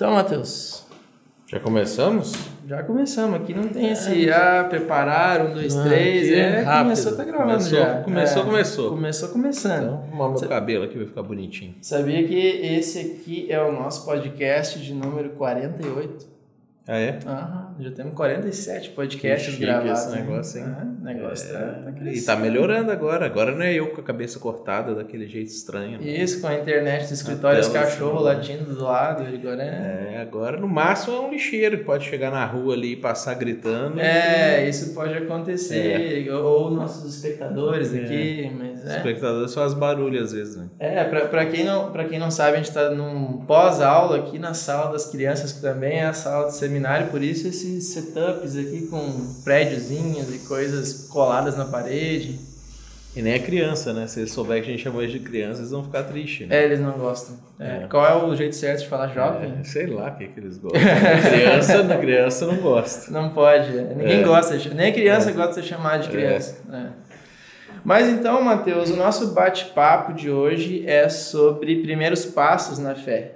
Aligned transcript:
Então, 0.00 0.12
Matheus, 0.14 0.86
Já 1.46 1.60
começamos? 1.60 2.32
já 2.66 2.82
começamos. 2.84 3.38
Aqui 3.38 3.52
não 3.52 3.68
tem 3.68 3.90
esse 3.90 4.30
ah, 4.30 4.64
preparar, 4.66 5.44
um, 5.44 5.52
dois, 5.52 5.74
três. 5.74 6.22
aqui 6.28 6.34
é 6.36 6.38
É, 6.38 6.60
rápido. 6.62 6.82
começou, 6.84 7.16
tá 7.18 7.24
gravando 7.24 7.48
Começou, 7.50 7.78
já. 7.78 8.02
começou, 8.02 8.42
É, 8.42 8.44
começou. 8.46 8.90
Começou 8.92 9.28
começando. 9.28 9.82
Então, 9.82 9.94
arrumar 10.08 10.28
meu 10.40 10.48
cabelo 10.48 10.84
aqui 10.84 10.96
vai 10.96 11.06
ficar 11.06 11.22
bonitinho. 11.22 11.74
Sabia 11.82 12.26
que 12.26 12.34
esse 12.34 12.98
aqui 12.98 13.46
é 13.52 13.60
o 13.62 13.72
nosso 13.72 14.06
podcast 14.06 14.78
de 14.78 14.94
número 14.94 15.28
48? 15.30 16.26
Ah, 16.88 16.96
é? 16.96 17.18
Aham, 17.26 17.69
já 17.82 17.90
temos 17.90 18.14
47 18.14 18.90
podcasts 18.90 19.50
Chique 19.52 19.64
gravados. 19.64 20.00
esse 20.00 20.10
né? 20.10 20.20
negócio, 20.22 20.60
hein? 20.60 20.66
Ah, 20.68 20.84
negócio 21.02 21.52
tá, 21.52 21.58
tá 21.58 21.90
E 21.90 21.92
crescendo. 21.94 22.26
tá 22.26 22.36
melhorando 22.36 22.90
agora. 22.90 23.26
Agora 23.26 23.52
não 23.52 23.62
é 23.62 23.72
eu 23.74 23.88
com 23.90 24.00
a 24.00 24.04
cabeça 24.04 24.38
cortada 24.38 24.94
daquele 24.94 25.26
jeito 25.26 25.48
estranho. 25.48 26.00
Isso, 26.02 26.40
com 26.40 26.46
a 26.46 26.54
internet 26.54 27.06
do 27.08 27.14
escritório, 27.14 27.60
os 27.60 27.68
cachorros 27.68 28.22
latindo 28.22 28.64
do 28.74 28.84
lado. 28.84 29.22
Agora 29.24 29.62
é. 29.62 30.14
É, 30.14 30.18
agora 30.20 30.58
no 30.58 30.68
máximo 30.68 31.16
é 31.16 31.20
um 31.20 31.30
lixeiro 31.30 31.78
que 31.78 31.84
pode 31.84 32.04
chegar 32.04 32.30
na 32.30 32.44
rua 32.44 32.74
ali 32.74 32.92
e 32.92 32.96
passar 32.96 33.34
gritando. 33.34 33.98
É, 34.00 34.68
isso 34.68 34.94
pode 34.94 35.14
acontecer. 35.14 36.28
Ou 36.30 36.70
nossos 36.70 37.14
espectadores 37.16 37.94
É. 37.94 37.98
aqui, 38.04 38.52
mas 38.58 38.84
Os 38.84 38.90
é. 38.90 38.96
espectadores 38.96 39.54
fazem 39.54 39.78
barulho 39.78 40.22
às 40.22 40.32
vezes, 40.32 40.56
né? 40.56 40.66
É, 40.78 41.04
pra, 41.04 41.26
pra, 41.26 41.46
quem 41.46 41.64
não, 41.64 41.90
pra 41.92 42.04
quem 42.04 42.18
não 42.18 42.30
sabe, 42.30 42.54
a 42.54 42.56
gente 42.56 42.72
tá 42.72 42.90
num 42.90 43.38
pós-aula 43.46 44.18
aqui 44.18 44.38
na 44.38 44.54
sala 44.54 44.92
das 44.92 45.06
crianças, 45.06 45.52
que 45.52 45.60
também 45.60 45.98
é 45.98 46.06
a 46.06 46.12
sala 46.12 46.46
de 46.48 46.54
seminário, 46.56 47.08
por 47.08 47.22
isso 47.22 47.48
esses 47.78 47.92
setups 47.92 48.56
aqui 48.56 48.86
com 48.90 49.34
prédiozinhos 49.44 50.34
e 50.34 50.38
coisas 50.46 51.06
coladas 51.08 51.56
na 51.56 51.64
parede. 51.66 52.38
E 53.16 53.22
nem 53.22 53.34
a 53.34 53.40
criança, 53.40 53.92
né? 53.92 54.06
Se 54.06 54.20
eles 54.20 54.30
souberem 54.30 54.62
que 54.62 54.68
a 54.68 54.72
gente 54.72 54.84
chama 54.84 55.02
eles 55.02 55.10
de 55.12 55.18
criança, 55.18 55.60
eles 55.60 55.72
vão 55.72 55.82
ficar 55.82 56.04
tristes, 56.04 56.46
né? 56.46 56.60
É, 56.60 56.64
eles 56.64 56.78
não 56.78 56.92
gostam. 56.92 57.36
É, 57.58 57.82
É. 57.82 57.86
Qual 57.90 58.06
é 58.06 58.24
o 58.24 58.34
jeito 58.36 58.54
certo 58.54 58.80
de 58.82 58.88
falar 58.88 59.08
jovem? 59.08 59.52
É, 59.60 59.64
sei 59.64 59.86
lá 59.88 60.08
o 60.10 60.16
que, 60.16 60.28
que 60.28 60.38
eles 60.38 60.58
gostam. 60.58 60.80
criança, 60.80 61.82
na 61.82 61.96
criança 61.98 62.46
não 62.46 62.56
gosta. 62.58 63.10
Não 63.10 63.30
pode. 63.30 63.76
é. 63.76 63.94
Ninguém 63.96 64.20
É. 64.20 64.22
gosta, 64.22 64.56
de- 64.56 64.72
nem 64.74 64.90
a 64.90 64.94
criança 64.94 65.32
gosta 65.32 65.60
de 65.60 65.66
ser 65.66 65.74
chamada 65.74 66.04
de 66.04 66.08
criança. 66.08 66.56
É. 66.72 66.86
Mas 67.82 68.08
então, 68.08 68.42
Matheus, 68.44 68.90
o 68.90 68.96
nosso 68.96 69.28
bate-papo 69.32 70.12
de 70.12 70.30
hoje 70.30 70.84
é 70.86 71.08
sobre 71.08 71.82
primeiros 71.82 72.24
passos 72.26 72.78
na 72.78 72.94
fé. 72.94 73.32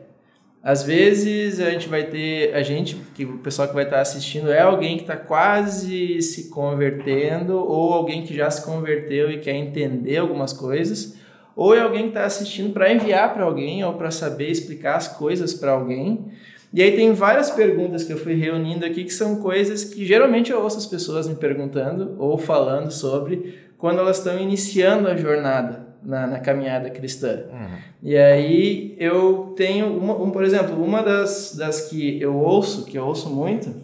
Às 0.65 0.83
vezes 0.83 1.61
a 1.61 1.69
gente 1.69 1.91
vai 1.91 2.05
ter, 2.05 2.55
a 2.55 2.63
gente, 2.63 2.97
que 3.15 3.27
o 3.27 3.37
pessoal 3.37 3.69
que 3.69 3.75
vai 3.75 3.85
estar 3.85 4.01
assistindo 4.01 4.51
é 4.51 4.63
alguém 4.63 4.97
que 4.97 5.03
está 5.03 5.15
quase 5.15 6.23
se 6.23 6.49
convertendo, 6.49 7.55
ou 7.55 7.93
alguém 7.93 8.23
que 8.23 8.35
já 8.35 8.51
se 8.51 8.65
converteu 8.65 9.31
e 9.31 9.41
quer 9.41 9.55
entender 9.55 10.17
algumas 10.17 10.55
coisas, 10.55 11.19
ou 11.55 11.75
é 11.75 11.81
alguém 11.81 12.05
que 12.05 12.09
está 12.09 12.25
assistindo 12.25 12.73
para 12.73 12.91
enviar 12.91 13.35
para 13.35 13.45
alguém 13.45 13.85
ou 13.85 13.93
para 13.93 14.11
saber 14.11 14.51
explicar 14.51 14.97
as 14.97 15.07
coisas 15.07 15.53
para 15.53 15.73
alguém. 15.73 16.33
E 16.73 16.83
aí 16.83 16.97
tem 16.97 17.13
várias 17.13 17.51
perguntas 17.51 18.03
que 18.03 18.15
eu 18.15 18.19
fui 18.19 18.33
reunindo 18.33 18.87
aqui 18.87 19.05
que 19.05 19.13
são 19.13 19.43
coisas 19.43 19.85
que 19.85 20.07
geralmente 20.07 20.51
eu 20.51 20.63
ouço 20.63 20.79
as 20.79 20.87
pessoas 20.87 21.29
me 21.29 21.35
perguntando 21.35 22.17
ou 22.19 22.39
falando 22.39 22.91
sobre 22.91 23.55
quando 23.77 23.99
elas 23.99 24.17
estão 24.17 24.41
iniciando 24.41 25.09
a 25.09 25.17
jornada 25.17 25.94
na, 26.05 26.27
na 26.27 26.39
caminhada 26.39 26.91
cristã. 26.91 27.45
E 28.03 28.17
aí 28.17 28.95
eu 28.99 29.55
tenho, 29.57 29.97
uma, 29.97 30.15
um, 30.15 30.31
por 30.31 30.45
exemplo, 30.45 30.83
uma 30.83 31.03
das, 31.03 31.55
das 31.57 31.89
que 31.89 32.21
eu 32.21 32.37
ouço, 32.37 32.85
que 32.85 32.99
eu 32.99 33.07
ouço 33.07 33.31
muito, 33.31 33.75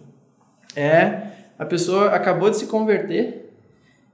é 0.75 1.31
a 1.57 1.65
pessoa 1.65 2.09
acabou 2.09 2.49
de 2.49 2.57
se 2.57 2.67
converter 2.67 3.53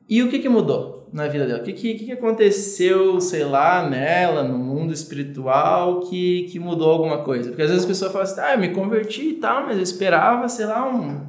e 0.10 0.24
o 0.24 0.30
que, 0.30 0.40
que 0.40 0.50
mudou 0.50 1.08
na 1.12 1.28
vida 1.28 1.46
dela? 1.46 1.60
O 1.60 1.64
que, 1.64 1.74
que, 1.74 1.94
que 1.96 2.06
que 2.06 2.12
aconteceu, 2.12 3.20
sei 3.20 3.44
lá, 3.44 3.90
nela, 3.90 4.44
no 4.44 4.58
mundo 4.58 4.94
espiritual, 4.94 6.02
que, 6.02 6.44
que 6.44 6.60
mudou 6.60 6.90
alguma 6.90 7.24
coisa? 7.24 7.50
Porque 7.50 7.62
às 7.62 7.70
vezes 7.70 7.86
a 7.86 7.88
pessoa 7.88 8.12
fala 8.12 8.24
assim, 8.24 8.42
ah, 8.42 8.54
eu 8.54 8.60
me 8.60 8.70
converti 8.70 9.30
e 9.30 9.34
tal, 9.36 9.66
mas 9.66 9.78
eu 9.78 9.84
esperava, 9.84 10.48
sei 10.50 10.66
lá, 10.66 10.88
um, 10.88 11.26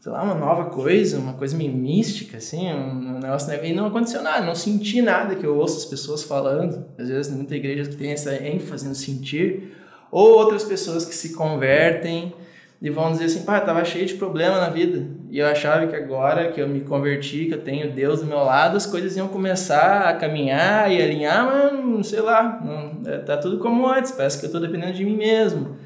sei 0.00 0.10
lá, 0.10 0.22
uma 0.22 0.34
nova 0.34 0.64
coisa, 0.70 1.18
uma 1.18 1.34
coisa 1.34 1.54
meio 1.54 1.72
mística, 1.72 2.38
assim, 2.38 2.72
um 2.72 3.18
negócio, 3.18 3.48
né? 3.50 3.68
e 3.68 3.74
não 3.74 3.86
aconteceu 3.86 4.22
nada, 4.22 4.46
não 4.46 4.54
senti 4.54 5.02
nada 5.02 5.34
que 5.34 5.44
eu 5.44 5.54
ouço 5.58 5.76
as 5.76 5.84
pessoas 5.84 6.22
falando, 6.22 6.86
às 6.98 7.08
vezes 7.08 7.30
muita 7.30 7.54
igreja 7.54 7.90
tem 7.94 8.10
essa 8.10 8.34
ênfase 8.34 8.88
no 8.88 8.94
sentir, 8.94 9.74
ou 10.10 10.30
outras 10.38 10.64
pessoas 10.64 11.04
que 11.04 11.14
se 11.14 11.34
convertem 11.34 12.32
e 12.80 12.88
vão 12.88 13.12
dizer 13.12 13.26
assim, 13.26 13.42
pá, 13.42 13.60
tava 13.60 13.84
cheio 13.84 14.06
de 14.06 14.14
problema 14.14 14.58
na 14.58 14.70
vida, 14.70 15.06
e 15.28 15.38
eu 15.38 15.46
achava 15.46 15.86
que 15.86 15.94
agora 15.94 16.50
que 16.50 16.62
eu 16.62 16.66
me 16.66 16.80
converti, 16.80 17.44
que 17.44 17.52
eu 17.52 17.60
tenho 17.60 17.92
Deus 17.92 18.20
do 18.20 18.26
meu 18.26 18.38
lado, 18.38 18.78
as 18.78 18.86
coisas 18.86 19.18
iam 19.18 19.28
começar 19.28 20.08
a 20.08 20.14
caminhar 20.14 20.90
e 20.90 21.02
alinhar, 21.02 21.44
mas 21.44 22.06
sei 22.06 22.22
lá, 22.22 22.58
não, 22.64 23.02
é, 23.12 23.18
tá 23.18 23.36
tudo 23.36 23.58
como 23.58 23.86
antes, 23.86 24.12
parece 24.12 24.40
que 24.40 24.46
eu 24.46 24.50
tô 24.50 24.58
dependendo 24.58 24.94
de 24.94 25.04
mim 25.04 25.18
mesmo. 25.18 25.76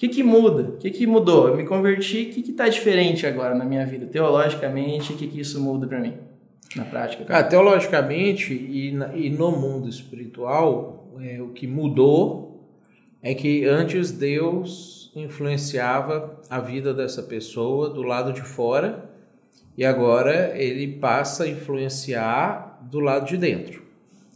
Que, 0.00 0.08
que 0.08 0.22
muda? 0.22 0.62
O 0.62 0.76
que, 0.78 0.90
que 0.90 1.06
mudou? 1.06 1.48
Eu 1.48 1.56
me 1.58 1.66
converti, 1.66 2.22
o 2.22 2.32
que, 2.32 2.42
que 2.42 2.52
tá 2.54 2.66
diferente 2.66 3.26
agora 3.26 3.54
na 3.54 3.66
minha 3.66 3.84
vida? 3.84 4.06
Teologicamente, 4.06 5.12
o 5.12 5.16
que, 5.16 5.26
que 5.26 5.38
isso 5.38 5.60
muda 5.60 5.86
para 5.86 6.00
mim? 6.00 6.14
Na 6.74 6.86
prática. 6.86 7.22
Cara, 7.24 7.44
teologicamente 7.46 8.54
e, 8.54 8.94
e 9.14 9.28
no 9.28 9.50
mundo 9.52 9.90
espiritual, 9.90 11.12
é, 11.20 11.42
o 11.42 11.48
que 11.48 11.66
mudou 11.66 12.66
é 13.22 13.34
que 13.34 13.66
antes 13.66 14.10
Deus 14.10 15.12
influenciava 15.14 16.40
a 16.48 16.60
vida 16.60 16.94
dessa 16.94 17.22
pessoa 17.22 17.90
do 17.90 18.02
lado 18.02 18.32
de 18.32 18.40
fora 18.40 19.04
e 19.76 19.84
agora 19.84 20.58
ele 20.58 20.94
passa 20.94 21.44
a 21.44 21.48
influenciar 21.48 22.80
do 22.90 23.00
lado 23.00 23.26
de 23.26 23.36
dentro, 23.36 23.82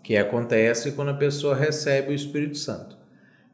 que 0.02 0.14
acontece 0.14 0.92
quando 0.92 1.12
a 1.12 1.14
pessoa 1.14 1.56
recebe 1.56 2.10
o 2.10 2.14
Espírito 2.14 2.58
Santo. 2.58 2.98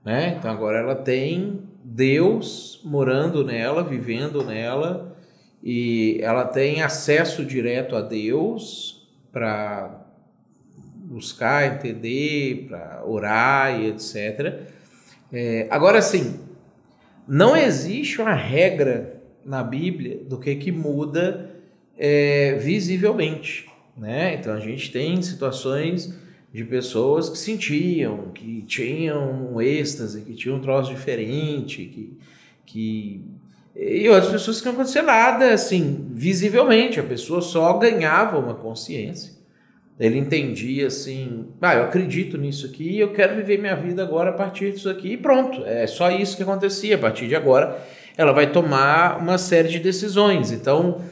Né? 0.04 0.34
Então 0.36 0.50
agora 0.50 0.80
ela 0.80 0.96
tem 0.96 1.69
Deus 1.82 2.80
morando 2.84 3.44
nela, 3.44 3.82
vivendo 3.82 4.44
nela, 4.44 5.16
e 5.62 6.18
ela 6.22 6.44
tem 6.44 6.82
acesso 6.82 7.44
direto 7.44 7.96
a 7.96 8.00
Deus 8.00 9.08
para 9.32 10.06
buscar, 11.10 11.74
entender, 11.74 12.66
para 12.68 13.02
orar 13.04 13.80
e 13.80 13.88
etc. 13.88 14.60
É, 15.32 15.66
agora 15.70 16.00
sim, 16.00 16.40
não 17.26 17.56
existe 17.56 18.20
uma 18.20 18.34
regra 18.34 19.20
na 19.44 19.62
Bíblia 19.62 20.18
do 20.24 20.38
que 20.38 20.54
que 20.56 20.70
muda 20.70 21.50
é, 21.98 22.54
visivelmente, 22.54 23.68
né? 23.96 24.34
Então 24.34 24.54
a 24.54 24.60
gente 24.60 24.90
tem 24.90 25.20
situações 25.22 26.14
de 26.52 26.64
pessoas 26.64 27.28
que 27.28 27.38
sentiam, 27.38 28.28
que 28.34 28.62
tinham 28.62 29.52
um 29.52 29.60
êxtase, 29.60 30.22
que 30.22 30.34
tinham 30.34 30.56
um 30.56 30.60
troço 30.60 30.90
diferente, 30.90 31.84
que, 31.84 32.18
que 32.66 33.24
e 33.74 34.08
outras 34.08 34.32
pessoas 34.32 34.60
que 34.60 34.66
não 34.66 34.72
acontecia 34.72 35.02
nada 35.02 35.52
assim 35.52 36.10
visivelmente, 36.12 36.98
a 36.98 37.04
pessoa 37.04 37.40
só 37.40 37.72
ganhava 37.78 38.38
uma 38.38 38.54
consciência. 38.54 39.38
Ele 39.98 40.18
entendia 40.18 40.86
assim, 40.86 41.46
ah, 41.60 41.74
eu 41.74 41.84
acredito 41.84 42.38
nisso 42.38 42.66
aqui, 42.66 42.98
eu 42.98 43.12
quero 43.12 43.36
viver 43.36 43.58
minha 43.58 43.76
vida 43.76 44.02
agora 44.02 44.30
a 44.30 44.32
partir 44.32 44.72
disso 44.72 44.88
aqui 44.88 45.12
e 45.12 45.16
pronto. 45.16 45.62
É 45.66 45.86
só 45.86 46.10
isso 46.10 46.36
que 46.36 46.42
acontecia. 46.42 46.96
A 46.96 46.98
partir 46.98 47.28
de 47.28 47.36
agora, 47.36 47.78
ela 48.16 48.32
vai 48.32 48.50
tomar 48.50 49.18
uma 49.18 49.36
série 49.36 49.68
de 49.68 49.78
decisões. 49.78 50.52
Então, 50.52 51.02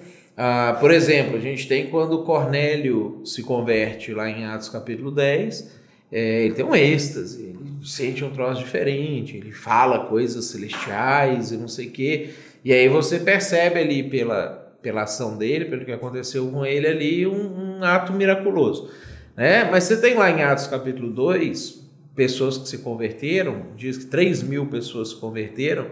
ah, 0.40 0.76
por 0.78 0.92
exemplo, 0.92 1.36
a 1.36 1.40
gente 1.40 1.66
tem 1.66 1.88
quando 1.88 2.22
Cornélio 2.22 3.22
se 3.24 3.42
converte 3.42 4.14
lá 4.14 4.30
em 4.30 4.44
Atos 4.44 4.68
capítulo 4.68 5.10
10, 5.10 5.68
é, 6.12 6.44
ele 6.44 6.54
tem 6.54 6.64
um 6.64 6.76
êxtase, 6.76 7.42
ele 7.42 7.58
sente 7.84 8.24
um 8.24 8.30
troço 8.30 8.62
diferente, 8.62 9.36
ele 9.36 9.50
fala 9.50 10.06
coisas 10.06 10.44
celestiais 10.44 11.50
e 11.50 11.56
não 11.56 11.66
sei 11.66 11.88
o 11.88 11.90
quê. 11.90 12.30
E 12.64 12.72
aí 12.72 12.88
você 12.88 13.18
percebe 13.18 13.80
ali 13.80 14.04
pela, 14.04 14.76
pela 14.80 15.02
ação 15.02 15.36
dele, 15.36 15.64
pelo 15.64 15.84
que 15.84 15.90
aconteceu 15.90 16.48
com 16.48 16.64
ele 16.64 16.86
ali, 16.86 17.26
um, 17.26 17.78
um 17.78 17.82
ato 17.82 18.12
miraculoso. 18.12 18.92
Né? 19.36 19.64
Mas 19.64 19.84
você 19.84 20.00
tem 20.00 20.14
lá 20.14 20.30
em 20.30 20.44
Atos 20.44 20.68
capítulo 20.68 21.10
2, 21.10 21.84
pessoas 22.14 22.56
que 22.56 22.68
se 22.68 22.78
converteram, 22.78 23.66
diz 23.76 23.98
que 23.98 24.06
3 24.06 24.44
mil 24.44 24.66
pessoas 24.66 25.08
se 25.08 25.16
converteram, 25.16 25.88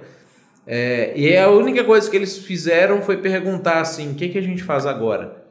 é, 0.66 1.12
e 1.14 1.36
a 1.36 1.48
única 1.48 1.84
coisa 1.84 2.10
que 2.10 2.16
eles 2.16 2.38
fizeram 2.38 3.00
foi 3.00 3.18
perguntar 3.18 3.80
assim: 3.80 4.10
o 4.10 4.14
que, 4.14 4.28
que 4.28 4.38
a 4.38 4.42
gente 4.42 4.64
faz 4.64 4.84
agora? 4.84 5.44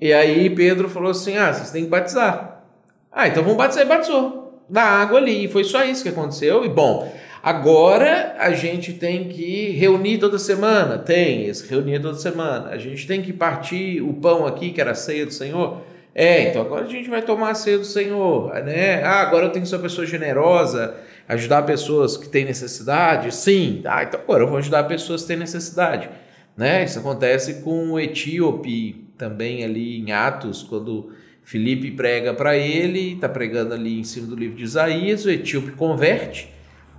E 0.00 0.12
aí 0.12 0.48
Pedro 0.50 0.88
falou 0.88 1.10
assim: 1.10 1.36
ah, 1.36 1.52
vocês 1.52 1.70
têm 1.70 1.84
que 1.84 1.90
batizar. 1.90 2.62
Ah, 3.10 3.26
então 3.26 3.42
vamos 3.42 3.58
batizar 3.58 3.84
e 3.84 3.88
batizou. 3.88 4.62
Na 4.70 4.82
água 4.82 5.18
ali. 5.18 5.46
E 5.46 5.48
foi 5.48 5.64
só 5.64 5.82
isso 5.82 6.04
que 6.04 6.10
aconteceu. 6.10 6.64
E 6.64 6.68
bom, 6.68 7.12
agora 7.42 8.36
a 8.38 8.52
gente 8.52 8.92
tem 8.92 9.28
que 9.28 9.70
reunir 9.70 10.18
toda 10.18 10.38
semana. 10.38 10.98
Tem, 10.98 11.46
esse 11.46 11.68
reunir 11.68 12.00
toda 12.00 12.16
semana. 12.16 12.68
A 12.68 12.78
gente 12.78 13.06
tem 13.08 13.20
que 13.20 13.32
partir 13.32 14.00
o 14.02 14.12
pão 14.12 14.46
aqui, 14.46 14.70
que 14.70 14.80
era 14.80 14.92
a 14.92 14.94
ceia 14.94 15.26
do 15.26 15.32
Senhor. 15.32 15.78
É, 16.14 16.48
então 16.48 16.62
agora 16.62 16.84
a 16.84 16.88
gente 16.88 17.08
vai 17.08 17.22
tomar 17.22 17.50
a 17.50 17.54
ceia 17.54 17.78
do 17.78 17.84
Senhor, 17.84 18.52
né? 18.64 19.02
Ah, 19.04 19.20
agora 19.20 19.46
eu 19.46 19.50
tenho 19.50 19.62
que 19.62 19.68
ser 19.68 19.76
uma 19.76 19.82
pessoa 19.82 20.06
generosa, 20.06 20.96
ajudar 21.28 21.62
pessoas 21.62 22.16
que 22.16 22.28
têm 22.28 22.44
necessidade. 22.44 23.34
Sim, 23.34 23.82
ah, 23.84 24.02
então 24.02 24.20
agora 24.20 24.42
eu 24.42 24.48
vou 24.48 24.58
ajudar 24.58 24.84
pessoas 24.84 25.22
que 25.22 25.28
têm 25.28 25.36
necessidade, 25.36 26.08
né? 26.56 26.84
Isso 26.84 26.98
acontece 26.98 27.62
com 27.62 27.92
o 27.92 28.00
etíope 28.00 29.04
também 29.16 29.64
ali 29.64 30.00
em 30.00 30.12
Atos, 30.12 30.62
quando 30.62 31.12
Filipe 31.42 31.90
prega 31.90 32.32
para 32.32 32.56
ele, 32.56 33.14
está 33.14 33.28
pregando 33.28 33.74
ali 33.74 34.00
em 34.00 34.04
cima 34.04 34.26
do 34.26 34.36
livro 34.36 34.56
de 34.56 34.64
Isaías, 34.64 35.24
o 35.24 35.30
etíope 35.30 35.72
converte, 35.72 36.52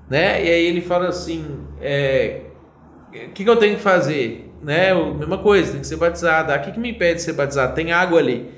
né? 0.10 0.46
E 0.46 0.50
aí 0.50 0.66
ele 0.66 0.82
fala 0.82 1.10
assim, 1.10 1.46
é, 1.82 2.42
o 3.14 3.32
que, 3.32 3.44
que 3.44 3.50
eu 3.50 3.56
tenho 3.56 3.76
que 3.76 3.82
fazer? 3.82 4.52
Né? 4.62 4.92
A 4.92 5.14
mesma 5.14 5.38
coisa, 5.38 5.72
tem 5.72 5.82
que 5.82 5.88
ser 5.88 5.96
batizado. 5.96 6.52
Ah, 6.52 6.58
o 6.58 6.62
que, 6.62 6.72
que 6.72 6.80
me 6.80 6.92
impede 6.92 7.16
de 7.16 7.22
ser 7.22 7.34
batizado? 7.34 7.74
Tem 7.74 7.92
água 7.92 8.20
ali. 8.20 8.50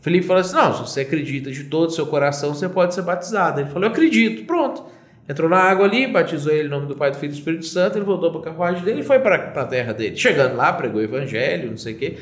Felipe 0.00 0.26
falou 0.26 0.40
assim: 0.40 0.56
não, 0.56 0.72
se 0.72 0.80
você 0.80 1.00
acredita 1.02 1.50
de 1.50 1.64
todo 1.64 1.88
o 1.88 1.92
seu 1.92 2.06
coração, 2.06 2.54
você 2.54 2.68
pode 2.68 2.94
ser 2.94 3.02
batizado. 3.02 3.60
Ele 3.60 3.68
falou: 3.68 3.84
eu 3.84 3.90
acredito, 3.90 4.46
pronto. 4.46 4.84
Entrou 5.30 5.48
na 5.48 5.58
água 5.58 5.86
ali, 5.86 6.08
batizou 6.08 6.52
ele 6.52 6.66
em 6.66 6.70
nome 6.70 6.88
do 6.88 6.96
Pai, 6.96 7.12
do 7.12 7.16
Filho 7.16 7.30
e 7.30 7.34
do 7.34 7.38
Espírito 7.38 7.64
Santo, 7.64 7.96
ele 7.96 8.04
voltou 8.04 8.32
para 8.32 8.40
a 8.40 8.44
carruagem 8.46 8.82
dele 8.82 9.02
e 9.02 9.04
foi 9.04 9.20
para 9.20 9.36
a 9.36 9.64
terra 9.64 9.92
dele. 9.92 10.16
Chegando 10.16 10.56
lá, 10.56 10.72
pregou 10.72 11.00
o 11.00 11.04
evangelho, 11.04 11.70
não 11.70 11.76
sei 11.76 11.94
o 11.94 11.96
quê, 11.96 12.16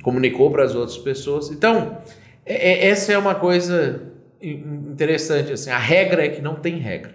comunicou 0.00 0.48
para 0.48 0.62
as 0.62 0.72
outras 0.72 0.96
pessoas. 0.96 1.50
Então, 1.50 1.98
é, 2.46 2.70
é, 2.70 2.86
essa 2.86 3.12
é 3.12 3.18
uma 3.18 3.34
coisa 3.34 4.02
interessante. 4.40 5.52
Assim, 5.52 5.70
a 5.70 5.78
regra 5.78 6.24
é 6.24 6.28
que 6.28 6.40
não 6.40 6.54
tem 6.54 6.76
regra. 6.76 7.12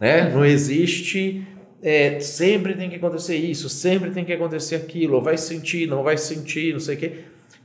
Né? 0.00 0.30
Não 0.30 0.42
existe 0.42 1.46
é, 1.82 2.18
sempre 2.18 2.74
tem 2.74 2.88
que 2.88 2.96
acontecer 2.96 3.36
isso, 3.36 3.68
sempre 3.68 4.10
tem 4.10 4.24
que 4.24 4.32
acontecer 4.32 4.76
aquilo, 4.76 5.16
ou 5.16 5.22
vai 5.22 5.36
sentir, 5.36 5.86
não 5.86 6.02
vai 6.02 6.16
sentir, 6.16 6.72
não 6.72 6.80
sei 6.80 6.96
o 6.96 6.98
quê. 6.98 7.12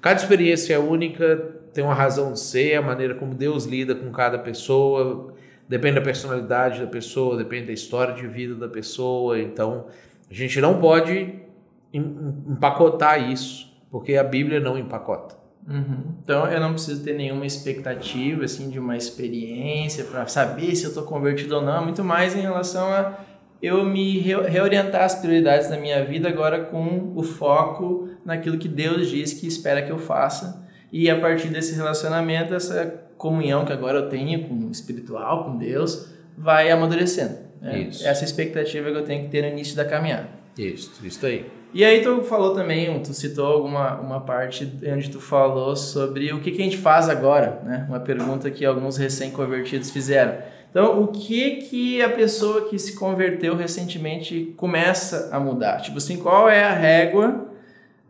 Cada 0.02 0.20
experiência 0.20 0.74
é 0.74 0.80
única, 0.80 1.38
tem 1.74 1.82
uma 1.82 1.94
razão 1.94 2.34
de 2.34 2.42
ser, 2.42 2.76
a 2.76 2.82
maneira 2.82 3.16
como 3.16 3.34
Deus 3.34 3.64
lida 3.64 3.96
com 3.96 4.12
cada 4.12 4.38
pessoa, 4.38 5.34
depende 5.72 5.96
da 5.96 6.02
personalidade 6.02 6.82
da 6.82 6.88
pessoa, 6.88 7.38
depende 7.38 7.68
da 7.68 7.72
história 7.72 8.14
de 8.14 8.28
vida 8.28 8.56
da 8.56 8.68
pessoa. 8.68 9.40
Então, 9.40 9.86
a 10.30 10.34
gente 10.34 10.60
não 10.60 10.82
pode 10.82 11.34
empacotar 11.94 13.32
isso, 13.32 13.74
porque 13.90 14.18
a 14.18 14.24
Bíblia 14.24 14.60
não 14.60 14.78
empacota. 14.78 15.40
Uhum. 15.66 16.16
Então 16.24 16.48
eu 16.48 16.60
não 16.60 16.74
preciso 16.74 17.04
ter 17.04 17.14
nenhuma 17.14 17.46
expectativa 17.46 18.44
assim 18.44 18.68
de 18.70 18.80
uma 18.80 18.98
experiência 18.98 20.06
para 20.06 20.26
saber 20.26 20.76
se 20.76 20.86
eu 20.86 20.90
estou 20.90 21.04
convertido 21.04 21.56
ou 21.58 21.62
não, 21.62 21.78
é 21.78 21.86
muito 21.86 22.04
mais 22.04 22.36
em 22.36 22.42
relação 22.42 22.88
a 22.88 23.20
eu 23.62 23.86
me 23.86 24.18
reorientar 24.18 25.04
as 25.04 25.14
prioridades 25.14 25.70
da 25.70 25.78
minha 25.78 26.04
vida 26.04 26.28
agora 26.28 26.64
com 26.66 27.14
o 27.16 27.22
foco 27.22 28.10
naquilo 28.26 28.58
que 28.58 28.68
Deus 28.68 29.08
diz 29.08 29.34
que 29.34 29.46
espera 29.46 29.84
que 29.84 29.92
eu 29.92 30.00
faça. 30.00 30.66
E 30.92 31.10
a 31.10 31.20
partir 31.20 31.50
desse 31.50 31.76
relacionamento, 31.76 32.56
essa 32.56 33.02
comunhão 33.22 33.64
que 33.64 33.72
agora 33.72 34.00
eu 34.00 34.10
tenho 34.10 34.48
com 34.48 34.56
o 34.56 34.72
espiritual, 34.72 35.46
com 35.46 35.58
Deus, 35.58 36.10
vai 36.36 36.72
amadurecendo. 36.72 37.38
Né? 37.62 37.88
Essa 38.04 38.26
expectativa 38.26 38.90
que 38.90 38.98
eu 38.98 39.04
tenho 39.06 39.24
que 39.24 39.30
ter 39.30 39.44
no 39.44 39.50
início 39.50 39.76
da 39.76 39.86
caminhada. 39.86 40.28
Isso, 40.58 40.92
isso 41.06 41.24
aí. 41.24 41.46
E 41.72 41.86
aí 41.86 42.02
tu 42.02 42.24
falou 42.24 42.54
também, 42.54 43.00
tu 43.02 43.14
citou 43.14 43.46
alguma 43.46 44.02
uma 44.02 44.20
parte 44.20 44.70
onde 44.92 45.10
tu 45.10 45.22
falou 45.22 45.76
sobre 45.76 46.34
o 46.34 46.42
que, 46.42 46.52
que 46.52 46.62
a 46.62 46.66
gente 46.66 46.78
faz 46.78 47.08
agora, 47.08 47.62
né? 47.64 47.86
Uma 47.88 48.00
pergunta 48.00 48.50
que 48.50 48.66
alguns 48.66 48.98
recém-convertidos 48.98 49.92
fizeram. 49.92 50.38
Então, 50.70 51.02
o 51.02 51.08
que 51.08 51.58
que 51.58 52.02
a 52.02 52.10
pessoa 52.10 52.68
que 52.70 52.80
se 52.80 52.96
converteu 52.96 53.56
recentemente 53.56 54.54
começa 54.58 55.30
a 55.32 55.40
mudar? 55.40 55.78
Tipo 55.82 55.98
assim, 55.98 56.18
qual 56.18 56.50
é 56.50 56.64
a 56.64 56.74
régua, 56.74 57.51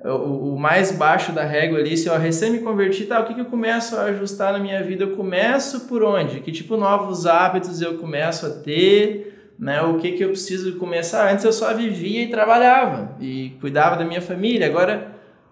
o, 0.03 0.53
o 0.53 0.59
mais 0.59 0.92
baixo 0.92 1.31
da 1.31 1.44
régua 1.44 1.80
ali, 1.80 1.95
se 1.95 2.07
eu 2.07 2.18
recém 2.18 2.51
me 2.51 2.59
converti, 2.59 3.06
tá, 3.06 3.19
o 3.19 3.25
que 3.25 3.33
que 3.33 3.42
eu 3.42 3.45
começo 3.45 3.95
a 3.95 4.03
ajustar 4.03 4.53
na 4.53 4.59
minha 4.59 4.81
vida? 4.83 5.03
Eu 5.03 5.15
começo 5.15 5.81
por 5.81 6.03
onde? 6.03 6.39
Que 6.39 6.51
tipo 6.51 6.77
novos 6.77 7.25
hábitos 7.25 7.81
eu 7.81 7.98
começo 7.98 8.45
a 8.45 8.50
ter? 8.50 9.53
Né? 9.59 9.81
O 9.81 9.98
que 9.98 10.13
que 10.13 10.24
eu 10.24 10.30
preciso 10.30 10.75
começar? 10.77 11.31
Antes 11.31 11.45
eu 11.45 11.53
só 11.53 11.74
vivia 11.74 12.24
e 12.24 12.30
trabalhava 12.30 13.15
e 13.19 13.51
cuidava 13.62 13.95
da 13.95 14.03
minha 14.03 14.21
família. 14.21 14.65
Agora 14.65 15.12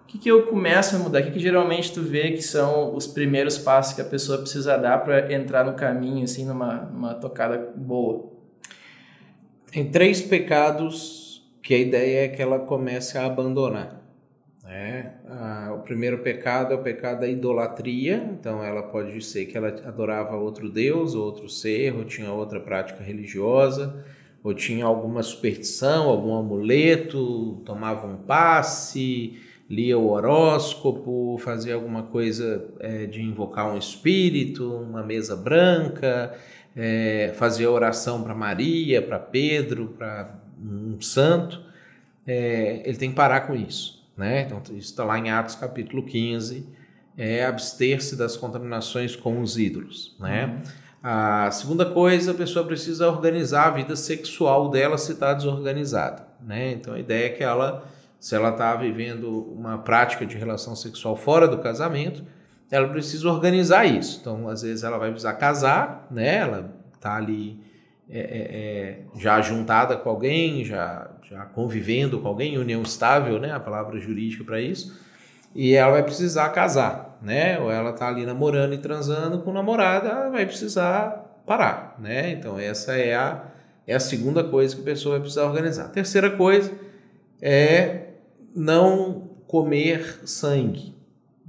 que, 0.10 0.18
que 0.18 0.32
eu 0.32 0.48
começo 0.48 0.96
a 0.96 1.00
mudar? 1.00 1.22
O 1.22 1.24
que, 1.26 1.32
que 1.32 1.40
geralmente 1.40 1.94
tu 1.94 2.02
vê 2.02 2.32
que 2.32 2.42
são 2.42 2.96
os 2.96 3.06
primeiros 3.06 3.60
passos 3.60 3.94
que 3.94 4.02
a 4.02 4.06
pessoa 4.06 4.40
precisa 4.40 4.76
dar 4.76 4.98
para 5.04 5.32
entrar 5.32 5.64
no 5.64 5.74
caminho, 5.74 6.24
assim, 6.24 6.46
numa, 6.46 6.90
numa 6.92 7.14
tocada 7.14 7.72
boa? 7.76 8.32
Tem 9.72 9.92
três 9.92 10.20
pecados 10.20 11.48
que 11.62 11.76
a 11.76 11.78
ideia 11.78 12.26
é 12.26 12.28
que 12.28 12.42
ela 12.42 12.58
comece 12.58 13.20
a 13.20 13.26
abandonar. 13.28 13.99
Né? 14.70 15.14
Ah, 15.28 15.74
o 15.76 15.80
primeiro 15.82 16.20
pecado 16.20 16.74
é 16.74 16.76
o 16.76 16.84
pecado 16.84 17.22
da 17.22 17.28
idolatria, 17.28 18.30
então 18.40 18.64
ela 18.64 18.84
pode 18.84 19.20
ser 19.26 19.48
que 19.48 19.58
ela 19.58 19.70
adorava 19.70 20.36
outro 20.36 20.70
Deus, 20.70 21.16
outro 21.16 21.50
ser, 21.50 21.96
ou 21.96 22.06
tinha 22.06 22.32
outra 22.32 22.60
prática 22.60 23.04
religiosa, 23.04 24.06
ou 24.44 24.54
tinha 24.54 24.86
alguma 24.86 25.24
superstição, 25.24 26.08
algum 26.08 26.36
amuleto, 26.36 27.64
tomava 27.66 28.06
um 28.06 28.18
passe, 28.18 29.40
lia 29.68 29.98
o 29.98 30.08
horóscopo, 30.12 31.36
fazia 31.40 31.74
alguma 31.74 32.04
coisa 32.04 32.70
é, 32.80 33.08
de 33.08 33.24
invocar 33.24 33.74
um 33.74 33.78
espírito, 33.78 34.72
uma 34.72 35.02
mesa 35.02 35.36
branca, 35.36 36.38
é, 36.76 37.32
fazia 37.34 37.72
oração 37.72 38.22
para 38.22 38.36
Maria, 38.36 39.02
para 39.02 39.18
Pedro, 39.18 39.96
para 39.98 40.40
um 40.62 41.02
santo, 41.02 41.60
é, 42.28 42.84
ele 42.86 42.98
tem 43.00 43.10
que 43.10 43.16
parar 43.16 43.48
com 43.48 43.56
isso. 43.56 43.99
Né? 44.20 44.42
Então, 44.42 44.62
isso 44.76 44.90
está 44.90 45.06
lá 45.06 45.18
em 45.18 45.32
Atos 45.32 45.56
capítulo 45.56 46.04
15, 46.04 46.68
é 47.18 47.46
abster-se 47.46 48.18
das 48.18 48.36
contaminações 48.36 49.16
com 49.16 49.42
os 49.42 49.58
ídolos. 49.58 50.18
Né? 50.20 50.46
Uhum. 50.46 50.72
A 51.02 51.50
segunda 51.52 51.86
coisa, 51.86 52.32
a 52.32 52.36
pessoa 52.36 52.66
precisa 52.66 53.08
organizar 53.08 53.68
a 53.68 53.72
vida 53.72 53.96
sexual 53.96 54.70
dela 54.70 54.98
se 54.98 55.14
está 55.14 55.34
desorganizada. 55.34 56.28
Né? 56.46 56.74
Então, 56.74 56.96
a 56.96 57.00
ideia 57.00 57.28
é 57.28 57.30
que 57.30 57.42
ela 57.42 57.88
se 58.20 58.36
ela 58.36 58.50
está 58.50 58.76
vivendo 58.76 59.30
uma 59.54 59.78
prática 59.78 60.26
de 60.26 60.38
relação 60.38 60.76
sexual 60.76 61.16
fora 61.16 61.48
do 61.48 61.60
casamento, 61.60 62.22
ela 62.70 62.90
precisa 62.90 63.30
organizar 63.30 63.86
isso. 63.86 64.20
Então, 64.20 64.50
às 64.50 64.62
vezes, 64.62 64.84
ela 64.84 64.98
vai 64.98 65.10
precisar 65.10 65.34
casar, 65.36 66.06
né? 66.12 66.36
Ela 66.36 66.76
está 66.94 67.16
ali 67.16 67.58
é, 68.10 68.20
é, 68.20 68.22
é, 68.22 69.00
já 69.18 69.40
juntada 69.40 69.96
com 69.96 70.10
alguém, 70.10 70.66
já, 70.66 71.09
já 71.30 71.46
convivendo 71.46 72.20
com 72.20 72.28
alguém, 72.28 72.58
união 72.58 72.82
estável, 72.82 73.40
né? 73.40 73.52
A 73.52 73.60
palavra 73.60 74.00
jurídica 74.00 74.44
para 74.44 74.60
isso. 74.60 75.00
E 75.54 75.74
ela 75.74 75.92
vai 75.92 76.04
precisar 76.04 76.50
casar, 76.50 77.20
né? 77.22 77.60
Ou 77.60 77.72
ela 77.72 77.92
está 77.92 78.08
ali 78.08 78.26
namorando 78.26 78.74
e 78.74 78.78
transando 78.78 79.40
com 79.40 79.52
o 79.52 79.54
namorado, 79.54 80.08
ela 80.08 80.30
vai 80.30 80.46
precisar 80.46 81.42
parar, 81.46 81.96
né? 82.00 82.32
Então, 82.32 82.60
essa 82.60 82.94
é 82.94 83.16
a, 83.16 83.44
é 83.86 83.96
a 83.96 84.00
segunda 84.00 84.44
coisa 84.44 84.76
que 84.76 84.82
a 84.82 84.86
pessoa 84.86 85.14
vai 85.14 85.22
precisar 85.22 85.46
organizar. 85.46 85.86
A 85.86 85.90
terceira 85.90 86.32
coisa 86.32 86.72
é 87.42 88.10
não 88.56 89.30
comer 89.48 90.22
sangue. 90.26 90.99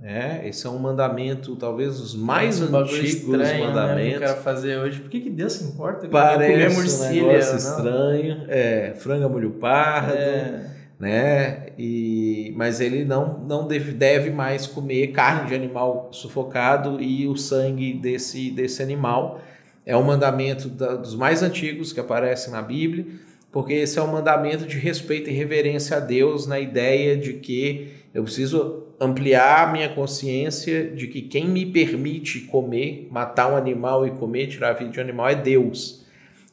É, 0.02 0.48
esse 0.48 0.66
é 0.66 0.70
um 0.70 0.78
mandamento, 0.78 1.54
talvez 1.56 2.00
os 2.00 2.14
mais 2.14 2.60
é 2.60 2.64
um 2.64 2.76
antigos 2.76 3.14
estranho, 3.14 3.66
mandamentos. 3.66 4.20
Né, 4.20 4.26
que 4.26 4.32
eu 4.32 4.42
fazer 4.42 4.78
hoje. 4.78 5.00
Por 5.00 5.10
que, 5.10 5.20
que 5.20 5.30
Deus 5.30 5.52
se 5.52 5.64
importa 5.64 6.08
com 6.08 6.10
comer 6.10 6.72
morcilha? 6.72 7.22
Um 7.22 7.26
negócio 7.28 7.56
estranho. 7.56 8.44
É, 8.48 8.94
frango 8.96 9.28
molho 9.28 9.50
pardo, 9.50 10.14
é. 10.14 10.70
né? 10.98 11.66
E, 11.78 12.54
mas 12.56 12.80
ele 12.80 13.04
não, 13.04 13.40
não 13.40 13.66
deve, 13.68 13.92
deve 13.92 14.30
mais 14.30 14.66
comer 14.66 15.08
carne 15.08 15.48
de 15.48 15.54
animal 15.54 16.08
sufocado 16.12 17.00
e 17.00 17.28
o 17.28 17.36
sangue 17.36 17.92
desse, 17.92 18.50
desse 18.50 18.82
animal. 18.82 19.40
É 19.84 19.94
um 19.96 20.02
mandamento 20.02 20.68
da, 20.68 20.96
dos 20.96 21.14
mais 21.14 21.42
antigos 21.42 21.92
que 21.92 22.00
aparece 22.00 22.50
na 22.50 22.62
Bíblia 22.62 23.04
porque 23.52 23.72
esse 23.72 23.98
é 23.98 24.02
um 24.02 24.06
mandamento 24.06 24.64
de 24.64 24.78
respeito 24.78 25.28
e 25.28 25.32
reverência 25.32 25.96
a 25.96 26.00
Deus 26.00 26.46
na 26.46 26.60
ideia 26.60 27.16
de 27.16 27.34
que 27.34 27.88
eu 28.14 28.22
preciso 28.22 28.84
ampliar 29.00 29.68
a 29.68 29.72
minha 29.72 29.88
consciência 29.88 30.90
de 30.90 31.06
que 31.06 31.22
quem 31.22 31.48
me 31.48 31.64
permite 31.64 32.40
comer, 32.40 33.08
matar 33.10 33.50
um 33.50 33.56
animal 33.56 34.06
e 34.06 34.10
comer, 34.10 34.48
tirar 34.48 34.70
a 34.70 34.72
vida 34.74 34.90
de 34.90 34.98
um 34.98 35.02
animal 35.02 35.28
é 35.28 35.34
Deus. 35.34 36.04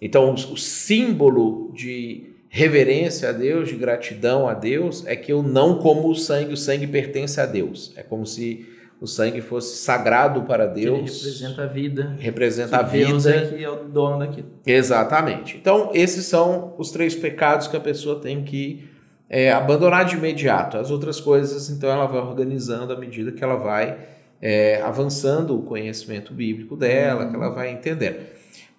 Então, 0.02 0.34
o 0.34 0.58
símbolo 0.58 1.72
de 1.74 2.32
reverência 2.48 3.30
a 3.30 3.32
Deus, 3.32 3.68
de 3.68 3.76
gratidão 3.76 4.48
a 4.48 4.54
Deus, 4.54 5.06
é 5.06 5.16
que 5.16 5.32
eu 5.32 5.44
não 5.44 5.80
como 5.80 6.10
o 6.10 6.16
sangue, 6.16 6.54
o 6.54 6.58
sangue 6.58 6.88
pertence 6.88 7.42
a 7.42 7.46
Deus. 7.46 7.94
É 7.98 8.04
como 8.04 8.26
se 8.26 8.66
o 9.02 9.06
sangue 9.06 9.42
fosse 9.42 9.78
sagrado 9.78 10.44
para 10.44 10.66
Deus. 10.66 11.00
Ele 11.00 11.34
representa 11.34 11.64
a 11.64 11.68
vida. 11.68 12.16
Representa 12.18 12.78
a 12.78 12.82
vida. 12.84 13.08
Deus 13.08 13.26
é 13.26 13.46
que 13.46 13.64
é 13.64 13.70
o 13.70 13.84
dono 13.84 14.20
daquilo. 14.20 14.48
Exatamente. 14.66 15.58
Então, 15.58 15.92
esses 15.94 16.26
são 16.26 16.74
os 16.78 16.92
três 16.92 17.16
pecados 17.16 17.68
que 17.68 17.76
a 17.76 17.80
pessoa 17.82 18.20
tem 18.20 18.44
que 18.44 18.88
é, 19.30 19.52
abandonar 19.52 20.06
de 20.06 20.16
imediato. 20.16 20.78
As 20.78 20.92
outras 20.92 21.20
coisas, 21.20 21.70
então, 21.70 21.90
ela 21.90 22.06
vai 22.06 22.22
organizando 22.22 22.94
à 22.94 22.98
medida 22.98 23.32
que 23.32 23.44
ela 23.44 23.56
vai 23.56 23.98
é, 24.42 24.82
avançando 24.82 25.58
o 25.58 25.64
conhecimento 25.64 26.34
bíblico 26.34 26.76
dela, 26.76 27.26
uhum. 27.26 27.30
que 27.30 27.36
ela 27.36 27.50
vai 27.50 27.72
entendendo. 27.72 28.18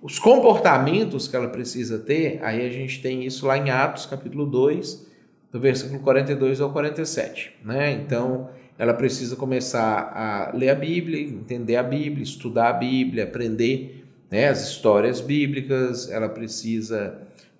Os 0.00 0.18
comportamentos 0.18 1.26
que 1.26 1.34
ela 1.34 1.48
precisa 1.48 1.98
ter, 1.98 2.38
aí 2.42 2.64
a 2.64 2.70
gente 2.70 3.02
tem 3.02 3.24
isso 3.24 3.46
lá 3.46 3.58
em 3.58 3.70
Atos, 3.70 4.06
capítulo 4.06 4.46
2, 4.46 5.08
do 5.50 5.58
versículo 5.58 5.98
42 6.00 6.60
ao 6.60 6.72
47. 6.72 7.56
Né? 7.64 7.92
Então 7.92 8.48
ela 8.78 8.94
precisa 8.94 9.34
começar 9.34 10.12
a 10.14 10.56
ler 10.56 10.70
a 10.70 10.74
Bíblia, 10.74 11.20
entender 11.20 11.74
a 11.74 11.82
Bíblia, 11.82 12.22
estudar 12.22 12.68
a 12.68 12.72
Bíblia, 12.74 13.24
aprender 13.24 14.04
né, 14.30 14.48
as 14.48 14.68
histórias 14.68 15.20
bíblicas, 15.20 16.08
ela 16.08 16.28
precisa 16.28 17.18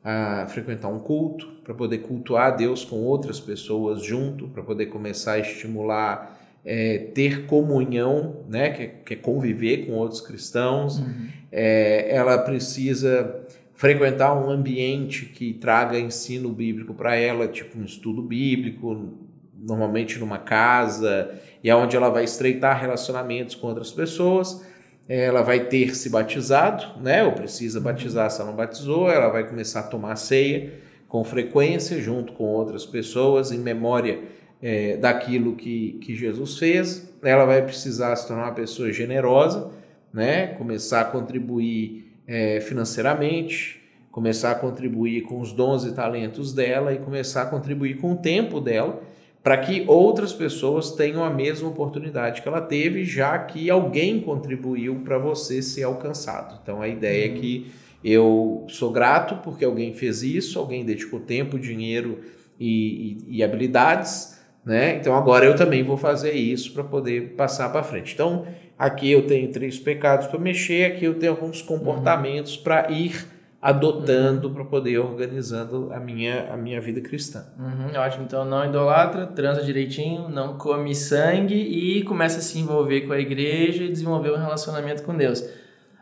a, 0.09 0.47
frequentar 0.47 0.89
um 0.89 0.99
culto 0.99 1.47
para 1.63 1.75
poder 1.75 1.99
cultuar 1.99 2.57
Deus 2.57 2.83
com 2.83 2.97
outras 2.97 3.39
pessoas 3.39 4.03
junto, 4.03 4.49
para 4.49 4.63
poder 4.63 4.87
começar 4.87 5.33
a 5.33 5.39
estimular 5.41 6.39
é, 6.65 6.99
ter 7.15 7.47
comunhão, 7.47 8.45
né, 8.49 8.71
que, 8.71 8.87
que, 9.05 9.15
é 9.15 9.17
conviver 9.17 9.87
com 9.87 9.93
outros 9.93 10.23
cristãos. 10.23 10.99
Uhum. 10.99 11.29
É, 11.53 12.15
ela 12.15 12.39
precisa 12.39 13.45
frequentar 13.75 14.35
um 14.35 14.51
ambiente 14.51 15.27
que 15.27 15.53
traga 15.53 15.99
ensino 15.99 16.49
bíblico 16.51 16.95
para 16.95 17.15
ela, 17.15 17.47
tipo 17.47 17.79
um 17.79 17.85
estudo 17.85 18.23
bíblico, 18.23 19.15
normalmente 19.57 20.19
numa 20.19 20.39
casa, 20.39 21.39
e 21.63 21.71
aonde 21.71 21.97
ela 21.97 22.09
vai 22.09 22.25
estreitar 22.25 22.81
relacionamentos 22.81 23.55
com 23.55 23.67
outras 23.67 23.93
pessoas. 23.93 24.67
Ela 25.09 25.43
vai 25.43 25.65
ter 25.65 25.97
se 25.97 26.11
batizado, 26.11 27.01
né? 27.01 27.25
Ou 27.25 27.33
precisa 27.33 27.81
batizar 27.81 28.31
se 28.31 28.41
ela 28.41 28.51
não 28.51 28.57
batizou, 28.57 29.11
ela 29.11 29.29
vai 29.29 29.49
começar 29.49 29.81
a 29.81 29.85
tomar 29.85 30.17
ceia 30.17 30.75
com 31.09 31.25
frequência, 31.25 31.99
junto 32.01 32.35
com 32.35 32.45
outras 32.45 32.85
pessoas, 32.85 33.51
em 33.51 33.59
memória 33.59 34.21
é, 34.61 34.97
daquilo 34.99 35.57
que, 35.57 35.99
que 36.03 36.15
Jesus 36.15 36.59
fez. 36.59 37.11
Ela 37.23 37.47
vai 37.47 37.63
precisar 37.63 38.15
se 38.17 38.29
tornar 38.29 38.45
uma 38.45 38.55
pessoa 38.55 38.93
generosa, 38.93 39.71
né? 40.13 40.49
Começar 40.49 41.01
a 41.01 41.05
contribuir 41.05 42.13
é, 42.27 42.61
financeiramente, 42.61 43.83
começar 44.11 44.51
a 44.51 44.55
contribuir 44.55 45.23
com 45.23 45.41
os 45.41 45.53
dons 45.53 45.85
e 45.85 45.93
talentos 45.93 46.53
dela 46.53 46.93
e 46.93 46.99
começar 46.99 47.43
a 47.43 47.47
contribuir 47.47 47.97
com 47.97 48.13
o 48.13 48.17
tempo 48.17 48.61
dela 48.61 49.01
para 49.43 49.57
que 49.59 49.85
outras 49.87 50.33
pessoas 50.33 50.93
tenham 50.93 51.25
a 51.25 51.31
mesma 51.31 51.69
oportunidade 51.69 52.43
que 52.43 52.49
ela 52.49 52.61
teve, 52.61 53.05
já 53.05 53.39
que 53.39 53.71
alguém 53.71 54.21
contribuiu 54.21 54.97
para 55.05 55.19
você 55.19 55.63
ser 55.63 55.85
alcançado. 55.85 56.59
Então 56.63 56.83
a 56.83 56.89
ideia 56.89 57.27
é 57.27 57.29
uhum. 57.29 57.37
é 57.37 57.39
que 57.39 57.73
eu 58.03 58.67
sou 58.69 58.93
grato 58.93 59.37
porque 59.43 59.65
alguém 59.65 59.93
fez 59.93 60.23
isso, 60.23 60.59
alguém 60.59 60.85
dedicou 60.85 61.21
tempo, 61.21 61.59
dinheiro 61.59 62.21
e, 62.59 63.19
e, 63.29 63.37
e 63.39 63.43
habilidades, 63.43 64.39
né? 64.65 64.97
Então 64.97 65.15
agora 65.15 65.47
eu 65.47 65.57
também 65.57 65.83
vou 65.83 65.97
fazer 65.97 66.33
isso 66.33 66.73
para 66.73 66.85
poder 66.85 67.35
passar 67.35 67.71
para 67.71 67.83
frente. 67.83 68.15
Então 68.15 68.47
aqui 68.79 69.11
eu 69.11 69.27
tenho 69.27 69.51
três 69.51 69.79
pecados 69.79 70.27
para 70.27 70.39
mexer, 70.39 70.93
aqui 70.93 71.05
eu 71.05 71.15
tenho 71.15 71.33
alguns 71.33 71.63
comportamentos 71.63 72.57
uhum. 72.57 72.63
para 72.65 72.91
ir 72.91 73.38
adotando 73.61 74.51
para 74.51 74.65
poder 74.65 74.99
organizando 74.99 75.91
a 75.93 75.99
minha, 75.99 76.53
a 76.53 76.57
minha 76.57 76.81
vida 76.81 77.01
cristã. 77.01 77.45
Uhum, 77.59 77.99
ótimo. 78.01 78.25
Então 78.25 78.45
não 78.45 78.65
idolatra, 78.65 79.27
transa 79.27 79.63
direitinho, 79.63 80.29
não 80.29 80.57
come 80.57 80.95
sangue 80.95 81.57
e 81.57 82.03
começa 82.05 82.39
a 82.39 82.43
se 82.43 82.59
envolver 82.59 83.03
com 83.03 83.13
a 83.13 83.19
igreja 83.19 83.85
e 83.85 83.93
desenvolver 83.93 84.31
um 84.31 84.39
relacionamento 84.39 85.03
com 85.03 85.17
Deus. 85.17 85.45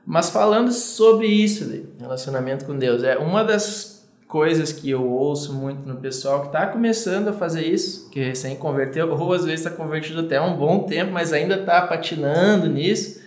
Mas 0.04 0.30
falando 0.30 0.70
sobre 0.70 1.26
isso, 1.26 1.84
relacionamento 1.98 2.64
com 2.64 2.78
Deus, 2.78 3.02
é 3.02 3.16
uma 3.16 3.42
das 3.42 3.96
coisas 4.28 4.72
que 4.72 4.90
eu 4.90 5.04
ouço 5.04 5.54
muito 5.54 5.88
no 5.88 5.96
pessoal 5.96 6.40
que 6.42 6.46
está 6.48 6.66
começando 6.66 7.28
a 7.28 7.32
fazer 7.32 7.62
isso, 7.62 8.10
que 8.10 8.20
recém 8.20 8.56
converteu, 8.56 9.10
ou 9.10 9.32
às 9.32 9.44
vezes 9.44 9.64
está 9.64 9.70
convertido 9.70 10.20
até 10.20 10.36
há 10.36 10.44
um 10.44 10.56
bom 10.56 10.80
tempo, 10.80 11.12
mas 11.12 11.32
ainda 11.32 11.56
está 11.56 11.82
patinando 11.82 12.68
nisso, 12.68 13.20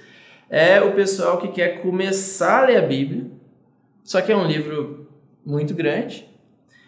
é 0.50 0.82
o 0.82 0.94
pessoal 0.94 1.38
que 1.38 1.50
quer 1.50 1.82
começar 1.82 2.64
a 2.64 2.66
ler 2.68 2.78
a 2.78 2.82
Bíblia, 2.82 3.29
só 4.10 4.22
que 4.22 4.32
é 4.32 4.36
um 4.36 4.48
livro 4.48 5.08
muito 5.46 5.76
grande. 5.76 6.28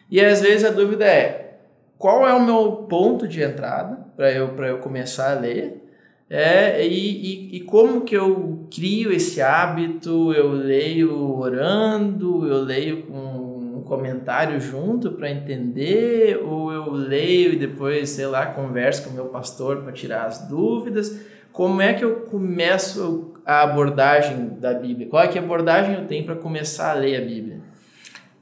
E 0.09 0.19
às 0.19 0.41
vezes 0.41 0.65
a 0.65 0.71
dúvida 0.71 1.05
é: 1.05 1.59
qual 1.95 2.27
é 2.27 2.33
o 2.33 2.43
meu 2.43 2.87
ponto 2.89 3.27
de 3.27 3.43
entrada 3.43 4.07
para 4.17 4.31
eu, 4.31 4.47
eu 4.65 4.79
começar 4.79 5.37
a 5.37 5.39
ler? 5.39 5.87
É, 6.27 6.83
e, 6.83 6.89
e, 6.89 7.57
e, 7.57 7.59
como 7.59 8.01
que 8.01 8.17
eu 8.17 8.67
crio 8.73 9.13
esse 9.13 9.39
hábito? 9.39 10.33
Eu 10.33 10.49
leio 10.49 11.37
orando, 11.37 12.47
eu 12.47 12.63
leio 12.63 13.03
com 13.03 13.77
um 13.77 13.83
comentário 13.83 14.59
junto 14.59 15.11
para 15.11 15.29
entender, 15.29 16.41
ou 16.43 16.71
eu 16.71 16.89
leio 16.89 17.53
e 17.53 17.55
depois, 17.55 18.09
sei 18.09 18.25
lá, 18.25 18.47
converso 18.47 19.03
com 19.03 19.11
o 19.11 19.13
meu 19.13 19.25
pastor 19.25 19.83
para 19.83 19.91
tirar 19.91 20.25
as 20.25 20.47
dúvidas. 20.47 21.21
Como 21.51 21.83
é 21.83 21.93
que 21.93 22.03
eu 22.03 22.21
começo 22.21 23.30
a 23.45 23.63
abordagem 23.63 24.57
da 24.59 24.73
Bíblia? 24.73 25.07
Qual 25.07 25.23
é 25.23 25.27
que 25.27 25.39
abordagem 25.39 25.95
eu 25.95 26.07
tenho 26.07 26.23
para 26.25 26.35
começar 26.35 26.91
a 26.91 26.93
ler 26.93 27.21
a 27.21 27.25
Bíblia? 27.25 27.59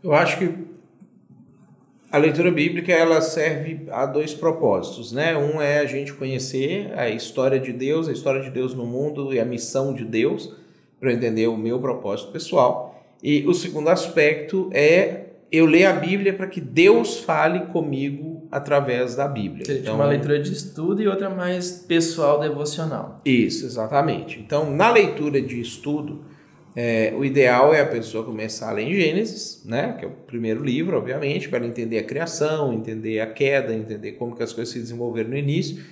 Eu 0.04 0.14
acho 0.14 0.38
que 0.38 0.70
a 2.12 2.18
leitura 2.18 2.50
bíblica 2.50 2.92
ela 2.92 3.22
serve 3.22 3.88
a 3.92 4.06
dois 4.06 4.34
propósitos, 4.34 5.12
né? 5.12 5.38
Um 5.38 5.62
é 5.62 5.80
a 5.80 5.86
gente 5.86 6.14
conhecer 6.14 6.92
a 6.98 7.08
história 7.10 7.60
de 7.60 7.72
Deus, 7.72 8.08
a 8.08 8.12
história 8.12 8.42
de 8.42 8.50
Deus 8.50 8.74
no 8.74 8.86
mundo 8.86 9.34
e 9.34 9.40
a 9.40 9.46
missão 9.46 9.94
de 9.94 10.04
Deus, 10.04 10.56
para 11.00 11.14
entender 11.14 11.48
o 11.48 11.56
meu 11.56 11.80
propósito 11.80 12.32
pessoal. 12.32 13.04
E 13.22 13.46
o 13.48 13.54
segundo 13.54 13.90
aspecto 13.90 14.70
é 14.74 15.26
eu 15.52 15.66
ler 15.66 15.86
a 15.86 15.94
Bíblia 15.94 16.34
para 16.34 16.48
que 16.48 16.60
Deus 16.62 17.20
fale 17.20 17.68
comigo 17.68 18.29
através 18.52 19.16
da 19.16 19.28
Bíblia. 19.28 19.66
Seja 19.66 19.80
então, 19.80 19.96
uma 19.96 20.06
leitura 20.06 20.40
de 20.40 20.52
estudo 20.52 21.02
e 21.02 21.08
outra 21.08 21.30
mais 21.30 21.72
pessoal, 21.72 22.40
devocional. 22.40 23.22
Isso, 23.24 23.66
exatamente. 23.66 24.40
Então, 24.40 24.72
na 24.72 24.92
leitura 24.92 25.42
de 25.42 25.60
estudo, 25.60 26.26
é, 26.76 27.14
o 27.16 27.24
ideal 27.24 27.74
é 27.74 27.82
a 27.82 27.86
pessoa 27.86 28.24
começar 28.24 28.70
a 28.70 28.74
ler 28.74 28.84
em 28.84 28.94
Gênesis, 28.94 29.64
né, 29.66 29.96
que 29.98 30.06
é 30.06 30.08
o 30.08 30.12
primeiro 30.12 30.64
livro, 30.64 30.98
obviamente, 30.98 31.50
para 31.50 31.66
entender 31.66 32.00
a 32.00 32.04
criação, 32.04 32.74
entender 32.74 33.20
a 33.20 33.28
queda, 33.28 33.74
entender 33.74 34.14
como 34.14 34.36
que 34.36 34.44
as 34.44 34.54
coisas 34.54 34.74
se 34.74 34.80
desenvolveram 34.80 35.30
no 35.30 35.38
início, 35.38 35.84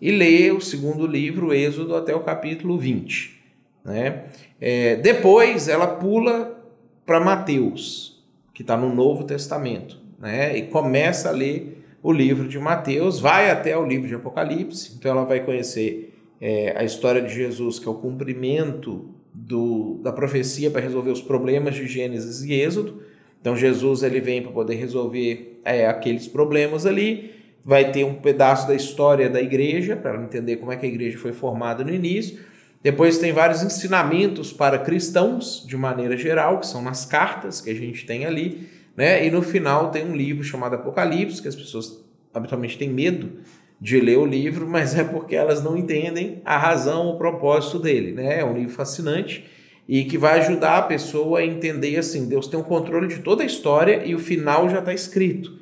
e 0.00 0.10
ler 0.10 0.52
o 0.52 0.60
segundo 0.60 1.06
livro, 1.06 1.54
Êxodo, 1.54 1.94
até 1.94 2.14
o 2.14 2.20
capítulo 2.20 2.76
20. 2.76 3.40
Né? 3.84 4.24
É, 4.60 4.96
depois 4.96 5.68
ela 5.68 5.86
pula 5.86 6.58
para 7.06 7.20
Mateus, 7.20 8.22
que 8.52 8.62
está 8.62 8.76
no 8.76 8.94
Novo 8.94 9.24
Testamento, 9.24 9.98
né? 10.18 10.56
E 10.56 10.62
começa 10.62 11.28
a 11.28 11.32
ler 11.32 11.81
o 12.02 12.12
livro 12.12 12.48
de 12.48 12.58
Mateus, 12.58 13.20
vai 13.20 13.50
até 13.50 13.76
o 13.76 13.86
livro 13.86 14.08
de 14.08 14.14
Apocalipse, 14.14 14.94
então 14.96 15.12
ela 15.12 15.24
vai 15.24 15.40
conhecer 15.40 16.12
é, 16.40 16.74
a 16.76 16.82
história 16.82 17.22
de 17.22 17.32
Jesus, 17.32 17.78
que 17.78 17.86
é 17.86 17.90
o 17.90 17.94
cumprimento 17.94 19.14
do, 19.32 20.00
da 20.02 20.12
profecia 20.12 20.70
para 20.70 20.80
resolver 20.80 21.10
os 21.10 21.22
problemas 21.22 21.74
de 21.74 21.86
Gênesis 21.86 22.42
e 22.42 22.52
Êxodo. 22.52 23.02
Então 23.40 23.56
Jesus 23.56 24.02
ele 24.02 24.20
vem 24.20 24.42
para 24.42 24.50
poder 24.50 24.74
resolver 24.74 25.60
é, 25.64 25.86
aqueles 25.86 26.26
problemas 26.26 26.84
ali. 26.84 27.30
Vai 27.64 27.92
ter 27.92 28.04
um 28.04 28.14
pedaço 28.14 28.66
da 28.66 28.74
história 28.74 29.30
da 29.30 29.40
igreja 29.40 29.94
para 29.94 30.20
entender 30.20 30.56
como 30.56 30.72
é 30.72 30.76
que 30.76 30.84
a 30.84 30.88
igreja 30.88 31.16
foi 31.16 31.32
formada 31.32 31.84
no 31.84 31.94
início. 31.94 32.38
Depois 32.82 33.18
tem 33.18 33.32
vários 33.32 33.62
ensinamentos 33.62 34.52
para 34.52 34.78
cristãos, 34.78 35.64
de 35.64 35.76
maneira 35.76 36.16
geral, 36.16 36.58
que 36.58 36.66
são 36.66 36.82
nas 36.82 37.06
cartas 37.06 37.60
que 37.60 37.70
a 37.70 37.74
gente 37.74 38.04
tem 38.04 38.26
ali, 38.26 38.68
né? 38.96 39.26
E 39.26 39.30
no 39.30 39.42
final 39.42 39.90
tem 39.90 40.04
um 40.04 40.14
livro 40.14 40.42
chamado 40.44 40.74
Apocalipse, 40.74 41.40
que 41.40 41.48
as 41.48 41.56
pessoas 41.56 42.02
habitualmente 42.32 42.78
têm 42.78 42.88
medo 42.88 43.30
de 43.80 44.00
ler 44.00 44.18
o 44.18 44.26
livro, 44.26 44.66
mas 44.66 44.96
é 44.96 45.02
porque 45.02 45.34
elas 45.34 45.62
não 45.62 45.76
entendem 45.76 46.40
a 46.44 46.56
razão, 46.56 47.08
o 47.08 47.18
propósito 47.18 47.78
dele, 47.78 48.12
né? 48.12 48.40
É 48.40 48.44
um 48.44 48.54
livro 48.54 48.72
fascinante 48.72 49.44
e 49.88 50.04
que 50.04 50.16
vai 50.16 50.38
ajudar 50.38 50.78
a 50.78 50.82
pessoa 50.82 51.40
a 51.40 51.44
entender 51.44 51.96
assim, 51.98 52.28
Deus 52.28 52.46
tem 52.46 52.58
o 52.58 52.62
um 52.62 52.64
controle 52.64 53.08
de 53.08 53.18
toda 53.18 53.42
a 53.42 53.46
história 53.46 54.04
e 54.04 54.14
o 54.14 54.18
final 54.18 54.68
já 54.68 54.78
está 54.78 54.94
escrito. 54.94 55.60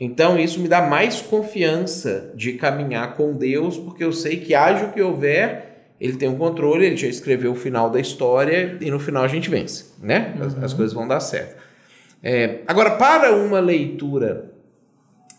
Então 0.00 0.38
isso 0.38 0.60
me 0.60 0.68
dá 0.68 0.80
mais 0.80 1.20
confiança 1.20 2.32
de 2.34 2.52
caminhar 2.54 3.14
com 3.14 3.34
Deus, 3.34 3.76
porque 3.76 4.02
eu 4.02 4.12
sei 4.12 4.38
que 4.38 4.54
haja 4.54 4.86
o 4.86 4.92
que 4.92 5.02
houver, 5.02 5.90
ele 6.00 6.16
tem 6.16 6.28
um 6.28 6.38
controle, 6.38 6.86
ele 6.86 6.96
já 6.96 7.08
escreveu 7.08 7.52
o 7.52 7.56
final 7.56 7.90
da 7.90 8.00
história 8.00 8.78
e 8.80 8.90
no 8.90 9.00
final 9.00 9.24
a 9.24 9.28
gente 9.28 9.50
vence, 9.50 9.92
né? 10.00 10.34
As, 10.40 10.54
uhum. 10.54 10.64
as 10.64 10.72
coisas 10.72 10.94
vão 10.94 11.06
dar 11.06 11.20
certo. 11.20 11.67
É, 12.22 12.60
agora, 12.66 12.92
para 12.92 13.34
uma 13.34 13.60
leitura 13.60 14.52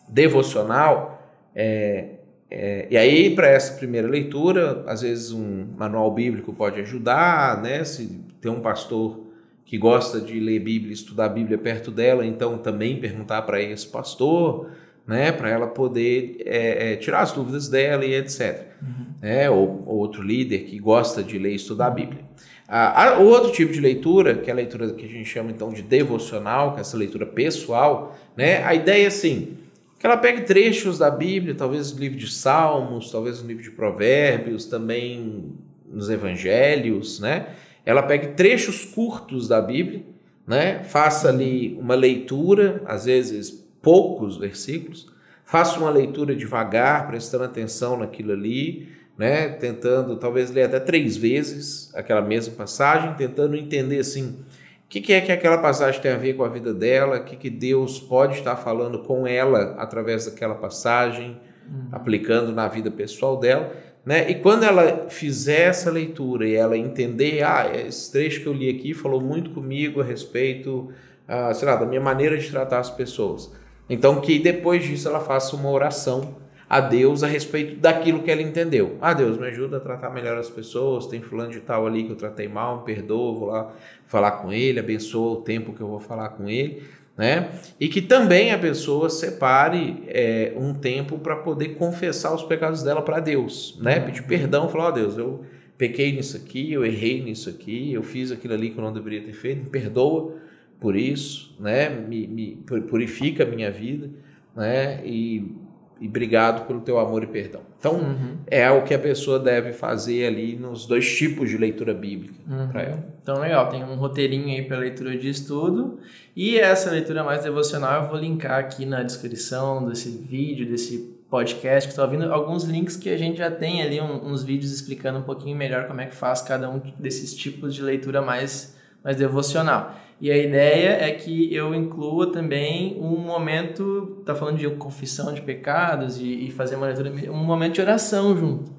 devocional, 0.08 1.22
é, 1.54 2.16
é, 2.50 2.88
e 2.90 2.98
aí 2.98 3.36
para 3.36 3.48
essa 3.48 3.74
primeira 3.78 4.08
leitura, 4.08 4.84
às 4.88 5.02
vezes 5.02 5.32
um 5.32 5.68
manual 5.78 6.12
bíblico 6.14 6.54
pode 6.54 6.80
ajudar, 6.82 7.62
né? 7.62 7.84
Se 7.84 8.08
tem 8.42 8.52
um 8.52 8.62
pastor 8.62 9.28
que 9.66 9.78
gosta 9.78 10.20
de 10.20 10.40
ler 10.40 10.60
Bíblia, 10.60 10.94
estudar 10.94 11.26
a 11.26 11.30
Bíblia 11.30 11.58
perto 11.58 11.92
dela, 11.92 12.26
então 12.26 12.58
também 12.58 13.00
perguntar 13.00 13.44
para 13.44 13.62
esse 13.62 13.88
pastor, 13.88 14.72
né? 15.06 15.32
Para 15.32 15.50
ela 15.50 15.68
poder 15.68 16.38
é, 16.46 16.94
é, 16.94 16.96
tirar 16.96 17.22
as 17.22 17.32
dúvidas 17.32 17.70
dela 17.70 18.04
e 18.06 18.16
etc. 18.16 18.68
Uhum 18.82 19.10
né, 19.22 19.50
ou, 19.50 19.84
ou 19.86 19.98
outro 19.98 20.22
líder 20.22 20.60
que 20.60 20.80
gosta 20.80 21.24
de 21.24 21.38
ler 21.38 21.52
e 21.52 21.56
estudar 21.56 21.88
a 21.88 21.92
Bíblia. 21.92 22.24
Ah, 22.72 23.18
o 23.20 23.26
outro 23.26 23.52
tipo 23.52 23.74
de 23.74 23.80
leitura, 23.80 24.36
que 24.36 24.48
é 24.48 24.54
a 24.54 24.56
leitura 24.56 24.94
que 24.94 25.04
a 25.04 25.10
gente 25.10 25.26
chama 25.26 25.50
então 25.50 25.74
de 25.74 25.82
devocional, 25.82 26.74
que 26.74 26.78
é 26.78 26.82
essa 26.82 26.96
leitura 26.96 27.26
pessoal, 27.26 28.16
né, 28.38 28.64
a 28.64 28.76
ideia 28.76 29.06
é 29.06 29.08
assim, 29.08 29.58
que 29.98 30.06
ela 30.06 30.16
pegue 30.16 30.44
trechos 30.44 31.00
da 31.00 31.10
Bíblia, 31.10 31.56
talvez 31.56 31.92
no 31.92 32.00
livro 32.00 32.18
de 32.18 32.32
Salmos, 32.32 33.12
talvez 33.12 33.42
no 33.42 33.48
livro 33.48 33.64
de 33.64 33.72
Provérbios, 33.72 34.66
também 34.66 35.52
nos 35.92 36.10
Evangelhos, 36.10 37.20
né? 37.20 37.48
Ela 37.86 38.04
pegue 38.04 38.28
trechos 38.28 38.86
curtos 38.86 39.48
da 39.48 39.60
Bíblia, 39.60 40.04
né? 40.48 40.84
Faça 40.84 41.28
ali 41.28 41.78
uma 41.82 41.96
leitura, 41.96 42.82
às 42.86 43.06
vezes 43.06 43.52
poucos 43.82 44.38
versículos, 44.38 45.12
faça 45.44 45.80
uma 45.80 45.90
leitura 45.90 46.36
devagar, 46.36 47.08
prestando 47.08 47.44
atenção 47.44 47.98
naquilo 47.98 48.32
ali, 48.32 48.88
né? 49.20 49.50
Tentando 49.50 50.16
talvez 50.16 50.50
ler 50.50 50.64
até 50.64 50.80
três 50.80 51.18
vezes 51.18 51.94
aquela 51.94 52.22
mesma 52.22 52.56
passagem, 52.56 53.14
tentando 53.16 53.56
entender 53.56 54.00
assim 54.00 54.38
o 54.86 54.90
que, 54.90 55.02
que, 55.02 55.14
é 55.14 55.22
que 55.22 55.32
aquela 55.32 55.60
passagem 55.60 56.02
tem 56.02 56.12
a 56.12 56.18
ver 56.18 56.34
com 56.34 56.44
a 56.44 56.48
vida 56.48 56.74
dela, 56.74 57.18
o 57.18 57.24
que, 57.24 57.36
que 57.36 57.50
Deus 57.50 58.00
pode 58.00 58.40
estar 58.40 58.56
falando 58.56 59.00
com 59.00 59.28
ela 59.28 59.76
através 59.78 60.26
daquela 60.26 60.56
passagem, 60.56 61.40
uhum. 61.68 61.90
aplicando 61.92 62.52
na 62.52 62.68
vida 62.68 62.90
pessoal 62.90 63.38
dela. 63.38 63.72
Né? 64.04 64.32
E 64.32 64.36
quando 64.36 64.64
ela 64.64 65.06
fizer 65.08 65.68
essa 65.68 65.92
leitura 65.92 66.48
e 66.48 66.56
ela 66.56 66.76
entender, 66.76 67.44
ah, 67.44 67.70
esse 67.86 68.12
trecho 68.12 68.42
que 68.42 68.48
eu 68.48 68.54
li 68.54 68.68
aqui 68.68 68.96
falou 68.96 69.22
muito 69.22 69.52
comigo 69.52 70.02
a 70.02 70.04
respeito 70.04 70.92
ah, 71.30 71.54
sei 71.54 71.68
lá, 71.68 71.76
da 71.76 71.86
minha 71.86 72.02
maneira 72.02 72.36
de 72.36 72.50
tratar 72.50 72.80
as 72.80 72.90
pessoas. 72.90 73.54
Então, 73.88 74.20
que 74.20 74.40
depois 74.40 74.84
disso 74.84 75.08
ela 75.08 75.20
faça 75.20 75.56
uma 75.56 75.70
oração 75.70 76.38
a 76.70 76.80
Deus 76.80 77.24
a 77.24 77.28
respeito 77.28 77.78
daquilo 77.78 78.22
que 78.22 78.30
ela 78.30 78.44
entendeu. 78.44 78.96
Ah, 79.02 79.12
Deus, 79.12 79.40
me 79.40 79.48
ajuda 79.48 79.78
a 79.78 79.80
tratar 79.80 80.12
melhor 80.12 80.38
as 80.38 80.52
pessoas, 80.52 81.08
tem 81.08 81.20
fulano 81.20 81.50
de 81.50 81.62
tal 81.62 81.88
ali 81.88 82.04
que 82.04 82.12
eu 82.12 82.16
tratei 82.16 82.48
mal, 82.48 82.78
me 82.78 82.86
perdoa, 82.86 83.34
vou 83.34 83.48
lá 83.48 83.74
falar 84.06 84.32
com 84.34 84.54
ele, 84.54 84.80
abençoa 84.80 85.40
o 85.40 85.42
tempo 85.42 85.74
que 85.74 85.82
eu 85.82 85.88
vou 85.88 86.00
falar 86.00 86.30
com 86.30 86.48
ele. 86.48 86.84
Né? 87.18 87.50
E 87.78 87.90
que 87.90 88.02
também 88.02 88.54
a 88.54 88.58
pessoa 88.58 89.10
separe 89.10 90.04
é, 90.08 90.54
um 90.56 90.74
tempo 90.74 91.18
para 91.18 91.36
poder 91.36 91.70
confessar 91.70 92.34
os 92.34 92.44
pecados 92.44 92.82
dela 92.82 93.02
para 93.02 93.20
Deus, 93.20 93.78
né? 93.82 94.00
Uhum. 94.00 94.06
Pedir 94.06 94.24
perdão, 94.24 94.70
falar, 94.70 94.86
ó 94.86 94.88
oh, 94.88 94.92
Deus, 94.94 95.18
eu 95.18 95.44
pequei 95.78 96.14
nisso 96.14 96.38
aqui, 96.38 96.72
eu 96.72 96.86
errei 96.86 97.22
nisso 97.22 97.50
aqui, 97.50 97.92
eu 97.92 98.04
fiz 98.04 98.32
aquilo 98.32 98.54
ali 98.54 98.70
que 98.70 98.78
eu 98.78 98.84
não 98.86 98.94
deveria 98.94 99.22
ter 99.22 99.34
feito, 99.34 99.66
me 99.66 99.70
perdoa 99.70 100.36
por 100.80 100.96
isso, 100.96 101.54
né? 101.60 101.90
Me, 101.90 102.26
me 102.26 102.64
purifica 102.88 103.44
a 103.44 103.46
minha 103.46 103.70
vida, 103.70 104.10
né? 104.56 105.02
E 105.06 105.52
e 106.00 106.08
obrigado 106.08 106.66
pelo 106.66 106.82
teu 106.82 106.98
amor 107.00 107.24
e 107.24 107.28
perdão. 107.28 107.62
Então, 107.78 107.96
uhum. 107.96 108.38
é 108.48 108.70
o 108.72 108.84
que 108.84 108.94
a 108.94 109.00
pessoa 109.00 109.40
deve 109.40 109.74
fazer 109.74 110.26
ali 110.26 110.56
nos 110.56 110.86
dois 110.86 111.16
tipos 111.16 111.50
de 111.50 111.58
leitura 111.58 111.94
bíblica 111.94 112.36
uhum. 112.48 112.68
para 112.70 112.82
ela. 112.84 113.04
Então, 113.22 113.40
legal, 113.40 113.70
tem 113.70 113.84
um 113.84 113.96
roteirinho 113.96 114.48
aí 114.48 114.64
para 114.64 114.78
leitura 114.78 115.18
de 115.18 115.30
estudo. 115.30 116.00
E 116.36 116.58
essa 116.58 116.90
leitura 116.92 117.24
mais 117.24 117.44
devocional 117.44 118.04
eu 118.04 118.10
vou 118.10 118.18
linkar 118.18 118.60
aqui 118.60 118.86
na 118.86 119.04
descrição 119.04 119.88
desse 119.88 120.10
vídeo, 120.10 120.66
desse 120.66 121.20
podcast 121.30 121.88
que 121.88 121.92
está 121.92 122.04
ouvindo, 122.04 122.32
alguns 122.34 122.64
links 122.64 122.96
que 122.96 123.10
a 123.10 123.18
gente 123.18 123.38
já 123.38 123.52
tem 123.52 123.82
ali, 123.82 124.02
um, 124.02 124.26
uns 124.26 124.44
vídeos 124.44 124.72
explicando 124.72 125.20
um 125.20 125.24
pouquinho 125.24 125.56
melhor 125.56 125.86
como 125.86 126.02
é 126.02 126.06
que 126.06 126.16
faz 126.16 126.42
cada 126.42 126.70
um 126.70 126.82
desses 126.98 127.36
tipos 127.36 127.76
de 127.76 127.84
leitura 127.84 128.22
mais, 128.22 128.76
mais 129.04 129.18
devocional. 129.18 129.96
E 130.22 130.30
a 130.30 130.38
ideia 130.38 130.98
é 131.02 131.12
que 131.12 131.54
eu 131.54 131.74
inclua 131.74 132.32
também 132.32 132.98
um 133.00 133.18
momento, 133.18 134.22
tá 134.26 134.36
falando 134.36 134.58
de 134.58 134.70
confissão 134.72 135.34
de 135.34 135.42
pecados 135.42 136.20
e, 136.20 136.48
e 136.48 136.52
fazer 136.52 136.76
uma 136.76 136.88
leitura, 136.88 137.32
um 137.32 137.44
momento 137.44 137.76
de 137.76 137.82
oração 137.82 138.38
junto. 138.38 138.72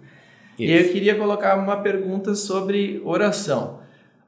Isso. 0.59 0.71
E 0.71 0.73
eu 0.73 0.93
queria 0.93 1.15
colocar 1.15 1.57
uma 1.57 1.79
pergunta 1.79 2.35
sobre 2.35 3.01
oração. 3.05 3.81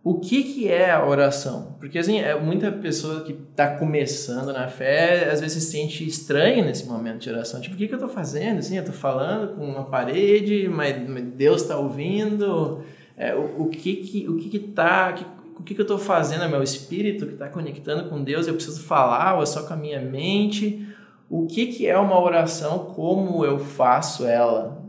O 0.04 0.19
que, 0.19 0.42
que 0.42 0.69
é 0.69 0.90
a 0.90 1.07
oração? 1.07 1.76
Porque 1.78 1.99
assim, 1.99 2.19
é 2.19 2.35
muita 2.35 2.73
pessoa 2.73 3.23
que 3.23 3.33
está 3.33 3.76
começando 3.76 4.52
na 4.52 4.66
fé, 4.66 5.31
às 5.31 5.40
vezes 5.40 5.62
se 5.62 5.71
sente 5.71 6.04
estranha 6.04 6.64
nesse 6.64 6.87
momento 6.87 7.21
de 7.21 7.31
oração. 7.31 7.61
Tipo, 7.61 7.76
o 7.76 7.78
que, 7.78 7.87
que 7.87 7.95
eu 7.95 7.99
estou 7.99 8.11
fazendo? 8.11 8.59
Assim, 8.59 8.75
eu 8.75 8.83
estou 8.83 8.95
falando 8.95 9.54
com 9.54 9.64
uma 9.64 9.85
parede, 9.85 10.69
mas 10.69 10.97
Deus 11.37 11.62
está 11.62 11.78
ouvindo. 11.78 12.83
É, 13.16 13.33
o, 13.35 13.64
o, 13.64 13.69
que 13.69 13.97
que 13.97 14.28
o 14.28 14.37
que 14.38 14.49
que 14.49 14.59
tá, 14.59 15.12
que, 15.12 15.25
o 15.61 15.62
que, 15.62 15.75
que 15.75 15.80
eu 15.80 15.85
estou 15.85 15.99
fazendo? 15.99 16.44
É 16.44 16.49
meu 16.49 16.62
espírito 16.62 17.26
que 17.26 17.35
está 17.35 17.49
conectando 17.49 18.09
com 18.09 18.23
Deus? 18.23 18.47
Eu 18.47 18.54
preciso 18.54 18.82
falar 18.82 19.37
ou 19.37 19.42
é 19.42 19.47
só 19.47 19.62
com 19.66 19.75
a 19.75 19.76
minha 19.76 20.00
mente? 20.00 20.87
O 21.28 21.47
que, 21.47 21.66
que 21.66 21.87
é 21.87 21.99
uma 21.99 22.21
oração? 22.21 22.87
Como 22.94 23.44
eu 23.44 23.59
faço 23.59 24.26
ela? 24.26 24.82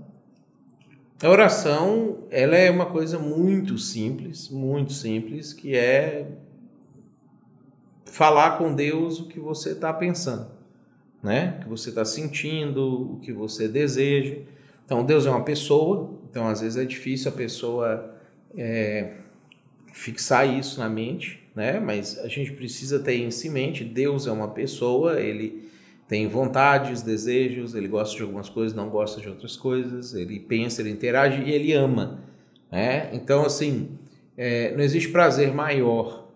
A 1.22 1.30
oração, 1.30 2.18
ela 2.30 2.58
é 2.58 2.70
uma 2.70 2.86
coisa 2.86 3.18
muito 3.18 3.78
simples, 3.78 4.50
muito 4.50 4.92
simples, 4.92 5.54
que 5.54 5.74
é 5.74 6.28
falar 8.06 8.58
com 8.58 8.76
Deus 8.76 9.22
o 9.22 9.28
que 9.28 9.40
você 9.40 9.72
está 9.72 9.94
pensando, 9.94 10.48
né? 11.24 11.56
O 11.60 11.64
que 11.64 11.70
você 11.70 11.90
está 11.90 12.04
sentindo, 12.04 13.14
o 13.14 13.20
que 13.22 13.32
você 13.32 13.70
deseja. 13.70 14.40
Então, 14.86 15.06
Deus 15.06 15.26
é 15.26 15.30
uma 15.30 15.46
pessoa, 15.46 16.20
então 16.30 16.48
às 16.48 16.60
vezes 16.60 16.78
é 16.78 16.84
difícil 16.84 17.32
a 17.32 17.34
pessoa 17.34 18.14
é, 18.58 19.14
fixar 19.94 20.52
isso 20.52 20.80
na 20.80 20.90
mente, 20.90 21.40
né? 21.56 21.80
Mas 21.80 22.18
a 22.20 22.28
gente 22.28 22.52
precisa 22.52 23.00
ter 23.00 23.14
isso 23.14 23.48
em 23.48 23.52
mente. 23.52 23.84
Deus 23.86 24.28
é 24.28 24.32
uma 24.32 24.50
pessoa, 24.50 25.22
ele 25.22 25.70
tem 26.08 26.28
vontades, 26.28 27.02
desejos, 27.04 27.76
ele 27.76 27.88
gosta 27.88 28.18
de 28.18 28.24
algumas 28.24 28.50
coisas, 28.50 28.76
não 28.76 28.90
gosta 28.90 29.22
de 29.22 29.30
outras 29.30 29.56
coisas, 29.56 30.14
ele 30.14 30.40
pensa, 30.40 30.82
ele 30.82 30.90
interage 30.90 31.42
e 31.44 31.52
ele 31.52 31.72
ama, 31.72 32.20
né? 32.72 33.10
Então, 33.14 33.46
assim, 33.46 33.92
é, 34.36 34.76
não 34.76 34.84
existe 34.84 35.10
prazer 35.10 35.54
maior 35.54 36.28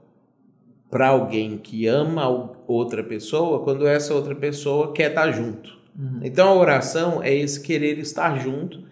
para 0.89 1.07
alguém 1.07 1.57
que 1.57 1.87
ama 1.87 2.29
outra 2.67 3.03
pessoa 3.03 3.63
quando 3.63 3.87
essa 3.87 4.13
outra 4.13 4.35
pessoa 4.35 4.93
quer 4.93 5.09
estar 5.09 5.31
junto. 5.31 5.77
Uhum. 5.97 6.19
Então, 6.23 6.47
a 6.47 6.55
oração 6.55 7.23
é 7.23 7.33
esse 7.33 7.59
querer 7.59 7.97
estar 7.97 8.39
junto, 8.39 8.83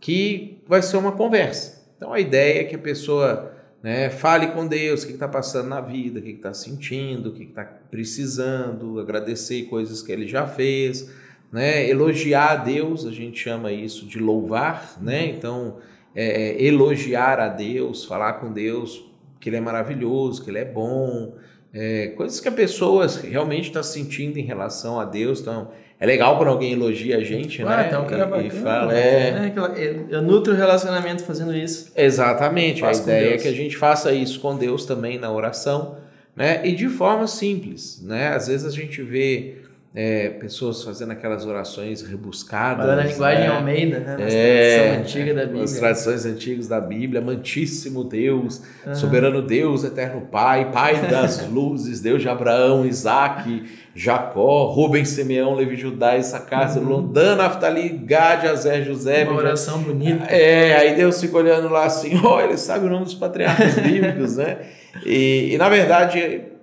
que 0.00 0.62
vai 0.66 0.80
ser 0.80 0.96
uma 0.96 1.12
conversa. 1.12 1.84
Então, 1.96 2.12
a 2.12 2.20
ideia 2.20 2.60
é 2.60 2.64
que 2.64 2.76
a 2.76 2.78
pessoa 2.78 3.57
né? 3.88 4.10
Fale 4.10 4.48
com 4.48 4.66
Deus 4.66 5.02
o 5.02 5.06
que 5.06 5.14
está 5.14 5.26
passando 5.26 5.70
na 5.70 5.80
vida, 5.80 6.20
o 6.20 6.22
que 6.22 6.32
está 6.32 6.52
sentindo, 6.52 7.30
o 7.30 7.32
que 7.32 7.44
está 7.44 7.64
precisando, 7.64 9.00
agradecer 9.00 9.62
coisas 9.62 10.02
que 10.02 10.12
ele 10.12 10.28
já 10.28 10.46
fez, 10.46 11.10
né? 11.50 11.88
elogiar 11.88 12.50
a 12.50 12.56
Deus, 12.56 13.06
a 13.06 13.10
gente 13.10 13.40
chama 13.40 13.72
isso 13.72 14.04
de 14.04 14.18
louvar, 14.18 14.98
né? 15.00 15.24
Então 15.28 15.78
é, 16.14 16.50
é, 16.50 16.62
elogiar 16.62 17.40
a 17.40 17.48
Deus, 17.48 18.04
falar 18.04 18.34
com 18.34 18.52
Deus 18.52 19.10
que 19.40 19.48
ele 19.48 19.56
é 19.56 19.60
maravilhoso, 19.60 20.44
que 20.44 20.50
ele 20.50 20.58
é 20.58 20.66
bom, 20.66 21.32
é, 21.72 22.08
coisas 22.08 22.40
que 22.40 22.48
a 22.48 22.52
pessoa 22.52 23.06
realmente 23.06 23.68
está 23.68 23.82
sentindo 23.82 24.38
em 24.38 24.44
relação 24.44 25.00
a 25.00 25.06
Deus, 25.06 25.40
então 25.40 25.70
é 26.00 26.06
legal 26.06 26.36
quando 26.36 26.48
alguém 26.48 26.72
elogia 26.72 27.16
a 27.16 27.24
gente, 27.24 27.60
ah, 27.62 27.66
né? 27.66 27.86
Então, 27.88 28.04
cara 28.06 28.22
e, 28.22 28.26
bacana, 28.26 28.46
e 28.46 28.50
fala, 28.50 28.96
é... 28.96 29.52
é... 29.76 30.06
Eu 30.10 30.22
nutro 30.22 30.52
o 30.52 30.56
relacionamento 30.56 31.24
fazendo 31.24 31.54
isso. 31.56 31.90
Exatamente. 31.96 32.84
A 32.84 32.92
ideia 32.92 33.34
é 33.34 33.36
que 33.36 33.48
a 33.48 33.52
gente 33.52 33.76
faça 33.76 34.12
isso 34.12 34.38
com 34.38 34.56
Deus 34.56 34.86
também 34.86 35.18
na 35.18 35.30
oração, 35.32 35.96
né? 36.36 36.60
E 36.64 36.72
de 36.72 36.88
forma 36.88 37.26
simples, 37.26 38.00
né? 38.02 38.28
Às 38.28 38.46
vezes 38.46 38.64
a 38.64 38.70
gente 38.70 39.02
vê 39.02 39.56
é, 39.94 40.28
pessoas 40.28 40.84
fazendo 40.84 41.12
aquelas 41.12 41.46
orações 41.46 42.02
rebuscadas. 42.02 42.84
Falando 42.84 43.00
a 43.00 43.04
linguagem 43.04 43.40
né? 43.40 43.48
Almeida, 43.48 43.98
né? 44.00 44.16
Nas 44.18 44.34
é, 44.34 44.96
antiga 44.98 45.34
da 45.34 45.44
Bíblia. 45.46 45.64
As 45.64 45.72
tradições 45.72 46.26
antigas 46.26 46.68
da 46.68 46.80
Bíblia. 46.80 47.22
Amantíssimo 47.22 48.04
Deus, 48.04 48.62
uhum. 48.86 48.94
soberano 48.94 49.40
Deus, 49.40 49.84
eterno 49.84 50.20
Pai, 50.30 50.70
Pai 50.70 51.00
das 51.08 51.48
luzes, 51.48 52.00
Deus 52.00 52.20
de 52.20 52.28
Abraão, 52.28 52.84
Isaac, 52.84 53.64
Jacó, 53.94 54.66
Rubens, 54.66 55.08
Simeão, 55.08 55.54
Levi, 55.54 55.76
Judá, 55.76 56.18
Issacar, 56.18 56.78
uhum. 56.78 57.10
Dan, 57.10 57.36
Naftali, 57.36 57.88
Gad, 57.88 58.46
Azer, 58.46 58.84
José. 58.84 59.24
Uma 59.24 59.38
oração 59.38 59.78
bonita. 59.80 60.24
É, 60.26 60.76
aí 60.76 60.96
Deus 60.96 61.18
fica 61.18 61.38
olhando 61.38 61.70
lá 61.70 61.86
assim, 61.86 62.20
ó, 62.22 62.36
oh, 62.36 62.40
ele 62.40 62.58
sabe 62.58 62.86
o 62.86 62.90
nome 62.90 63.04
dos 63.04 63.14
patriarcas 63.14 63.74
bíblicos, 63.80 64.36
né? 64.36 64.58
E, 65.04 65.54
e 65.54 65.58
na 65.58 65.68
verdade 65.68 66.57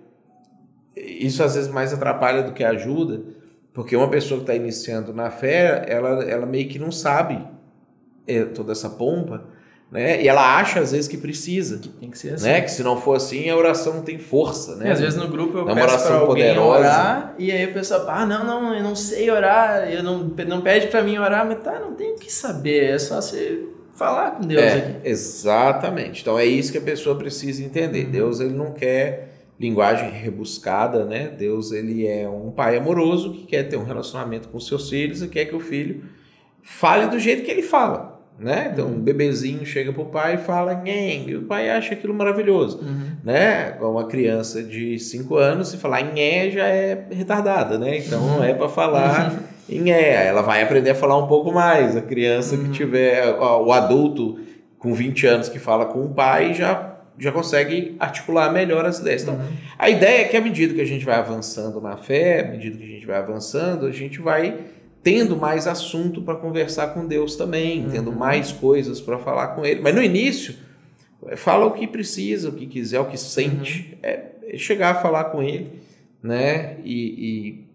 isso 1.06 1.44
às 1.44 1.56
vezes 1.56 1.70
mais 1.70 1.94
atrapalha 1.94 2.44
do 2.44 2.54
que 2.54 2.64
ajuda, 2.64 3.22
porque 3.74 3.96
uma 3.96 4.10
pessoa 4.10 4.40
que 4.40 4.44
está 4.44 4.56
iniciando 4.56 5.14
na 5.14 5.30
fé, 5.30 5.86
ela, 5.88 6.24
ela 6.24 6.46
meio 6.46 6.68
que 6.70 6.80
não 6.80 6.92
sabe 6.92 7.46
é, 8.28 8.46
toda 8.46 8.72
essa 8.72 8.90
pompa, 8.90 9.44
né? 9.92 10.22
E 10.22 10.28
ela 10.28 10.58
acha 10.58 10.80
às 10.80 10.92
vezes 10.92 11.08
que 11.08 11.18
precisa. 11.18 11.78
Que 11.78 11.90
tem 11.90 12.10
que 12.10 12.18
ser 12.18 12.34
assim. 12.34 12.46
Né? 12.46 12.62
Que 12.62 12.72
se 12.72 12.84
não 12.84 13.00
for 13.00 13.16
assim, 13.16 13.50
a 13.50 13.56
oração 13.56 13.94
não 13.94 14.02
tem 14.02 14.18
força, 14.18 14.76
né? 14.76 14.88
E 14.88 14.92
às 14.92 15.00
vezes 15.00 15.20
no 15.20 15.28
grupo 15.28 15.58
eu 15.58 15.70
é 15.70 15.76
peço 15.76 16.08
para 16.08 16.16
alguém 16.16 16.48
poderosa. 16.48 16.80
orar 16.80 17.36
e 17.38 17.52
aí 17.52 17.66
o 17.66 17.74
pessoal, 17.74 18.06
ah, 18.10 18.26
não, 18.26 18.46
não, 18.46 18.74
eu 18.74 18.84
não 18.84 18.96
sei 18.96 19.30
orar, 19.30 19.92
eu 19.92 20.02
não, 20.02 20.20
não 20.48 20.62
pede 20.62 20.88
para 20.88 21.02
mim 21.04 21.18
orar, 21.18 21.46
mas 21.46 21.64
tá, 21.64 21.80
não 21.80 21.94
tem 21.94 22.14
o 22.14 22.16
que 22.16 22.32
saber, 22.32 22.92
é 22.92 23.00
só 23.00 23.22
você 23.22 23.64
falar 23.94 24.32
com 24.32 24.48
Deus 24.48 24.62
é, 24.62 24.74
aqui. 24.74 25.10
Exatamente. 25.10 26.22
Então 26.22 26.38
é 26.38 26.46
isso 26.46 26.72
que 26.72 26.78
a 26.78 26.82
pessoa 26.82 27.18
precisa 27.18 27.64
entender. 27.64 28.06
Uhum. 28.06 28.12
Deus 28.12 28.40
ele 28.40 28.54
não 28.54 28.72
quer 28.72 29.35
linguagem 29.60 30.10
rebuscada, 30.10 31.06
né? 31.06 31.28
Deus 31.28 31.72
ele 31.72 32.06
é 32.06 32.28
um 32.28 32.52
pai 32.52 32.78
amoroso 32.78 33.32
que 33.32 33.46
quer 33.46 33.64
ter 33.64 33.78
um 33.78 33.84
relacionamento 33.84 34.50
com 34.50 34.60
seus 34.60 34.90
filhos 34.90 35.22
e 35.22 35.28
quer 35.28 35.46
que 35.46 35.56
o 35.56 35.60
filho 35.60 36.04
fale 36.62 37.08
do 37.08 37.18
jeito 37.18 37.44
que 37.44 37.52
ele 37.52 37.62
fala, 37.62 38.22
né? 38.38 38.70
Então 38.74 38.88
um 38.88 39.00
bebezinho 39.00 39.66
chega 39.66 39.94
pro 39.94 40.06
pai 40.06 40.36
e 40.36 40.38
fala 40.40 40.74
nheng, 40.74 41.30
e 41.30 41.36
o 41.38 41.44
pai 41.44 41.70
acha 41.70 41.94
aquilo 41.94 42.14
maravilhoso, 42.14 42.80
uhum. 42.80 43.12
né? 43.24 43.72
Com 43.72 43.92
uma 43.92 44.08
criança 44.08 44.62
de 44.62 45.00
5 45.00 45.38
anos 45.38 45.70
se 45.70 45.78
falar 45.78 46.02
nhé 46.02 46.50
já 46.52 46.68
é 46.68 47.08
retardada, 47.12 47.78
né? 47.78 47.98
Então 47.98 48.20
não 48.26 48.44
é 48.44 48.54
para 48.54 48.68
falar 48.68 49.42
nhé, 49.70 50.28
ela 50.28 50.42
vai 50.42 50.62
aprender 50.62 50.90
a 50.90 50.96
falar 50.96 51.18
um 51.18 51.28
pouco 51.28 51.54
mais. 51.54 51.96
A 51.96 52.02
criança 52.02 52.56
uhum. 52.56 52.66
que 52.66 52.72
tiver 52.72 53.34
o 53.40 53.72
adulto 53.72 54.38
com 54.78 54.94
20 54.94 55.28
anos 55.28 55.50
que 55.50 55.60
fala 55.60 55.86
com 55.86 56.04
o 56.04 56.14
pai 56.14 56.54
já 56.54 56.95
já 57.18 57.32
consegue 57.32 57.96
articular 58.00 58.52
melhor 58.52 58.86
as 58.86 59.00
ideias. 59.00 59.24
Então, 59.24 59.36
uhum. 59.36 59.54
a 59.78 59.90
ideia 59.90 60.22
é 60.22 60.28
que 60.28 60.36
à 60.36 60.42
medida 60.42 60.74
que 60.74 60.82
a 60.82 60.86
gente 60.86 61.06
vai 61.06 61.16
avançando 61.16 61.80
na 61.80 61.98
fé, 61.98 62.42
à 62.42 62.52
medida 62.52 62.78
que 62.78 62.84
a 62.84 62.88
gente 62.88 63.06
vai 63.06 63.18
avançando, 63.18 63.86
a 63.86 63.92
gente 63.92 64.20
vai 64.20 64.60
tendo 65.02 65.38
mais 65.38 65.68
assunto 65.68 66.22
para 66.22 66.36
conversar 66.36 66.88
com 66.88 67.06
Deus 67.06 67.36
também, 67.36 67.84
uhum. 67.84 67.92
tendo 67.92 68.12
mais 68.12 68.52
coisas 68.52 69.00
para 69.00 69.20
falar 69.20 69.50
com 69.50 69.66
Ele. 69.66 69.80
Mas 69.82 69.94
no 69.94 70.02
início, 70.02 70.56
fala 71.36 71.66
o 71.66 71.72
que 71.72 71.88
precisa, 71.88 72.50
o 72.50 72.54
que 72.54 72.66
quiser, 72.66 73.00
o 73.00 73.06
que 73.06 73.18
sente, 73.18 73.92
uhum. 73.92 74.00
é, 74.02 74.26
é 74.48 74.58
chegar 74.58 74.92
a 74.92 74.96
falar 74.96 75.26
com 75.26 75.44
Ele, 75.44 75.72
né? 76.24 76.78
E, 76.84 77.66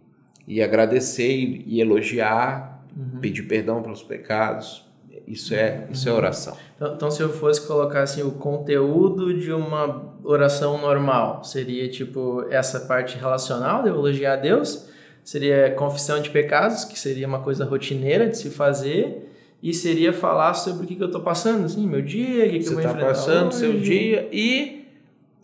e, 0.49 0.57
e 0.57 0.63
agradecer 0.63 1.33
e, 1.33 1.65
e 1.67 1.81
elogiar, 1.81 2.85
uhum. 2.97 3.21
pedir 3.21 3.45
perdão 3.45 3.81
pelos 3.81 4.03
pecados, 4.03 4.85
Isso 5.31 5.55
é, 5.55 5.87
isso 5.93 6.09
é 6.09 6.13
oração. 6.13 6.57
Então, 6.75 6.95
então, 6.95 7.11
se 7.11 7.23
eu 7.23 7.29
fosse 7.29 7.65
colocar 7.67 8.03
assim, 8.03 8.23
o 8.23 8.33
conteúdo 8.33 9.33
de 9.39 9.53
uma 9.53 10.13
oração 10.25 10.77
normal, 10.81 11.45
seria 11.45 11.89
tipo 11.89 12.45
essa 12.51 12.81
parte 12.81 13.17
relacional 13.17 13.83
de 13.83 13.89
elogiar 13.89 14.33
a 14.33 14.37
Deus, 14.37 14.89
seria 15.23 15.71
confissão 15.71 16.21
de 16.21 16.31
pecados, 16.31 16.85
que 16.85 16.99
seria 16.99 17.29
uma 17.29 17.41
coisa 17.41 17.65
rotineira 17.65 18.29
de 18.29 18.39
se 18.39 18.51
fazer, 18.51 19.31
e 19.63 19.73
seria 19.73 20.13
falar 20.13 20.55
sobre 20.55 20.85
o 20.85 20.89
que, 20.89 20.97
que 20.97 21.03
eu 21.03 21.07
estou 21.07 21.21
passando, 21.21 21.67
assim, 21.67 21.87
meu 21.87 22.03
dia, 22.03 22.47
o 22.47 22.51
que, 22.51 22.59
que 22.59 22.63
Você 22.65 22.71
eu 22.71 22.75
vou 22.75 22.81
está 22.81 22.91
enfrentar 22.91 23.09
passando 23.09 23.49
hoje. 23.49 23.59
seu 23.59 23.79
dia 23.79 24.29
e 24.33 24.87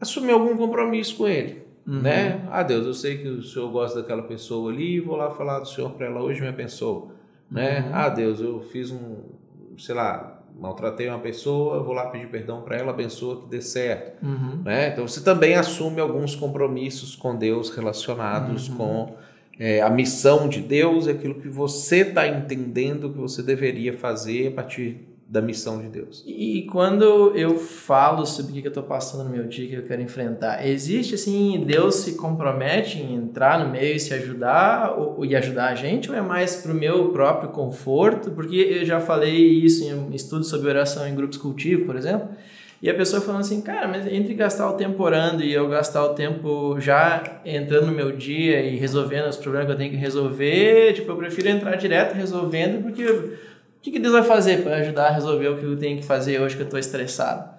assumir 0.00 0.32
algum 0.32 0.56
compromisso 0.56 1.16
com 1.16 1.28
ele. 1.28 1.62
Uhum. 1.86 2.00
Né? 2.00 2.44
Ah, 2.50 2.64
Deus, 2.64 2.86
eu 2.86 2.94
sei 2.94 3.18
que 3.18 3.28
o 3.28 3.42
Senhor 3.42 3.70
gosta 3.70 4.00
daquela 4.00 4.22
pessoa 4.22 4.72
ali, 4.72 4.98
vou 4.98 5.16
lá 5.16 5.30
falar 5.30 5.60
do 5.60 5.68
Senhor 5.68 5.90
para 5.92 6.06
ela 6.06 6.20
hoje, 6.22 6.40
me 6.40 6.48
abençoa. 6.48 7.08
Né? 7.48 7.82
Uhum. 7.82 7.90
Ah, 7.92 8.08
Deus, 8.08 8.40
eu 8.40 8.60
fiz 8.60 8.90
um, 8.90 9.18
sei 9.78 9.94
lá, 9.94 10.42
maltratei 10.58 11.08
uma 11.08 11.18
pessoa, 11.18 11.82
vou 11.82 11.92
lá 11.92 12.06
pedir 12.06 12.28
perdão 12.28 12.62
para 12.62 12.76
ela, 12.76 12.90
abençoa 12.90 13.42
que 13.42 13.48
dê 13.48 13.60
certo. 13.60 14.24
Uhum. 14.24 14.62
Né? 14.64 14.88
Então 14.88 15.06
você 15.06 15.22
também 15.22 15.54
assume 15.54 16.00
alguns 16.00 16.34
compromissos 16.34 17.14
com 17.14 17.36
Deus 17.36 17.70
relacionados 17.70 18.68
Uhum. 18.68 18.76
com 18.76 19.14
é, 19.58 19.80
a 19.80 19.88
missão 19.90 20.48
de 20.48 20.60
Deus, 20.60 21.08
aquilo 21.08 21.34
que 21.36 21.48
você 21.48 21.98
está 21.98 22.26
entendendo 22.28 23.10
que 23.10 23.18
você 23.18 23.42
deveria 23.42 23.96
fazer 23.96 24.48
a 24.48 24.50
partir 24.50 25.06
da 25.28 25.42
missão 25.42 25.80
de 25.80 25.88
Deus. 25.88 26.22
E 26.24 26.62
quando 26.70 27.32
eu 27.34 27.58
falo 27.58 28.24
sobre 28.24 28.52
o 28.52 28.54
que 28.54 28.66
eu 28.66 28.68
estou 28.68 28.84
passando 28.84 29.24
no 29.24 29.30
meu 29.30 29.44
dia, 29.44 29.68
que 29.68 29.74
eu 29.74 29.82
quero 29.82 30.00
enfrentar, 30.00 30.64
existe 30.64 31.16
assim, 31.16 31.64
Deus 31.66 31.96
se 31.96 32.14
compromete 32.14 32.98
em 32.98 33.14
entrar 33.14 33.58
no 33.58 33.70
meio 33.70 33.96
e 33.96 34.00
se 34.00 34.14
ajudar 34.14 34.96
ou, 34.96 35.24
e 35.24 35.34
ajudar 35.34 35.70
a 35.70 35.74
gente, 35.74 36.08
ou 36.10 36.16
é 36.16 36.22
mais 36.22 36.56
para 36.56 36.70
o 36.70 36.74
meu 36.74 37.08
próprio 37.08 37.50
conforto? 37.50 38.30
Porque 38.30 38.56
eu 38.56 38.84
já 38.84 39.00
falei 39.00 39.34
isso 39.34 39.84
em 39.84 40.14
estudos 40.14 40.48
sobre 40.48 40.68
oração 40.68 41.06
em 41.08 41.14
grupos 41.14 41.38
cultivo, 41.38 41.86
por 41.86 41.96
exemplo, 41.96 42.28
e 42.80 42.88
a 42.88 42.94
pessoa 42.94 43.20
falando 43.20 43.40
assim, 43.40 43.62
cara, 43.62 43.88
mas 43.88 44.06
entre 44.06 44.34
gastar 44.34 44.70
o 44.70 44.74
tempo 44.74 45.02
orando 45.02 45.42
e 45.42 45.52
eu 45.52 45.66
gastar 45.68 46.04
o 46.04 46.10
tempo 46.10 46.78
já 46.78 47.40
entrando 47.44 47.86
no 47.86 47.92
meu 47.92 48.12
dia 48.12 48.60
e 48.60 48.76
resolvendo 48.76 49.28
os 49.28 49.36
problemas 49.36 49.66
que 49.66 49.72
eu 49.72 49.78
tenho 49.78 49.90
que 49.90 49.96
resolver, 49.96 50.92
tipo, 50.92 51.10
eu 51.10 51.16
prefiro 51.16 51.48
entrar 51.48 51.74
direto 51.76 52.14
resolvendo, 52.14 52.82
porque 52.82 53.02
que, 53.86 53.92
que 53.92 53.98
Deus 54.00 54.12
vai 54.12 54.22
fazer 54.24 54.62
para 54.64 54.76
ajudar 54.78 55.06
a 55.08 55.10
resolver 55.12 55.48
o 55.48 55.56
que 55.58 55.64
eu 55.64 55.76
tenho 55.78 55.96
que 55.98 56.04
fazer 56.04 56.40
hoje 56.40 56.56
que 56.56 56.62
eu 56.62 56.66
estou 56.66 56.78
estressado? 56.78 57.54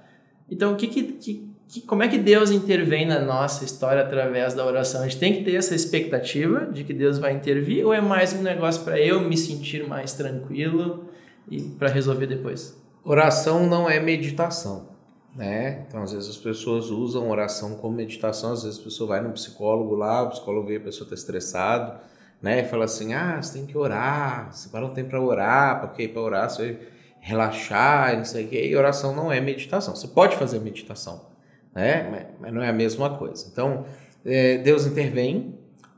Então, 0.51 0.75
que, 0.75 0.87
que, 0.87 1.03
que, 1.03 1.49
que- 1.69 1.81
como 1.81 2.03
é 2.03 2.07
que 2.09 2.17
Deus 2.17 2.51
intervém 2.51 3.05
na 3.05 3.19
nossa 3.21 3.63
história 3.63 4.01
através 4.01 4.53
da 4.53 4.65
oração? 4.65 5.01
A 5.01 5.03
gente 5.07 5.17
tem 5.19 5.33
que 5.33 5.43
ter 5.43 5.55
essa 5.55 5.73
expectativa 5.73 6.65
de 6.65 6.83
que 6.83 6.93
Deus 6.93 7.17
vai 7.17 7.33
intervir 7.33 7.85
ou 7.85 7.93
é 7.93 8.01
mais 8.01 8.33
um 8.33 8.41
negócio 8.41 8.83
para 8.83 8.99
eu 8.99 9.21
me 9.21 9.37
sentir 9.37 9.87
mais 9.87 10.13
tranquilo 10.13 11.05
e 11.49 11.61
para 11.61 11.87
resolver 11.89 12.27
depois? 12.27 12.75
Oração 13.05 13.65
não 13.67 13.89
é 13.89 13.99
meditação, 14.01 14.89
né? 15.35 15.85
Então, 15.87 16.03
às 16.03 16.11
vezes 16.11 16.29
as 16.29 16.37
pessoas 16.37 16.89
usam 16.89 17.29
oração 17.29 17.75
como 17.75 17.95
meditação, 17.95 18.51
às 18.51 18.63
vezes 18.63 18.79
a 18.79 18.83
pessoa 18.83 19.07
vai 19.09 19.21
no 19.21 19.31
psicólogo 19.31 19.95
lá, 19.95 20.23
o 20.23 20.29
psicólogo 20.29 20.67
vê 20.67 20.75
a 20.75 20.81
pessoa 20.81 21.05
está 21.05 21.15
estressado, 21.15 21.99
né? 22.41 22.63
Fala 22.63 22.85
assim, 22.85 23.13
ah, 23.13 23.41
você 23.41 23.57
tem 23.57 23.65
que 23.65 23.77
orar, 23.77 24.51
separa 24.53 24.85
um 24.85 24.93
tempo 24.93 25.09
para 25.09 25.21
orar, 25.21 25.81
porque 25.81 26.07
para 26.07 26.21
orar 26.21 26.49
você 26.49 26.79
relaxar 27.19 28.13
e 28.13 28.17
não 28.17 28.25
sei 28.25 28.45
o 28.45 28.47
quê. 28.47 28.67
E 28.67 28.75
oração 28.75 29.15
não 29.15 29.31
é 29.31 29.39
meditação. 29.41 29.95
Você 29.95 30.07
pode 30.07 30.35
fazer 30.35 30.59
meditação, 30.59 31.27
né? 31.73 32.27
Mas, 32.39 32.53
não 32.53 32.61
é 32.61 32.69
a 32.69 32.73
mesma 32.73 33.17
coisa. 33.17 33.47
Então, 33.51 33.85
é, 34.25 34.57
Deus 34.57 34.85
intervém 34.85 35.55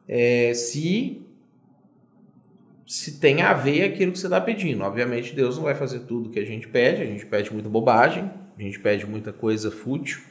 é, 0.08 0.54
se 0.54 1.26
se 2.90 3.20
tem 3.20 3.44
a 3.44 3.54
ver 3.54 3.84
aquilo 3.84 4.12
que 4.12 4.18
você 4.18 4.26
está 4.26 4.42
pedindo. 4.42 4.84
Obviamente, 4.84 5.36
Deus 5.36 5.58
não 5.58 5.66
vai 5.66 5.76
fazer 5.76 6.00
tudo 6.00 6.32
que 6.32 6.40
a 6.40 6.46
gente 6.46 6.68
pede, 6.68 7.04
a 7.04 7.06
gente 7.06 7.24
pede 7.24 7.54
muita 7.54 7.70
bobagem, 7.70 8.32
a 8.58 8.62
gente 8.64 8.80
pede 8.80 9.06
muita 9.06 9.32
coisa 9.32 9.70
fútil, 9.70 10.22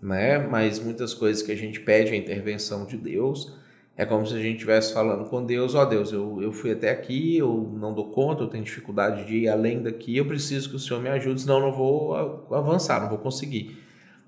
né? 0.00 0.38
Mas 0.38 0.78
muitas 0.78 1.12
coisas 1.12 1.42
que 1.42 1.52
a 1.52 1.56
gente 1.56 1.78
pede 1.78 2.14
a 2.14 2.16
intervenção 2.16 2.86
de 2.86 2.96
Deus. 2.96 3.54
É 3.96 4.06
como 4.06 4.26
se 4.26 4.34
a 4.34 4.38
gente 4.38 4.54
estivesse 4.54 4.94
falando 4.94 5.28
com 5.28 5.44
Deus, 5.44 5.74
ó 5.74 5.84
Deus, 5.84 6.10
eu, 6.12 6.40
eu 6.40 6.52
fui 6.52 6.72
até 6.72 6.90
aqui, 6.90 7.36
eu 7.36 7.70
não 7.74 7.92
dou 7.92 8.10
conta, 8.10 8.42
eu 8.42 8.48
tenho 8.48 8.64
dificuldade 8.64 9.26
de 9.26 9.40
ir 9.40 9.48
além 9.48 9.82
daqui, 9.82 10.16
eu 10.16 10.24
preciso 10.24 10.70
que 10.70 10.76
o 10.76 10.78
Senhor 10.78 11.02
me 11.02 11.10
ajude, 11.10 11.42
senão 11.42 11.56
eu 11.56 11.62
não 11.66 11.72
vou 11.72 12.14
avançar, 12.54 13.00
não 13.02 13.08
vou 13.10 13.18
conseguir. 13.18 13.78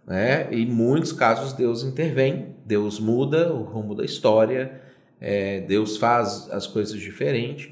Né? 0.07 0.53
Em 0.53 0.66
muitos 0.66 1.12
casos 1.12 1.53
Deus 1.53 1.83
intervém, 1.85 2.55
Deus 2.66 3.01
muda 3.01 3.53
o 3.53 3.62
rumo 3.62 3.94
da 3.94 4.05
história, 4.05 4.81
é, 5.20 5.61
Deus 5.61 5.96
faz 5.96 6.51
as 6.51 6.66
coisas 6.66 6.98
diferentes. 6.98 7.70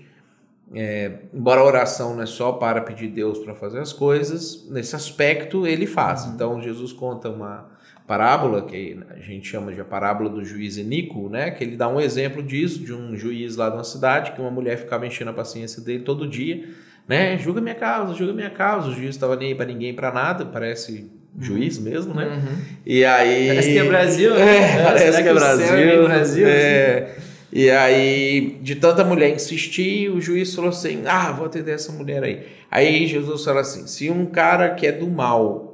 É, 0.72 1.24
embora 1.34 1.60
a 1.60 1.64
oração 1.64 2.14
não 2.14 2.22
é 2.22 2.26
só 2.26 2.52
para 2.52 2.80
pedir 2.80 3.08
Deus 3.08 3.40
para 3.40 3.56
fazer 3.56 3.80
as 3.80 3.92
coisas, 3.92 4.68
nesse 4.70 4.94
aspecto 4.94 5.66
ele 5.66 5.86
faz. 5.86 6.26
Então 6.26 6.62
Jesus 6.62 6.92
conta 6.92 7.28
uma 7.28 7.68
parábola 8.10 8.62
que 8.62 8.98
a 9.08 9.20
gente 9.20 9.46
chama 9.46 9.72
de 9.72 9.80
a 9.80 9.84
parábola 9.84 10.28
do 10.28 10.44
juiz 10.44 10.76
Inico, 10.76 11.28
né? 11.28 11.48
Que 11.52 11.62
ele 11.62 11.76
dá 11.76 11.86
um 11.86 12.00
exemplo 12.00 12.42
disso 12.42 12.80
de 12.80 12.92
um 12.92 13.16
juiz 13.16 13.54
lá 13.54 13.68
de 13.68 13.76
uma 13.76 13.84
cidade 13.84 14.32
que 14.32 14.40
uma 14.40 14.50
mulher 14.50 14.78
ficava 14.78 15.06
enchendo 15.06 15.30
a 15.30 15.32
paciência 15.32 15.80
dele 15.80 16.00
todo 16.00 16.26
dia, 16.26 16.64
né? 17.06 17.38
Julga 17.38 17.60
minha 17.60 17.76
causa, 17.76 18.12
julga 18.12 18.32
minha 18.32 18.50
causa. 18.50 18.88
O 18.88 18.92
juiz 18.92 19.10
estava 19.10 19.36
nem 19.36 19.54
para 19.54 19.66
ninguém 19.66 19.94
para 19.94 20.10
nada, 20.10 20.44
parece 20.44 21.08
juiz 21.38 21.78
mesmo, 21.78 22.12
né? 22.12 22.26
Uhum. 22.26 22.58
E 22.84 23.04
aí. 23.04 23.46
Parece 23.46 23.72
que 23.72 23.78
é 23.78 23.84
Brasil, 23.84 24.34
né? 24.34 24.56
É, 24.56 24.82
parece 24.82 25.10
que 25.12 25.16
é 25.16 25.22
que 25.22 25.28
é 25.28 25.32
Brasil. 25.34 25.72
meio 25.72 26.04
Brasil, 26.06 26.46
assim? 26.48 26.56
é. 26.56 27.16
E 27.52 27.70
aí, 27.70 28.58
de 28.60 28.74
tanta 28.74 29.04
mulher 29.04 29.32
insistir, 29.32 30.10
o 30.10 30.20
juiz 30.20 30.52
falou 30.52 30.70
assim: 30.70 31.04
Ah, 31.06 31.30
vou 31.30 31.46
atender 31.46 31.74
essa 31.74 31.92
mulher 31.92 32.24
aí. 32.24 32.44
Aí 32.68 33.06
Jesus 33.06 33.44
fala 33.44 33.60
assim: 33.60 33.86
se 33.86 34.10
um 34.10 34.26
cara 34.26 34.70
que 34.70 34.84
é 34.84 34.90
do 34.90 35.06
mal 35.06 35.69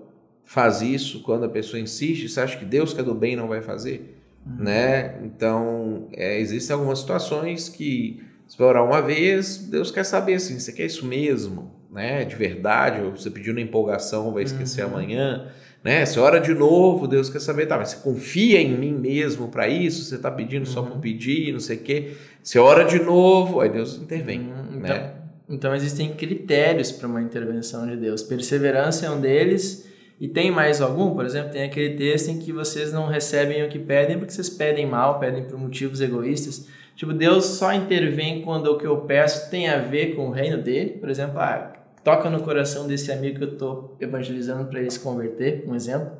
faz 0.46 0.80
isso 0.80 1.22
quando 1.22 1.44
a 1.44 1.48
pessoa 1.48 1.78
insiste, 1.78 2.28
você 2.28 2.40
acha 2.40 2.56
que 2.56 2.64
Deus 2.64 2.94
que 2.94 3.00
é 3.00 3.04
do 3.04 3.14
bem 3.14 3.36
não 3.36 3.48
vai 3.48 3.60
fazer? 3.60 4.16
Né? 4.46 5.18
Então, 5.24 6.06
é, 6.12 6.38
existem 6.38 6.72
algumas 6.72 7.00
situações 7.00 7.68
que 7.68 8.22
você 8.46 8.56
vai 8.56 8.68
orar 8.68 8.84
uma 8.84 9.02
vez, 9.02 9.58
Deus 9.58 9.90
quer 9.90 10.04
saber 10.04 10.34
assim: 10.34 10.58
você 10.58 10.72
quer 10.72 10.86
isso 10.86 11.04
mesmo? 11.04 11.72
Né? 11.90 12.24
De 12.24 12.36
verdade? 12.36 13.02
Ou 13.02 13.10
você 13.10 13.28
pediu 13.28 13.52
na 13.52 13.60
empolgação, 13.60 14.32
vai 14.32 14.44
esquecer 14.44 14.82
amanhã? 14.82 15.48
né? 15.86 16.04
Você 16.04 16.18
ora 16.18 16.40
de 16.40 16.52
novo, 16.52 17.06
Deus 17.06 17.30
quer 17.30 17.40
saber, 17.40 17.66
tá, 17.66 17.76
mas 17.78 17.90
você 17.90 17.96
confia 17.98 18.60
em 18.60 18.76
mim 18.76 18.92
mesmo 18.92 19.48
para 19.48 19.68
isso? 19.68 20.02
Você 20.02 20.16
está 20.16 20.30
pedindo 20.30 20.66
só 20.66 20.82
por 20.82 20.98
pedir, 20.98 21.52
não 21.52 21.60
sei 21.60 21.76
o 21.76 21.80
quê. 21.80 22.12
Você 22.42 22.58
ora 22.58 22.84
de 22.84 22.98
novo, 22.98 23.60
aí 23.60 23.68
Deus 23.68 23.96
intervém, 23.96 24.40
Hum, 24.40 24.80
né? 24.80 25.12
Então, 25.46 25.56
então 25.56 25.74
existem 25.76 26.12
critérios 26.12 26.90
para 26.90 27.06
uma 27.06 27.22
intervenção 27.22 27.86
de 27.86 27.96
Deus. 27.96 28.22
Perseverança 28.24 29.06
é 29.06 29.10
um 29.10 29.20
deles. 29.20 29.86
E 30.18 30.26
tem 30.26 30.50
mais 30.50 30.80
algum? 30.80 31.14
Por 31.14 31.24
exemplo, 31.24 31.50
tem 31.50 31.62
aquele 31.62 31.94
texto 31.96 32.28
em 32.28 32.38
que 32.38 32.52
vocês 32.52 32.92
não 32.92 33.06
recebem 33.06 33.62
o 33.64 33.68
que 33.68 33.78
pedem 33.78 34.18
porque 34.18 34.32
vocês 34.32 34.48
pedem 34.48 34.86
mal, 34.86 35.18
pedem 35.18 35.44
por 35.44 35.58
motivos 35.58 36.00
egoístas. 36.00 36.68
Tipo, 36.94 37.12
Deus 37.12 37.44
só 37.44 37.74
intervém 37.74 38.40
quando 38.40 38.68
o 38.68 38.78
que 38.78 38.86
eu 38.86 39.02
peço 39.02 39.50
tem 39.50 39.68
a 39.68 39.78
ver 39.78 40.16
com 40.16 40.28
o 40.28 40.30
reino 40.30 40.62
dele. 40.62 40.92
Por 40.92 41.10
exemplo, 41.10 41.38
ah, 41.38 41.70
toca 42.02 42.30
no 42.30 42.42
coração 42.42 42.86
desse 42.86 43.12
amigo 43.12 43.36
que 43.36 43.44
eu 43.44 43.52
estou 43.52 43.96
evangelizando 44.00 44.64
para 44.64 44.80
ele 44.80 44.90
se 44.90 45.00
converter, 45.00 45.64
um 45.68 45.74
exemplo. 45.74 46.12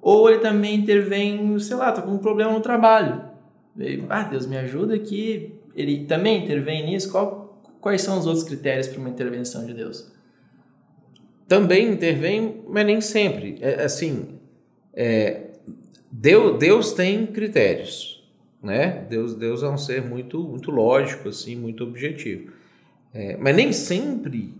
Ou 0.00 0.30
ele 0.30 0.38
também 0.38 0.76
intervém, 0.76 1.58
sei 1.58 1.76
lá, 1.76 1.92
tô 1.92 2.00
com 2.00 2.12
um 2.12 2.18
problema 2.18 2.52
no 2.52 2.60
trabalho. 2.60 3.22
Ah, 4.08 4.22
Deus 4.22 4.46
me 4.46 4.56
ajuda 4.56 4.94
aqui. 4.94 5.60
Ele 5.74 6.06
também 6.06 6.42
intervém 6.42 6.86
nisso. 6.86 7.10
Qual, 7.10 7.60
quais 7.82 8.00
são 8.00 8.18
os 8.18 8.26
outros 8.26 8.44
critérios 8.44 8.88
para 8.88 8.98
uma 8.98 9.10
intervenção 9.10 9.66
de 9.66 9.74
Deus? 9.74 10.15
Também 11.48 11.92
intervém, 11.92 12.62
mas 12.68 12.86
nem 12.86 13.00
sempre. 13.00 13.58
É, 13.60 13.84
assim, 13.84 14.38
é, 14.94 15.42
Deus, 16.10 16.58
Deus 16.58 16.92
tem 16.92 17.26
critérios, 17.26 18.26
né? 18.62 19.06
Deus, 19.08 19.34
Deus 19.34 19.62
é 19.62 19.68
um 19.68 19.78
ser 19.78 20.02
muito, 20.02 20.42
muito 20.42 20.70
lógico, 20.70 21.28
assim, 21.28 21.54
muito 21.54 21.84
objetivo. 21.84 22.52
É, 23.14 23.36
mas 23.36 23.54
nem 23.54 23.72
sempre 23.72 24.54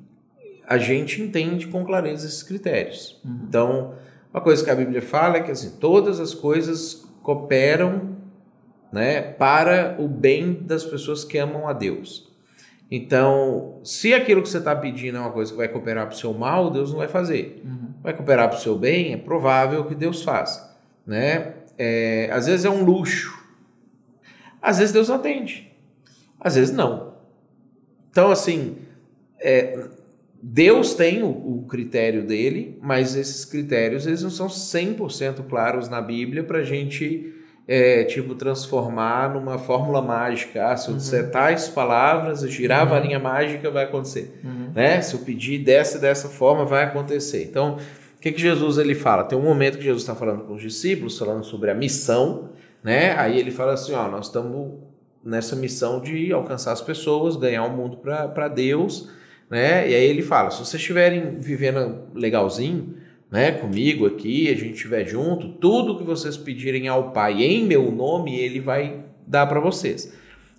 a 0.67 0.79
gente 0.79 1.23
entende 1.23 1.67
com 1.69 1.85
clareza 1.85 2.27
esses 2.27 2.43
critérios. 2.43 3.21
Então, 3.25 3.95
uma 4.33 4.41
coisa 4.41 4.65
que 4.65 4.71
a 4.71 4.75
Bíblia 4.75 5.01
fala 5.01 5.39
é 5.39 5.43
que 5.43 5.51
assim, 5.51 5.79
todas 5.79 6.21
as 6.21 6.35
coisas 6.35 7.07
cooperam 7.23 8.17
né, 8.93 9.21
para 9.21 9.97
o 9.99 10.09
bem 10.09 10.53
das 10.53 10.85
pessoas 10.85 11.25
que 11.25 11.39
amam 11.39 11.69
a 11.69 11.73
Deus. 11.73 12.26
Então, 12.91 13.81
se 13.83 14.15
aquilo 14.15 14.43
que 14.43 14.49
você 14.49 14.59
está 14.59 14.75
pedindo 14.75 15.19
é 15.19 15.21
uma 15.21 15.33
coisa 15.33 15.51
que 15.51 15.57
vai 15.57 15.69
cooperar 15.69 16.07
para 16.07 16.15
o 16.15 16.19
seu 16.19 16.33
mal, 16.33 16.71
Deus 16.71 16.91
não 16.91 16.99
vai 16.99 17.09
fazer. 17.09 17.63
Vai 18.03 18.15
cooperar 18.15 18.49
para 18.49 18.59
o 18.59 18.61
seu 18.61 18.79
bem, 18.79 19.13
é 19.13 19.17
provável 19.17 19.85
que 19.85 19.95
Deus 19.95 20.23
faça. 20.23 20.77
Né? 21.05 21.55
É, 21.77 22.29
às 22.33 22.47
vezes 22.47 22.65
é 22.65 22.71
um 22.71 22.85
luxo. 22.85 23.37
Às 24.63 24.79
vezes 24.79 24.93
Deus 24.93 25.11
atende. 25.11 25.73
Às 26.41 26.55
vezes 26.55 26.75
não. 26.75 27.15
Então, 28.11 28.31
assim, 28.31 28.77
é, 29.41 29.89
Deus 30.41 30.95
tem 30.95 31.23
o, 31.25 31.29
o 31.29 31.67
critério 31.69 32.25
dele, 32.25 32.79
mas 32.81 33.17
esses 33.17 33.45
critérios 33.45 34.07
eles 34.07 34.23
não 34.23 34.31
são 34.31 34.47
100% 34.47 35.49
claros 35.49 35.89
na 35.89 36.01
Bíblia 36.01 36.45
para 36.45 36.59
a 36.59 36.65
gente 36.65 37.36
é, 37.69 38.05
tipo, 38.05 38.35
transformar 38.35 39.33
numa 39.35 39.59
fórmula 39.59 40.01
mágica. 40.01 40.69
Ah, 40.69 40.77
se 40.77 40.89
eu 40.89 40.95
disser 40.97 41.31
tais 41.31 41.69
palavras, 41.69 42.41
girar 42.51 42.83
a 42.83 42.85
varinha 42.85 43.19
mágica, 43.19 43.71
vai 43.71 43.85
acontecer. 43.85 44.39
né? 44.75 45.01
Se 45.03 45.15
eu 45.15 45.21
pedir 45.21 45.59
dessa 45.59 45.99
dessa 45.99 46.29
forma, 46.29 46.65
vai 46.65 46.85
acontecer. 46.85 47.45
Então, 47.45 47.77
o 48.17 48.21
que, 48.21 48.33
que 48.33 48.41
Jesus 48.41 48.79
ele 48.79 48.95
fala? 48.95 49.25
Tem 49.25 49.37
um 49.39 49.43
momento 49.43 49.79
que 49.79 49.85
Jesus 49.85 50.03
está 50.03 50.15
falando 50.15 50.45
com 50.45 50.55
os 50.55 50.63
discípulos, 50.63 51.19
falando 51.19 51.45
sobre 51.45 51.71
a 51.71 51.75
missão, 51.75 52.51
né? 52.83 53.13
Aí 53.19 53.39
ele 53.39 53.51
fala 53.51 53.73
assim, 53.75 53.93
ó, 53.95 54.09
nós 54.09 54.27
estamos 54.27 54.75
nessa 55.25 55.57
missão 55.57 56.01
de 56.01 56.33
alcançar 56.33 56.73
as 56.73 56.81
pessoas, 56.81 57.35
ganhar 57.37 57.65
o 57.65 57.71
mundo 57.77 57.97
para 57.97 58.47
Deus, 58.49 59.09
né? 59.51 59.89
E 59.89 59.95
aí 59.95 60.05
ele 60.05 60.23
fala, 60.23 60.51
se 60.51 60.59
vocês 60.59 60.75
estiverem 60.81 61.37
vivendo 61.41 62.03
legalzinho, 62.15 62.95
né, 63.31 63.53
comigo 63.53 64.07
aqui, 64.07 64.49
a 64.49 64.55
gente 64.55 64.75
estiver 64.75 65.05
junto, 65.07 65.49
tudo 65.49 65.99
que 65.99 66.05
vocês 66.05 66.37
pedirem 66.37 66.89
ao 66.89 67.11
Pai 67.11 67.43
em 67.43 67.65
meu 67.65 67.91
nome, 67.91 68.39
ele 68.39 68.61
vai 68.61 69.05
dar 69.27 69.47
para 69.47 69.61
vocês. 69.61 70.13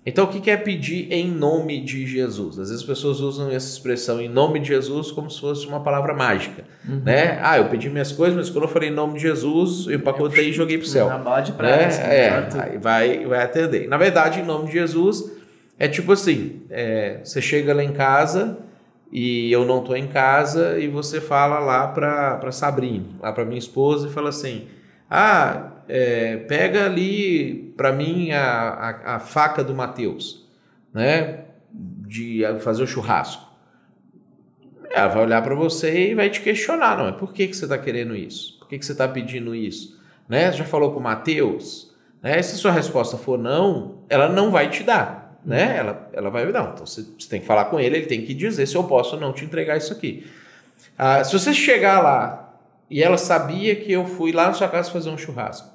Então, 0.06 0.24
o 0.24 0.28
que 0.28 0.50
é 0.50 0.56
pedir 0.56 1.12
em 1.12 1.30
nome 1.30 1.82
de 1.82 2.06
Jesus? 2.06 2.58
Às 2.58 2.70
vezes 2.70 2.82
as 2.82 2.82
pessoas 2.82 3.20
usam 3.20 3.50
essa 3.50 3.68
expressão 3.68 4.18
em 4.20 4.28
nome 4.28 4.58
de 4.58 4.68
Jesus 4.68 5.10
como 5.10 5.30
se 5.30 5.38
fosse 5.38 5.66
uma 5.66 5.80
palavra 5.80 6.14
mágica, 6.14 6.64
uhum. 6.88 7.02
né? 7.04 7.38
Ah, 7.42 7.58
eu 7.58 7.66
pedi 7.66 7.90
minhas 7.90 8.10
coisas, 8.10 8.34
mas 8.34 8.48
quando 8.48 8.64
eu 8.64 8.70
falei 8.70 8.88
em 8.88 8.92
nome 8.92 9.14
de 9.14 9.20
Jesus, 9.20 9.86
eu 9.86 9.96
empacotei 9.96 10.48
e 10.48 10.52
joguei 10.52 10.78
pro 10.78 10.86
céu. 10.86 11.08
Na 11.08 11.18
bala 11.18 11.42
de 11.42 11.52
prata. 11.52 11.74
Né? 11.74 12.16
É, 12.16 12.48
aí 12.58 12.78
vai, 12.78 13.26
vai 13.26 13.42
atender. 13.42 13.86
Na 13.86 13.98
verdade, 13.98 14.40
em 14.40 14.44
nome 14.44 14.68
de 14.68 14.72
Jesus, 14.72 15.30
é 15.78 15.88
tipo 15.88 16.12
assim, 16.12 16.62
é, 16.70 17.20
você 17.22 17.42
chega 17.42 17.74
lá 17.74 17.84
em 17.84 17.92
casa 17.92 18.56
e 19.10 19.50
eu 19.50 19.64
não 19.64 19.82
tô 19.82 19.94
em 19.94 20.06
casa 20.06 20.78
e 20.78 20.86
você 20.86 21.20
fala 21.20 21.58
lá 21.58 21.88
para 21.88 22.52
Sabrina, 22.52 23.06
lá 23.20 23.32
para 23.32 23.44
minha 23.44 23.58
esposa 23.58 24.08
e 24.08 24.10
fala 24.10 24.28
assim, 24.28 24.68
ah, 25.10 25.72
é, 25.88 26.36
pega 26.36 26.84
ali 26.84 27.72
para 27.76 27.92
mim 27.92 28.30
a, 28.32 28.42
a, 28.42 29.16
a, 29.16 29.18
faca 29.18 29.64
do 29.64 29.74
Mateus, 29.74 30.46
né? 30.92 31.44
De 31.72 32.42
fazer 32.60 32.82
o 32.82 32.86
churrasco. 32.86 33.48
Ela 34.90 35.08
vai 35.08 35.22
olhar 35.22 35.42
para 35.42 35.54
você 35.54 36.10
e 36.10 36.14
vai 36.14 36.28
te 36.28 36.40
questionar, 36.40 36.96
não 36.96 37.08
é? 37.08 37.12
Por 37.12 37.32
que, 37.32 37.46
que 37.46 37.56
você 37.56 37.64
está 37.64 37.78
querendo 37.78 38.14
isso? 38.14 38.58
Por 38.58 38.68
que, 38.68 38.78
que 38.78 38.84
você 38.84 38.92
está 38.92 39.06
pedindo 39.08 39.54
isso? 39.54 39.98
Né? 40.28 40.50
Você 40.50 40.58
já 40.58 40.64
falou 40.64 40.92
com 40.92 41.00
o 41.00 41.02
Mateus? 41.02 41.94
Né? 42.22 42.40
Se 42.42 42.56
sua 42.56 42.72
resposta 42.72 43.16
for 43.16 43.38
não, 43.38 44.02
ela 44.08 44.28
não 44.28 44.50
vai 44.50 44.70
te 44.70 44.82
dar. 44.82 45.27
Né? 45.44 45.76
Ela, 45.78 46.10
ela 46.12 46.30
vai, 46.30 46.44
não, 46.50 46.72
então 46.72 46.86
você, 46.86 47.04
você 47.18 47.28
tem 47.28 47.40
que 47.40 47.46
falar 47.46 47.66
com 47.66 47.78
ele, 47.78 47.96
ele 47.96 48.06
tem 48.06 48.22
que 48.22 48.34
dizer 48.34 48.66
se 48.66 48.74
eu 48.74 48.84
posso 48.84 49.14
ou 49.14 49.20
não 49.20 49.32
te 49.32 49.44
entregar 49.44 49.76
isso 49.76 49.92
aqui. 49.92 50.26
Ah, 50.96 51.22
se 51.22 51.32
você 51.32 51.54
chegar 51.54 52.00
lá 52.02 52.58
e 52.90 53.02
ela 53.02 53.16
sabia 53.16 53.76
que 53.76 53.92
eu 53.92 54.04
fui 54.04 54.32
lá 54.32 54.48
na 54.48 54.52
sua 54.52 54.68
casa 54.68 54.90
fazer 54.90 55.10
um 55.10 55.18
churrasco, 55.18 55.68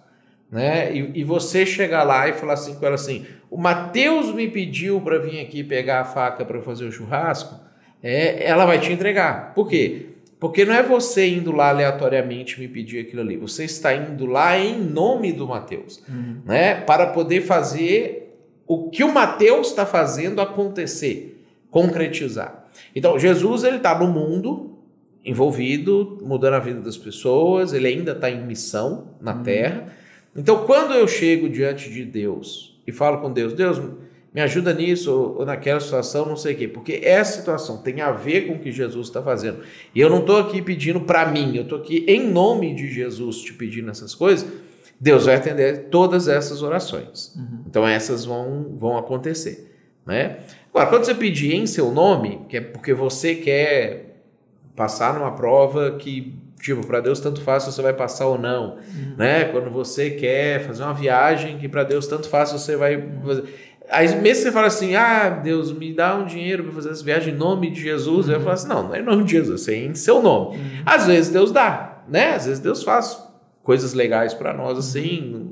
né? 0.51 0.93
E, 0.93 1.19
e, 1.19 1.23
você 1.23 1.65
chegar 1.65 2.03
lá 2.03 2.27
e 2.27 2.33
falar 2.33 2.53
assim 2.53 2.75
com 2.75 2.85
ela 2.85 2.95
assim: 2.95 3.25
o 3.49 3.57
Mateus 3.57 4.33
me 4.33 4.47
pediu 4.47 5.01
para 5.01 5.17
vir 5.17 5.39
aqui 5.39 5.63
pegar 5.63 6.01
a 6.01 6.05
faca 6.05 6.45
para 6.45 6.61
fazer 6.61 6.85
o 6.85 6.91
churrasco, 6.91 7.59
é, 8.03 8.45
ela 8.45 8.65
vai 8.65 8.79
te 8.79 8.91
entregar. 8.91 9.53
Por 9.53 9.67
quê? 9.67 10.09
Porque 10.39 10.65
não 10.65 10.73
é 10.73 10.83
você 10.83 11.27
indo 11.29 11.53
lá 11.53 11.69
aleatoriamente 11.69 12.59
me 12.59 12.67
pedir 12.67 12.99
aquilo 12.99 13.21
ali. 13.21 13.37
Você 13.37 13.63
está 13.63 13.95
indo 13.95 14.25
lá 14.25 14.57
em 14.59 14.77
nome 14.77 15.31
do 15.31 15.47
Mateus, 15.47 16.03
uhum. 16.09 16.41
né? 16.45 16.75
Para 16.81 17.07
poder 17.07 17.41
fazer 17.41 18.22
o 18.67 18.89
que 18.89 19.03
o 19.03 19.13
Mateus 19.13 19.69
está 19.69 19.85
fazendo 19.85 20.41
acontecer, 20.41 21.43
concretizar. 21.69 22.65
Então 22.95 23.17
Jesus 23.19 23.63
ele 23.63 23.77
está 23.77 23.97
no 23.97 24.07
mundo 24.07 24.71
envolvido, 25.25 26.19
mudando 26.21 26.55
a 26.55 26.59
vida 26.59 26.81
das 26.81 26.97
pessoas. 26.97 27.73
Ele 27.73 27.87
ainda 27.87 28.11
está 28.11 28.29
em 28.29 28.45
missão 28.45 29.07
na 29.21 29.35
uhum. 29.35 29.43
Terra 29.43 29.93
então, 30.35 30.65
quando 30.65 30.93
eu 30.93 31.07
chego 31.07 31.47
diante 31.47 31.89
de 31.89 32.03
Deus 32.03 32.75
e 32.87 32.91
falo 32.91 33.19
com 33.19 33.31
Deus, 33.31 33.53
Deus, 33.53 33.79
me 34.33 34.41
ajuda 34.41 34.73
nisso 34.73 35.35
ou, 35.37 35.45
naquela 35.45 35.79
situação, 35.79 36.25
não 36.25 36.35
sei 36.35 36.55
o 36.55 36.57
quê, 36.57 36.67
porque 36.67 36.99
essa 37.03 37.39
situação 37.39 37.77
tem 37.77 38.01
a 38.01 38.11
ver 38.11 38.47
com 38.47 38.53
o 38.53 38.59
que 38.59 38.71
Jesus 38.71 39.07
está 39.07 39.21
fazendo. 39.21 39.59
E 39.93 39.99
eu 39.99 40.09
não 40.09 40.19
estou 40.19 40.37
aqui 40.37 40.61
pedindo 40.61 41.01
para 41.01 41.27
mim, 41.27 41.55
eu 41.55 41.63
estou 41.63 41.77
aqui 41.77 42.03
em 42.07 42.27
nome 42.27 42.73
de 42.73 42.91
Jesus 42.91 43.41
te 43.41 43.53
pedindo 43.53 43.91
essas 43.91 44.15
coisas. 44.15 44.49
Deus 45.03 45.25
vai 45.25 45.35
atender 45.35 45.89
todas 45.89 46.29
essas 46.29 46.63
orações. 46.63 47.35
Uhum. 47.35 47.63
Então, 47.67 47.85
essas 47.85 48.23
vão, 48.23 48.73
vão 48.77 48.97
acontecer. 48.97 49.69
Né? 50.05 50.37
Agora, 50.73 50.87
quando 50.87 51.03
você 51.03 51.13
pedir 51.13 51.55
em 51.55 51.67
seu 51.67 51.91
nome, 51.91 52.45
que 52.47 52.55
é 52.55 52.61
porque 52.61 52.93
você 52.93 53.35
quer 53.35 54.21
passar 54.77 55.13
numa 55.13 55.31
prova 55.31 55.97
que 55.97 56.41
Tipo, 56.61 56.87
para 56.87 57.01
Deus 57.01 57.19
tanto 57.19 57.41
faz 57.41 57.63
se 57.63 57.73
você 57.73 57.81
vai 57.81 57.91
passar 57.91 58.25
ou 58.25 58.39
não, 58.39 58.75
uhum. 58.75 59.15
né? 59.17 59.43
Quando 59.43 59.69
você 59.69 60.11
quer 60.11 60.65
fazer 60.65 60.83
uma 60.83 60.93
viagem 60.93 61.57
que 61.57 61.67
para 61.67 61.83
Deus 61.83 62.07
tanto 62.07 62.29
faz 62.29 62.47
se 62.49 62.57
você 62.57 62.77
vai 62.77 63.03
fazer. 63.25 63.43
Aí 63.89 64.07
mesmo 64.21 64.43
você 64.43 64.51
fala 64.53 64.67
assim, 64.67 64.95
ah, 64.95 65.27
Deus, 65.27 65.73
me 65.73 65.93
dá 65.93 66.15
um 66.15 66.25
dinheiro 66.25 66.63
para 66.63 66.71
fazer 66.71 66.91
essa 66.91 67.03
viagem 67.03 67.33
em 67.33 67.37
nome 67.37 67.69
de 67.69 67.81
Jesus. 67.81 68.27
Uhum. 68.27 68.35
Eu 68.35 68.39
falo 68.39 68.53
assim, 68.53 68.69
não, 68.69 68.83
não 68.83 68.95
é 68.95 69.01
em 69.01 69.03
nome 69.03 69.25
de 69.25 69.31
Jesus, 69.33 69.67
é 69.67 69.75
em 69.75 69.93
seu 69.93 70.21
nome. 70.21 70.55
Uhum. 70.55 70.83
Às 70.85 71.05
vezes 71.05 71.33
Deus 71.33 71.51
dá, 71.51 72.01
né? 72.07 72.35
Às 72.35 72.45
vezes 72.45 72.61
Deus 72.61 72.81
faz 72.81 73.22
coisas 73.63 73.93
legais 73.93 74.33
para 74.33 74.53
nós 74.53 74.77
assim, 74.77 75.51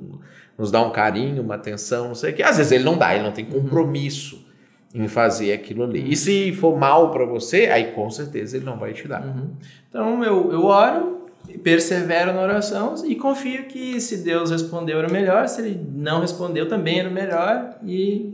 nos 0.58 0.70
dá 0.70 0.82
um 0.82 0.92
carinho, 0.92 1.42
uma 1.42 1.56
atenção, 1.56 2.10
não 2.10 2.16
sei 2.16 2.32
o 2.32 2.36
quê. 2.36 2.44
Às 2.44 2.58
vezes 2.58 2.72
ele 2.72 2.84
não 2.84 2.98
dá, 2.98 3.16
ele 3.16 3.24
não 3.24 3.32
tem 3.32 3.46
uhum. 3.46 3.64
compromisso 3.64 4.46
em 4.94 5.08
fazer 5.08 5.54
aquilo 5.54 5.84
ali. 5.84 6.12
E 6.12 6.16
se 6.16 6.54
for 6.54 6.78
mal 6.78 7.12
para 7.12 7.26
você, 7.26 7.68
aí 7.68 7.92
com 7.94 8.10
certeza 8.12 8.58
ele 8.58 8.66
não 8.66 8.78
vai 8.78 8.94
te 8.94 9.08
dar. 9.08 9.26
Uhum. 9.26 9.52
Então 9.90 10.24
eu, 10.24 10.52
eu 10.52 10.66
oro, 10.66 11.28
persevero 11.64 12.34
na 12.34 12.42
oração 12.42 12.96
e 13.06 13.16
confio 13.16 13.66
que 13.66 14.00
se 14.00 14.18
Deus 14.18 14.52
respondeu 14.52 15.00
era 15.00 15.10
melhor, 15.10 15.48
se 15.48 15.62
ele 15.62 15.82
não 15.96 16.20
respondeu 16.20 16.68
também 16.68 17.00
era 17.00 17.10
melhor 17.10 17.78
e, 17.84 18.34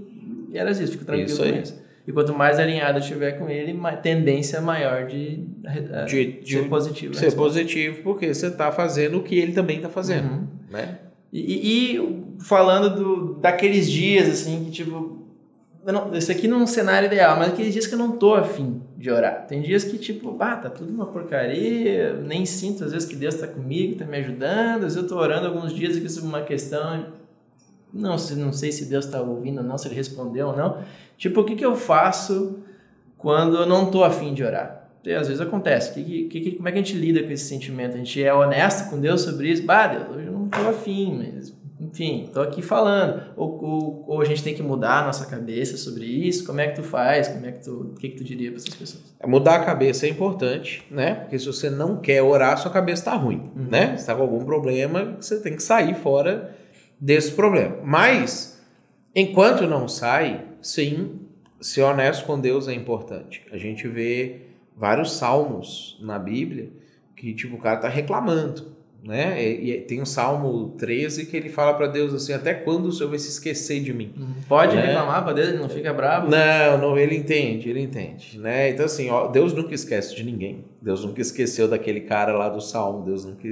e 0.51 0.57
era 0.57 0.71
isso, 0.71 0.91
fico 0.91 1.05
tranquilo 1.05 1.29
isso 1.29 1.43
com 1.43 1.49
isso. 1.49 1.86
E 2.07 2.11
quanto 2.13 2.33
mais 2.33 2.57
alinhado 2.57 2.99
eu 2.99 3.01
estiver 3.01 3.33
com 3.33 3.49
ele, 3.49 3.77
tendência 4.01 4.61
maior 4.61 5.05
de, 5.05 5.43
de, 6.07 6.41
de 6.41 6.53
ser 6.53 6.69
positivo. 6.69 7.13
Ser 7.13 7.35
positivo, 7.35 8.01
porque 8.01 8.33
você 8.33 8.47
está 8.47 8.71
fazendo 8.71 9.17
o 9.17 9.23
que 9.23 9.37
ele 9.37 9.51
também 9.51 9.75
está 9.75 9.89
fazendo. 9.89 10.31
Uhum. 10.31 10.47
Né? 10.71 10.99
E, 11.33 11.95
e, 11.97 12.23
falando 12.39 12.95
do, 12.95 13.33
daqueles 13.41 13.91
dias, 13.91 14.29
assim, 14.29 14.63
que 14.63 14.71
tipo, 14.71 15.27
não, 15.85 16.15
isso 16.15 16.31
aqui 16.31 16.47
não 16.47 16.61
é 16.61 16.63
um 16.63 16.67
cenário 16.67 17.07
ideal, 17.07 17.37
mas 17.37 17.49
aqueles 17.49 17.73
dias 17.73 17.85
que 17.85 17.93
eu 17.93 17.99
não 17.99 18.13
tô 18.13 18.33
afim 18.33 18.81
de 18.95 19.11
orar. 19.11 19.45
Tem 19.45 19.61
dias 19.61 19.83
que, 19.83 19.97
tipo, 19.97 20.35
ah, 20.39 20.55
tá 20.55 20.69
tudo 20.69 20.89
uma 20.93 21.07
porcaria, 21.07 22.13
nem 22.13 22.45
sinto 22.45 22.85
às 22.85 22.93
vezes 22.93 23.07
que 23.07 23.17
Deus 23.17 23.35
tá 23.35 23.47
comigo, 23.47 23.97
tá 23.97 24.05
me 24.05 24.17
ajudando, 24.17 24.85
às 24.85 24.95
vezes 24.95 24.97
eu 24.97 25.07
tô 25.07 25.17
orando 25.17 25.47
alguns 25.47 25.73
dias 25.73 25.97
aqui 25.97 26.07
sobre 26.07 26.29
uma 26.29 26.41
questão, 26.41 27.07
não, 27.93 28.15
não 28.15 28.53
sei 28.53 28.71
se 28.71 28.85
Deus 28.85 29.05
tá 29.05 29.21
ouvindo 29.21 29.59
ou 29.59 29.63
não, 29.63 29.77
se 29.77 29.87
ele 29.87 29.95
respondeu 29.95 30.47
ou 30.49 30.57
não. 30.57 30.83
Tipo, 31.17 31.41
o 31.41 31.43
que 31.45 31.55
que 31.55 31.65
eu 31.65 31.75
faço 31.75 32.59
quando 33.17 33.57
eu 33.57 33.65
não 33.65 33.89
tô 33.89 34.03
afim 34.03 34.33
de 34.33 34.43
orar? 34.43 34.89
Porque 34.95 35.11
às 35.11 35.27
vezes 35.27 35.41
acontece. 35.41 35.93
Que, 35.93 36.25
que, 36.25 36.51
como 36.51 36.67
é 36.67 36.71
que 36.71 36.79
a 36.79 36.81
gente 36.81 36.97
lida 36.97 37.23
com 37.23 37.31
esse 37.31 37.45
sentimento? 37.45 37.95
A 37.95 37.97
gente 37.97 38.21
é 38.21 38.33
honesto 38.33 38.89
com 38.89 38.99
Deus 38.99 39.21
sobre 39.21 39.49
isso? 39.49 39.63
Bah, 39.63 39.87
Deus, 39.87 40.09
hoje 40.09 40.27
eu 40.27 40.33
não 40.33 40.49
tô 40.49 40.67
afim, 40.67 41.17
mas 41.17 41.53
enfim, 41.79 42.25
estou 42.25 42.41
aqui 42.41 42.61
falando. 42.61 43.21
Ou, 43.35 43.63
ou, 43.63 44.05
ou, 44.07 44.21
a 44.21 44.25
gente 44.25 44.43
tem 44.43 44.55
que 44.55 44.63
mudar 44.63 45.03
a 45.03 45.05
nossa 45.05 45.25
cabeça 45.25 45.77
sobre 45.77 46.05
isso. 46.05 46.43
Como 46.45 46.59
é 46.59 46.67
que 46.67 46.75
tu 46.75 46.83
faz? 46.83 47.27
Como 47.27 47.45
é 47.45 47.51
que 47.51 47.63
tu, 47.63 47.91
o 47.93 47.95
que, 47.95 48.09
que 48.09 48.17
tu 48.17 48.23
diria 48.23 48.49
para 48.49 48.57
essas 48.57 48.73
pessoas? 48.73 49.03
É, 49.19 49.27
mudar 49.27 49.55
a 49.55 49.63
cabeça 49.63 50.07
é 50.07 50.09
importante, 50.09 50.83
né? 50.89 51.15
Porque 51.15 51.37
se 51.37 51.45
você 51.45 51.69
não 51.69 51.97
quer 51.97 52.21
orar, 52.21 52.57
sua 52.57 52.71
cabeça 52.71 53.01
está 53.01 53.15
ruim, 53.15 53.51
uhum. 53.55 53.67
né? 53.69 53.93
está 53.95 54.15
com 54.15 54.23
algum 54.23 54.43
problema, 54.43 55.15
você 55.19 55.39
tem 55.39 55.55
que 55.55 55.61
sair 55.61 55.95
fora 55.95 56.55
desse 56.99 57.31
problema. 57.31 57.77
Mas, 57.83 58.61
enquanto 59.15 59.67
não 59.67 59.87
sai, 59.87 60.45
sim, 60.61 61.19
ser 61.59 61.81
honesto 61.81 62.25
com 62.25 62.39
Deus 62.39 62.67
é 62.67 62.73
importante. 62.73 63.45
A 63.51 63.57
gente 63.57 63.87
vê 63.87 64.41
vários 64.75 65.13
salmos 65.13 65.97
na 66.01 66.19
Bíblia 66.19 66.69
que, 67.15 67.33
tipo, 67.33 67.55
o 67.55 67.59
cara 67.59 67.77
está 67.77 67.89
reclamando 67.89 68.77
né? 69.07 69.41
E, 69.41 69.81
tem 69.81 70.01
um 70.01 70.05
Salmo 70.05 70.75
13 70.77 71.27
que 71.27 71.37
ele 71.37 71.47
fala 71.49 71.73
para 71.73 71.87
Deus 71.87 72.13
assim: 72.13 72.33
Até 72.33 72.53
quando 72.53 72.87
o 72.87 72.91
Senhor 72.91 73.09
vai 73.09 73.19
se 73.19 73.29
esquecer 73.29 73.81
de 73.81 73.93
mim? 73.93 74.13
Uhum. 74.17 74.33
Pode 74.49 74.75
né? 74.75 74.85
reclamar 74.85 75.23
para 75.23 75.33
Deus, 75.33 75.47
ele 75.47 75.59
não 75.59 75.69
fica 75.69 75.93
bravo? 75.93 76.29
Não, 76.29 76.77
não, 76.77 76.97
ele 76.97 77.15
entende, 77.15 77.69
ele 77.69 77.79
entende, 77.79 78.37
né? 78.39 78.69
Então, 78.69 78.85
assim, 78.85 79.09
ó, 79.09 79.27
Deus 79.27 79.53
nunca 79.53 79.73
esquece 79.73 80.13
de 80.13 80.23
ninguém. 80.23 80.65
Deus 80.81 81.05
nunca 81.05 81.21
esqueceu 81.21 81.67
daquele 81.69 82.01
cara 82.01 82.33
lá 82.33 82.49
do 82.49 82.59
Salmo. 82.59 83.05
Deus 83.05 83.23
nunca. 83.23 83.47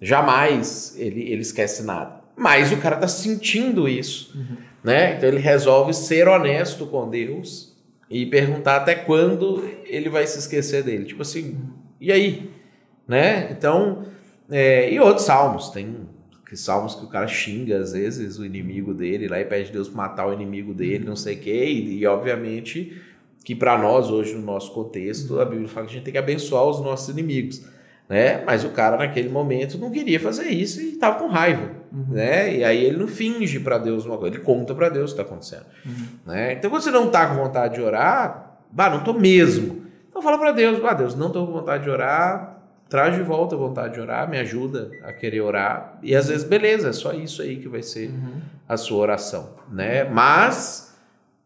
Jamais 0.00 0.96
ele, 0.98 1.30
ele 1.30 1.42
esquece 1.42 1.84
nada. 1.84 2.20
Mas 2.38 2.72
o 2.72 2.76
cara 2.76 2.96
tá 2.96 3.08
sentindo 3.08 3.88
isso, 3.88 4.32
uhum. 4.36 4.56
né? 4.84 5.16
Então 5.16 5.28
ele 5.28 5.40
resolve 5.40 5.92
ser 5.92 6.28
honesto 6.28 6.86
com 6.86 7.08
Deus 7.08 7.76
e 8.08 8.24
perguntar 8.24 8.76
até 8.76 8.94
quando 8.94 9.68
ele 9.84 10.08
vai 10.08 10.26
se 10.26 10.38
esquecer 10.38 10.82
dele. 10.82 11.04
Tipo 11.04 11.22
assim, 11.22 11.58
e 12.00 12.12
aí? 12.12 12.50
Né? 13.06 13.48
Então 13.50 14.06
é, 14.50 14.90
e 14.90 14.98
outros 14.98 15.26
salmos, 15.26 15.68
tem 15.70 16.08
salmos 16.54 16.94
que 16.94 17.04
o 17.04 17.08
cara 17.08 17.26
xinga 17.26 17.78
às 17.78 17.92
vezes 17.92 18.38
o 18.38 18.44
inimigo 18.44 18.94
dele 18.94 19.28
lá 19.28 19.38
e 19.38 19.44
pede 19.44 19.70
Deus 19.70 19.88
para 19.88 19.98
matar 19.98 20.26
o 20.26 20.32
inimigo 20.32 20.72
dele, 20.72 21.04
não 21.04 21.16
sei 21.16 21.36
o 21.36 21.38
quê, 21.38 21.66
e, 21.66 21.98
e 21.98 22.06
obviamente 22.06 23.02
que 23.44 23.54
para 23.54 23.76
nós 23.76 24.10
hoje 24.10 24.34
no 24.34 24.42
nosso 24.42 24.72
contexto 24.72 25.38
a 25.38 25.44
Bíblia 25.44 25.68
fala 25.68 25.86
que 25.86 25.92
a 25.92 25.94
gente 25.96 26.04
tem 26.04 26.12
que 26.12 26.18
abençoar 26.18 26.64
os 26.64 26.80
nossos 26.80 27.10
inimigos, 27.10 27.62
né? 28.08 28.42
Mas 28.46 28.64
o 28.64 28.70
cara 28.70 28.96
naquele 28.96 29.28
momento 29.28 29.76
não 29.76 29.90
queria 29.90 30.18
fazer 30.18 30.48
isso 30.48 30.80
e 30.80 30.94
estava 30.94 31.18
com 31.18 31.28
raiva, 31.28 31.70
uhum. 31.92 32.06
né? 32.10 32.56
E 32.56 32.64
aí 32.64 32.84
ele 32.84 32.96
não 32.96 33.08
finge 33.08 33.60
para 33.60 33.78
Deus 33.78 34.04
uma 34.04 34.18
coisa, 34.18 34.36
ele 34.36 34.44
conta 34.44 34.74
para 34.74 34.88
Deus 34.88 35.12
o 35.12 35.14
que 35.14 35.20
está 35.20 35.22
acontecendo, 35.22 35.66
uhum. 35.84 36.06
né? 36.26 36.52
Então 36.54 36.70
quando 36.70 36.82
você 36.82 36.90
não 36.90 37.06
está 37.06 37.26
com 37.26 37.36
vontade 37.36 37.74
de 37.74 37.82
orar, 37.82 38.58
bah, 38.70 38.90
não 38.90 39.02
tô 39.02 39.12
mesmo. 39.12 39.86
Então 40.08 40.22
fala 40.22 40.38
para 40.38 40.52
Deus, 40.52 40.82
ah, 40.84 40.94
Deus, 40.94 41.14
não 41.14 41.28
estou 41.28 41.46
com 41.46 41.52
vontade 41.52 41.84
de 41.84 41.90
orar, 41.90 42.58
traz 42.88 43.14
de 43.14 43.22
volta 43.22 43.54
a 43.54 43.58
vontade 43.58 43.94
de 43.94 44.00
orar, 44.00 44.28
me 44.28 44.38
ajuda 44.38 44.90
a 45.04 45.12
querer 45.12 45.40
orar. 45.40 45.98
E 46.02 46.14
às 46.14 46.28
vezes, 46.28 46.44
beleza, 46.44 46.88
é 46.88 46.92
só 46.92 47.12
isso 47.12 47.42
aí 47.42 47.56
que 47.56 47.68
vai 47.68 47.82
ser 47.82 48.08
uhum. 48.08 48.40
a 48.68 48.76
sua 48.76 48.98
oração, 48.98 49.50
né? 49.70 50.04
Mas 50.04 50.88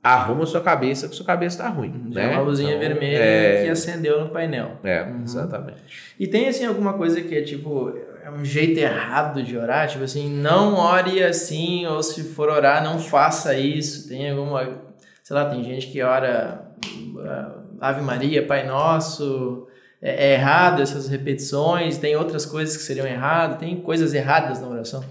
arruma 0.03 0.45
sua 0.47 0.61
cabeça, 0.61 1.09
que 1.09 1.15
sua 1.15 1.25
cabeça 1.25 1.57
está 1.57 1.69
ruim. 1.69 1.91
Uhum. 1.91 2.15
né? 2.15 2.33
É 2.33 2.37
uma 2.37 2.43
luzinha 2.43 2.75
então, 2.75 2.81
vermelha 2.81 3.23
é... 3.23 3.65
que 3.65 3.71
acendeu 3.71 4.25
no 4.25 4.31
painel. 4.31 4.79
É, 4.83 5.03
uhum. 5.03 5.23
exatamente. 5.23 6.15
E 6.19 6.27
tem 6.27 6.49
assim 6.49 6.67
alguma 6.67 6.95
coisa 6.95 7.21
que 7.21 7.37
é 7.37 7.43
tipo 7.43 7.93
é 8.23 8.31
um 8.31 8.45
jeito 8.45 8.79
errado 8.79 9.43
de 9.43 9.57
orar, 9.57 9.89
tipo 9.89 10.05
assim, 10.05 10.33
não 10.33 10.77
ore 10.77 11.23
assim, 11.23 11.85
ou 11.87 12.01
se 12.03 12.23
for 12.23 12.49
orar, 12.49 12.83
não 12.83 12.99
faça 12.99 13.59
isso. 13.59 14.09
Tem 14.09 14.31
alguma, 14.31 14.81
sei 15.25 15.35
lá, 15.35 15.51
tem 15.51 15.65
gente 15.65 15.89
que 15.89 16.01
ora 16.01 16.73
uh, 16.87 17.79
Ave 17.81 18.01
Maria, 18.01 18.47
Pai 18.47 18.65
Nosso, 18.65 19.67
é, 20.01 20.29
é 20.29 20.35
errado 20.35 20.81
essas 20.81 21.09
repetições, 21.09 21.99
tem 21.99 22.15
outras 22.15 22.47
coisas 22.47 22.77
que 22.77 22.85
seriam 22.85 23.07
erradas, 23.07 23.59
tem 23.59 23.81
coisas 23.81 24.15
erradas 24.15 24.61
na 24.61 24.69
oração. 24.69 25.05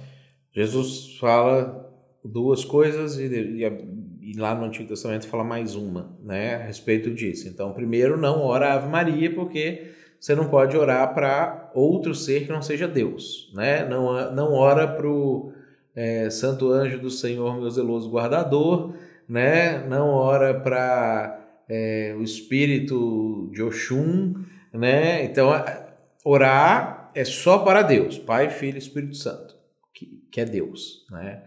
Jesus 0.54 1.18
fala 1.20 1.90
duas 2.24 2.64
coisas 2.64 3.18
e, 3.18 3.26
e, 3.26 3.66
e, 4.22 4.38
lá 4.38 4.56
no 4.56 4.66
Antigo 4.66 4.88
Testamento 4.88 5.28
fala 5.28 5.44
mais 5.44 5.76
uma, 5.76 6.16
né, 6.24 6.56
a 6.56 6.64
respeito 6.64 7.12
disso. 7.12 7.50
Então, 7.50 7.74
primeiro, 7.74 8.16
não 8.16 8.42
ora 8.42 8.74
Ave 8.74 8.88
Maria, 8.88 9.34
porque 9.34 9.92
você 10.22 10.36
não 10.36 10.48
pode 10.48 10.78
orar 10.78 11.16
para 11.16 11.72
outro 11.74 12.14
ser 12.14 12.46
que 12.46 12.52
não 12.52 12.62
seja 12.62 12.88
Deus, 12.88 13.52
né? 13.56 13.84
Não, 13.86 14.32
não 14.32 14.54
ora 14.54 14.88
para 14.88 15.10
o 15.10 15.52
é, 15.96 16.30
Santo 16.30 16.70
Anjo 16.70 17.00
do 17.00 17.10
Senhor, 17.10 17.60
meu 17.60 17.72
zeloso 17.72 18.12
guardador, 18.12 18.94
né? 19.28 19.80
Não 19.88 20.10
ora 20.10 20.54
para 20.54 21.44
é, 21.68 22.16
o 22.16 22.22
Espírito 22.22 23.50
de 23.52 23.64
Oxum, 23.64 24.36
né? 24.72 25.26
Então, 25.26 25.50
orar 26.24 27.10
é 27.16 27.26
só 27.26 27.58
para 27.58 27.82
Deus, 27.82 28.20
Pai, 28.20 28.52
Filho 28.52 28.76
e 28.76 28.78
Espírito 28.78 29.16
Santo, 29.16 29.58
que, 29.92 30.24
que 30.32 30.40
é 30.40 30.46
Deus, 30.46 31.04
né? 31.10 31.42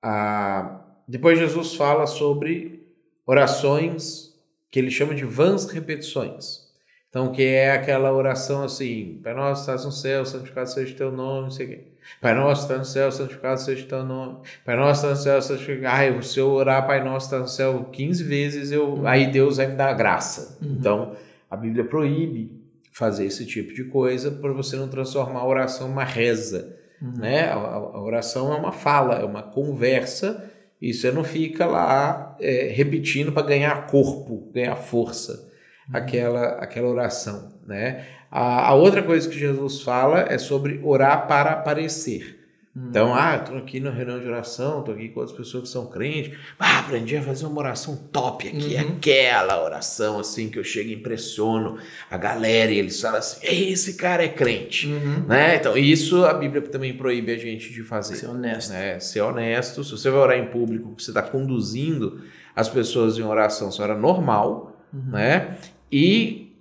Ah, 0.00 0.84
depois 1.08 1.36
Jesus 1.36 1.74
fala 1.74 2.06
sobre 2.06 2.86
orações 3.26 4.38
que 4.70 4.78
ele 4.78 4.92
chama 4.92 5.16
de 5.16 5.24
vãs 5.24 5.68
repetições. 5.68 6.67
Então, 7.08 7.32
que 7.32 7.42
é 7.42 7.72
aquela 7.72 8.12
oração 8.12 8.62
assim, 8.64 9.18
Pai 9.24 9.32
nosso, 9.32 9.62
estás 9.62 9.84
no 9.84 9.92
céu, 9.92 10.26
santificado 10.26 10.68
seja 10.68 10.92
o 10.92 10.96
teu 10.96 11.10
nome, 11.10 11.42
não 11.44 11.50
sei 11.50 11.66
o 11.66 11.68
quê. 11.70 11.84
Pai 12.20 12.34
nosso, 12.34 12.62
está 12.62 12.76
no 12.76 12.84
céu, 12.84 13.10
santificado 13.10 13.60
seja 13.60 13.84
o 13.84 13.88
teu 13.88 14.04
nome. 14.04 14.38
Pai 14.64 14.76
nosso, 14.76 15.00
está 15.00 15.10
no 15.10 15.16
céu, 15.16 15.40
santificado. 15.40 15.96
Ai, 15.96 16.22
se 16.22 16.38
eu 16.38 16.50
orar 16.50 16.86
Pai 16.86 17.02
nosso, 17.02 17.26
está 17.26 17.38
no 17.38 17.48
céu 17.48 17.84
15 17.90 18.24
vezes, 18.24 18.72
eu, 18.72 18.90
uhum. 18.90 19.06
aí 19.06 19.30
Deus 19.30 19.56
vai 19.56 19.68
me 19.68 19.74
dar 19.74 19.94
graça. 19.94 20.58
Uhum. 20.60 20.76
Então, 20.78 21.16
a 21.50 21.56
Bíblia 21.56 21.84
proíbe 21.84 22.52
fazer 22.92 23.24
esse 23.24 23.46
tipo 23.46 23.72
de 23.72 23.84
coisa 23.84 24.30
para 24.30 24.52
você 24.52 24.76
não 24.76 24.88
transformar 24.88 25.40
a 25.40 25.46
oração 25.46 25.88
em 25.88 25.92
uma 25.92 26.04
reza. 26.04 26.76
Uhum. 27.00 27.12
Né? 27.20 27.44
A, 27.44 27.54
a, 27.54 28.02
oração 28.02 28.52
é 28.52 28.56
uma 28.56 28.72
fala, 28.72 29.14
é 29.14 29.24
uma 29.24 29.42
conversa, 29.42 30.50
e 30.80 30.92
você 30.92 31.10
não 31.10 31.24
fica 31.24 31.64
lá 31.64 32.36
é, 32.38 32.70
repetindo 32.70 33.32
para 33.32 33.46
ganhar 33.46 33.86
corpo, 33.86 34.50
ganhar 34.52 34.76
força 34.76 35.47
aquela, 35.92 36.48
aquela 36.56 36.88
oração. 36.88 37.52
Né? 37.66 38.04
A, 38.30 38.68
a, 38.68 38.74
outra 38.74 39.02
coisa 39.02 39.28
que 39.28 39.38
Jesus 39.38 39.82
fala 39.82 40.20
é 40.20 40.38
sobre 40.38 40.80
orar 40.82 41.26
para 41.26 41.50
aparecer. 41.52 42.36
Hum. 42.76 42.88
Então, 42.90 43.14
ah, 43.14 43.36
estou 43.36 43.56
aqui 43.56 43.80
na 43.80 43.90
reunião 43.90 44.20
de 44.20 44.26
oração, 44.26 44.80
estou 44.80 44.94
aqui 44.94 45.08
com 45.08 45.20
outras 45.20 45.36
pessoas 45.36 45.64
que 45.64 45.68
são 45.70 45.86
crentes. 45.86 46.38
Ah, 46.58 46.80
aprendi 46.80 47.16
a 47.16 47.22
fazer 47.22 47.46
uma 47.46 47.58
oração 47.58 47.96
top 48.12 48.46
aqui, 48.46 48.74
uhum. 48.74 48.80
aquela 48.96 49.64
oração 49.64 50.20
assim 50.20 50.48
que 50.48 50.58
eu 50.58 50.64
chego 50.64 50.90
e 50.90 50.94
impressiono 50.94 51.78
a 52.10 52.16
galera 52.16 52.70
e 52.70 52.78
eles 52.78 53.00
falam 53.00 53.18
assim: 53.18 53.40
esse 53.42 53.94
cara 53.94 54.22
é 54.22 54.28
crente. 54.28 54.86
Uhum. 54.86 55.26
Né? 55.26 55.56
Então, 55.56 55.76
isso 55.76 56.24
a 56.24 56.34
Bíblia 56.34 56.62
também 56.62 56.94
proíbe 56.94 57.32
a 57.32 57.38
gente 57.38 57.72
de 57.72 57.82
fazer. 57.82 58.16
Ser 58.16 58.28
honesto. 58.28 58.70
Né? 58.70 59.00
Ser 59.00 59.22
honesto. 59.22 59.82
Se 59.82 59.90
você 59.90 60.10
vai 60.10 60.20
orar 60.20 60.38
em 60.38 60.46
público, 60.46 60.94
você 60.96 61.10
está 61.10 61.22
conduzindo 61.22 62.22
as 62.54 62.68
pessoas 62.68 63.16
em 63.16 63.22
oração, 63.22 63.70
você 63.70 63.80
ora 63.80 63.96
normal, 63.96 64.76
uhum. 64.92 65.12
né? 65.12 65.56
E 65.90 66.56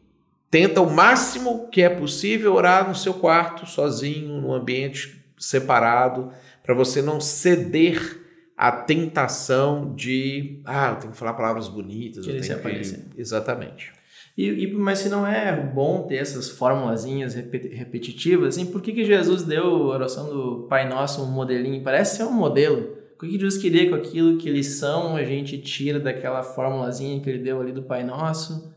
tenta 0.50 0.82
o 0.82 0.90
máximo 0.90 1.68
que 1.70 1.82
é 1.82 1.90
possível 1.90 2.54
orar 2.54 2.88
no 2.88 2.96
seu 2.96 3.14
quarto, 3.14 3.66
sozinho, 3.66 4.42
num 4.42 4.54
ambiente 4.54 5.24
separado, 5.38 6.32
para 6.64 6.74
você 6.74 7.02
não 7.02 7.20
ceder 7.20 8.26
à 8.56 8.72
tentação 8.72 9.94
de, 9.94 10.62
ah, 10.66 10.90
eu 10.90 10.96
tenho 10.96 11.12
que 11.12 11.18
falar 11.18 11.34
palavras 11.34 11.68
bonitas, 11.68 12.26
eu 12.26 12.34
tenho 12.34 12.42
que... 12.42 13.22
Exatamente. 13.22 13.94
E, 14.38 14.66
e, 14.66 14.74
mas 14.74 15.00
se 15.00 15.10
não 15.10 15.26
é 15.26 15.56
bom 15.56 16.04
ter 16.04 16.18
essas 16.18 16.50
formulazinhas 16.50 17.34
repetitivas, 17.34 18.56
assim, 18.56 18.68
por 18.68 18.82
que, 18.82 18.94
que 18.94 19.04
Jesus 19.04 19.44
deu 19.44 19.64
a 19.64 19.88
oração 19.88 20.30
do 20.30 20.68
Pai 20.68 20.88
Nosso 20.88 21.24
um 21.24 21.32
modelinho? 21.32 21.84
Parece 21.84 22.18
ser 22.18 22.24
um 22.24 22.32
modelo. 22.32 22.96
O 23.16 23.20
que 23.20 23.32
Jesus 23.32 23.58
queria 23.58 23.90
com 23.90 23.96
aquilo? 23.96 24.38
Que 24.38 24.52
lição 24.52 25.16
a 25.16 25.24
gente 25.24 25.58
tira 25.58 26.00
daquela 26.00 26.44
formulazinha 26.44 27.20
que 27.20 27.28
ele 27.28 27.40
deu 27.40 27.60
ali 27.60 27.72
do 27.72 27.82
Pai 27.82 28.04
Nosso? 28.04 28.77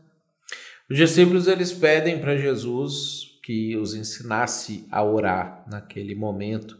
Os 0.91 0.97
discípulos 0.97 1.47
eles 1.47 1.71
pedem 1.71 2.19
para 2.19 2.35
Jesus 2.35 3.39
que 3.41 3.77
os 3.77 3.95
ensinasse 3.95 4.85
a 4.91 5.01
orar 5.01 5.63
naquele 5.71 6.13
momento, 6.13 6.77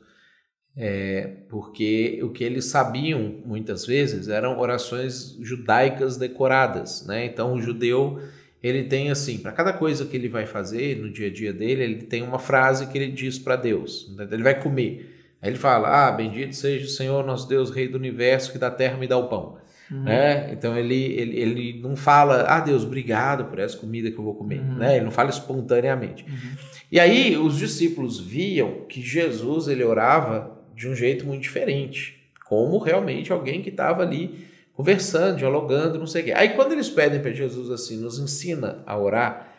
é, 0.75 1.37
porque 1.47 2.19
o 2.21 2.29
que 2.29 2.43
eles 2.43 2.65
sabiam 2.65 3.41
muitas 3.45 3.85
vezes 3.85 4.27
eram 4.27 4.59
orações 4.59 5.37
judaicas 5.39 6.17
decoradas, 6.17 7.05
né? 7.07 7.23
Então 7.23 7.53
o 7.53 7.61
judeu 7.61 8.19
ele 8.61 8.83
tem 8.83 9.09
assim, 9.09 9.37
para 9.37 9.53
cada 9.53 9.71
coisa 9.71 10.05
que 10.05 10.17
ele 10.17 10.27
vai 10.27 10.45
fazer 10.45 10.97
no 10.97 11.09
dia 11.09 11.27
a 11.27 11.33
dia 11.33 11.53
dele, 11.53 11.81
ele 11.81 12.01
tem 12.01 12.21
uma 12.21 12.37
frase 12.37 12.87
que 12.87 12.97
ele 12.97 13.13
diz 13.13 13.39
para 13.39 13.55
Deus. 13.55 14.13
Ele 14.29 14.43
vai 14.43 14.61
comer. 14.61 15.37
Aí 15.41 15.51
ele 15.51 15.57
fala: 15.57 16.07
Ah, 16.07 16.11
bendito 16.11 16.53
seja 16.53 16.85
o 16.85 16.89
Senhor, 16.89 17.25
nosso 17.25 17.47
Deus, 17.47 17.71
Rei 17.71 17.87
do 17.87 17.97
universo, 17.97 18.51
que 18.51 18.57
da 18.57 18.69
terra 18.69 18.97
me 18.97 19.07
dá 19.07 19.17
o 19.17 19.29
pão. 19.29 19.60
Uhum. 19.91 20.03
Né? 20.03 20.53
Então 20.53 20.77
ele, 20.77 20.95
ele, 20.95 21.37
ele 21.37 21.81
não 21.81 21.95
fala, 21.95 22.43
ah 22.47 22.61
Deus, 22.61 22.83
obrigado 22.83 23.45
por 23.45 23.59
essa 23.59 23.77
comida 23.77 24.09
que 24.09 24.17
eu 24.17 24.23
vou 24.23 24.35
comer. 24.35 24.59
Uhum. 24.59 24.75
Né? 24.75 24.95
Ele 24.95 25.05
não 25.05 25.11
fala 25.11 25.29
espontaneamente. 25.29 26.23
Uhum. 26.23 26.55
E 26.89 26.99
aí 26.99 27.37
os 27.37 27.57
discípulos 27.57 28.19
viam 28.19 28.85
que 28.87 29.01
Jesus 29.01 29.67
ele 29.67 29.83
orava 29.83 30.57
de 30.73 30.87
um 30.87 30.95
jeito 30.95 31.25
muito 31.25 31.41
diferente, 31.41 32.17
como 32.45 32.77
realmente 32.77 33.33
alguém 33.33 33.61
que 33.61 33.69
estava 33.69 34.01
ali 34.01 34.47
conversando, 34.73 35.37
dialogando, 35.37 35.99
não 35.99 36.07
sei 36.07 36.21
o 36.21 36.25
quê. 36.25 36.31
Aí 36.31 36.49
quando 36.49 36.71
eles 36.71 36.89
pedem 36.89 37.19
para 37.19 37.31
Jesus 37.31 37.69
assim, 37.69 37.97
nos 37.97 38.17
ensina 38.17 38.81
a 38.85 38.97
orar, 38.97 39.49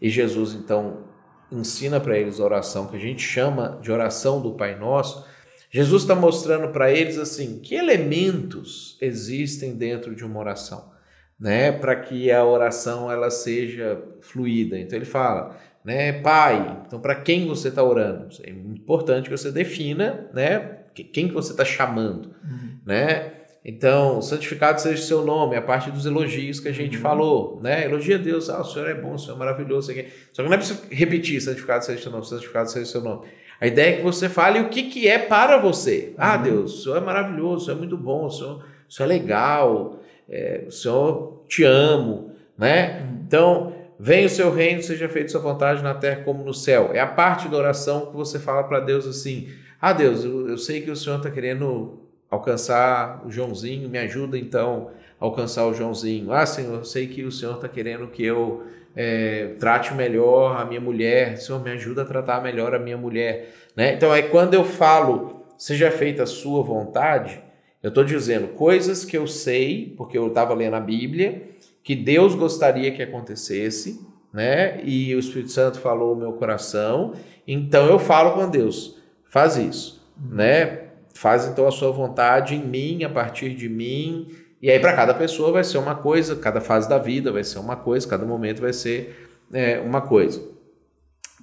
e 0.00 0.08
Jesus 0.08 0.52
então 0.52 1.08
ensina 1.50 1.98
para 1.98 2.16
eles 2.16 2.38
a 2.38 2.44
oração 2.44 2.86
que 2.86 2.96
a 2.96 3.00
gente 3.00 3.22
chama 3.22 3.78
de 3.82 3.90
oração 3.90 4.40
do 4.40 4.52
Pai 4.52 4.78
Nosso, 4.78 5.26
Jesus 5.70 6.02
está 6.02 6.14
mostrando 6.14 6.68
para 6.68 6.90
eles 6.90 7.18
assim 7.18 7.58
que 7.60 7.74
elementos 7.74 8.96
existem 9.00 9.74
dentro 9.74 10.14
de 10.14 10.24
uma 10.24 10.40
oração, 10.40 10.90
né, 11.38 11.70
para 11.70 11.94
que 11.96 12.30
a 12.30 12.44
oração 12.44 13.10
ela 13.10 13.30
seja 13.30 14.02
fluida. 14.20 14.78
Então 14.78 14.98
ele 14.98 15.04
fala, 15.04 15.56
né, 15.84 16.12
Pai. 16.12 16.82
Então 16.86 17.00
para 17.00 17.14
quem 17.14 17.46
você 17.46 17.68
está 17.68 17.82
orando? 17.82 18.28
É 18.42 18.50
importante 18.50 19.28
que 19.28 19.36
você 19.36 19.52
defina, 19.52 20.28
né, 20.32 20.78
quem 20.94 21.28
que 21.28 21.34
você 21.34 21.52
está 21.52 21.64
chamando, 21.64 22.34
uhum. 22.44 22.78
né? 22.84 23.32
Então, 23.64 24.22
santificado 24.22 24.80
seja 24.80 25.02
o 25.02 25.04
seu 25.04 25.24
nome, 25.24 25.54
a 25.54 25.60
parte 25.60 25.90
dos 25.90 26.06
elogios 26.06 26.58
que 26.58 26.68
a 26.68 26.72
gente 26.72 26.96
uhum. 26.96 27.02
falou, 27.02 27.60
né? 27.62 27.84
Elogia 27.84 28.16
a 28.16 28.18
Deus, 28.18 28.48
ah, 28.48 28.60
o 28.60 28.64
Senhor 28.64 28.88
é 28.88 28.94
bom, 28.94 29.12
o 29.12 29.18
Senhor 29.18 29.34
é 29.34 29.38
maravilhoso. 29.38 29.92
Só 30.32 30.42
que 30.42 30.48
não 30.48 30.54
é 30.54 30.56
preciso 30.56 30.82
repetir, 30.90 31.40
santificado 31.40 31.84
seja 31.84 31.98
o 31.98 32.02
seu 32.02 32.12
nome, 32.12 32.26
santificado 32.26 32.70
seja 32.70 32.84
o 32.84 32.88
seu 32.88 33.00
nome. 33.02 33.26
A 33.60 33.66
ideia 33.66 33.94
é 33.94 33.96
que 33.96 34.02
você 34.02 34.28
fale 34.28 34.60
o 34.60 34.68
que, 34.68 34.84
que 34.84 35.08
é 35.08 35.18
para 35.18 35.58
você. 35.58 36.14
Ah, 36.16 36.36
uhum. 36.36 36.42
Deus, 36.42 36.74
o 36.74 36.82
Senhor 36.82 36.96
é 36.96 37.00
maravilhoso, 37.00 37.56
o 37.56 37.64
Senhor 37.64 37.76
é 37.76 37.78
muito 37.78 37.96
bom, 37.96 38.26
o 38.26 38.30
Senhor, 38.30 38.64
o 38.88 38.92
Senhor 38.92 39.10
é 39.10 39.12
legal, 39.12 40.00
é, 40.28 40.64
o 40.66 40.70
Senhor 40.70 41.42
te 41.48 41.64
amo, 41.64 42.32
né? 42.56 43.00
Uhum. 43.00 43.18
Então, 43.26 43.72
venha 43.98 44.26
o 44.26 44.30
seu 44.30 44.52
reino, 44.52 44.82
seja 44.82 45.08
feita 45.08 45.30
sua 45.30 45.40
vontade 45.40 45.82
na 45.82 45.94
terra 45.94 46.22
como 46.24 46.44
no 46.44 46.54
céu. 46.54 46.90
É 46.92 47.00
a 47.00 47.06
parte 47.06 47.48
da 47.48 47.56
oração 47.56 48.06
que 48.06 48.16
você 48.16 48.38
fala 48.38 48.62
para 48.62 48.80
Deus 48.80 49.06
assim: 49.06 49.48
Ah, 49.80 49.92
Deus, 49.92 50.24
eu, 50.24 50.48
eu 50.48 50.56
sei 50.56 50.80
que 50.80 50.90
o 50.90 50.96
Senhor 50.96 51.16
está 51.16 51.30
querendo 51.30 51.98
alcançar 52.30 53.26
o 53.26 53.30
Joãozinho, 53.30 53.88
me 53.88 53.98
ajuda 53.98 54.38
então 54.38 54.90
a 55.20 55.24
alcançar 55.24 55.66
o 55.66 55.74
Joãozinho. 55.74 56.32
Ah, 56.32 56.46
Senhor, 56.46 56.76
eu 56.76 56.84
sei 56.84 57.08
que 57.08 57.24
o 57.24 57.32
Senhor 57.32 57.56
está 57.56 57.68
querendo 57.68 58.06
que 58.06 58.24
eu 58.24 58.62
é, 58.94 59.54
trate 59.58 59.94
melhor 59.94 60.60
a 60.60 60.64
minha 60.64 60.80
mulher, 60.80 61.36
Senhor, 61.36 61.62
me 61.62 61.70
ajuda 61.70 62.02
a 62.02 62.04
tratar 62.04 62.42
melhor 62.42 62.74
a 62.74 62.78
minha 62.78 62.96
mulher. 62.96 63.50
Né? 63.76 63.94
Então, 63.94 64.14
é 64.14 64.22
quando 64.22 64.54
eu 64.54 64.64
falo, 64.64 65.44
seja 65.56 65.90
feita 65.90 66.24
a 66.24 66.26
sua 66.26 66.62
vontade, 66.62 67.40
eu 67.82 67.88
estou 67.88 68.02
dizendo 68.02 68.48
coisas 68.48 69.04
que 69.04 69.16
eu 69.16 69.26
sei, 69.26 69.94
porque 69.96 70.18
eu 70.18 70.28
estava 70.28 70.52
lendo 70.52 70.74
a 70.74 70.80
Bíblia, 70.80 71.42
que 71.82 71.94
Deus 71.94 72.34
gostaria 72.34 72.90
que 72.90 73.02
acontecesse, 73.02 74.04
né? 74.32 74.80
E 74.84 75.14
o 75.14 75.18
Espírito 75.18 75.52
Santo 75.52 75.78
falou 75.78 76.14
no 76.14 76.20
meu 76.20 76.32
coração, 76.32 77.14
então 77.46 77.86
eu 77.86 77.98
falo 77.98 78.32
com 78.32 78.50
Deus, 78.50 79.00
faz 79.26 79.56
isso, 79.56 80.04
né? 80.30 80.88
Faz 81.14 81.46
então 81.46 81.66
a 81.66 81.70
sua 81.70 81.90
vontade 81.90 82.54
em 82.54 82.64
mim, 82.64 83.04
a 83.04 83.08
partir 83.08 83.54
de 83.54 83.68
mim, 83.68 84.28
E 84.60 84.70
aí, 84.70 84.80
para 84.80 84.92
cada 84.94 85.14
pessoa, 85.14 85.52
vai 85.52 85.62
ser 85.62 85.78
uma 85.78 85.94
coisa, 85.94 86.34
cada 86.36 86.60
fase 86.60 86.88
da 86.88 86.98
vida 86.98 87.30
vai 87.30 87.44
ser 87.44 87.58
uma 87.58 87.76
coisa, 87.76 88.08
cada 88.08 88.26
momento 88.26 88.60
vai 88.60 88.72
ser 88.72 89.28
é, 89.52 89.78
uma 89.78 90.00
coisa. 90.00 90.42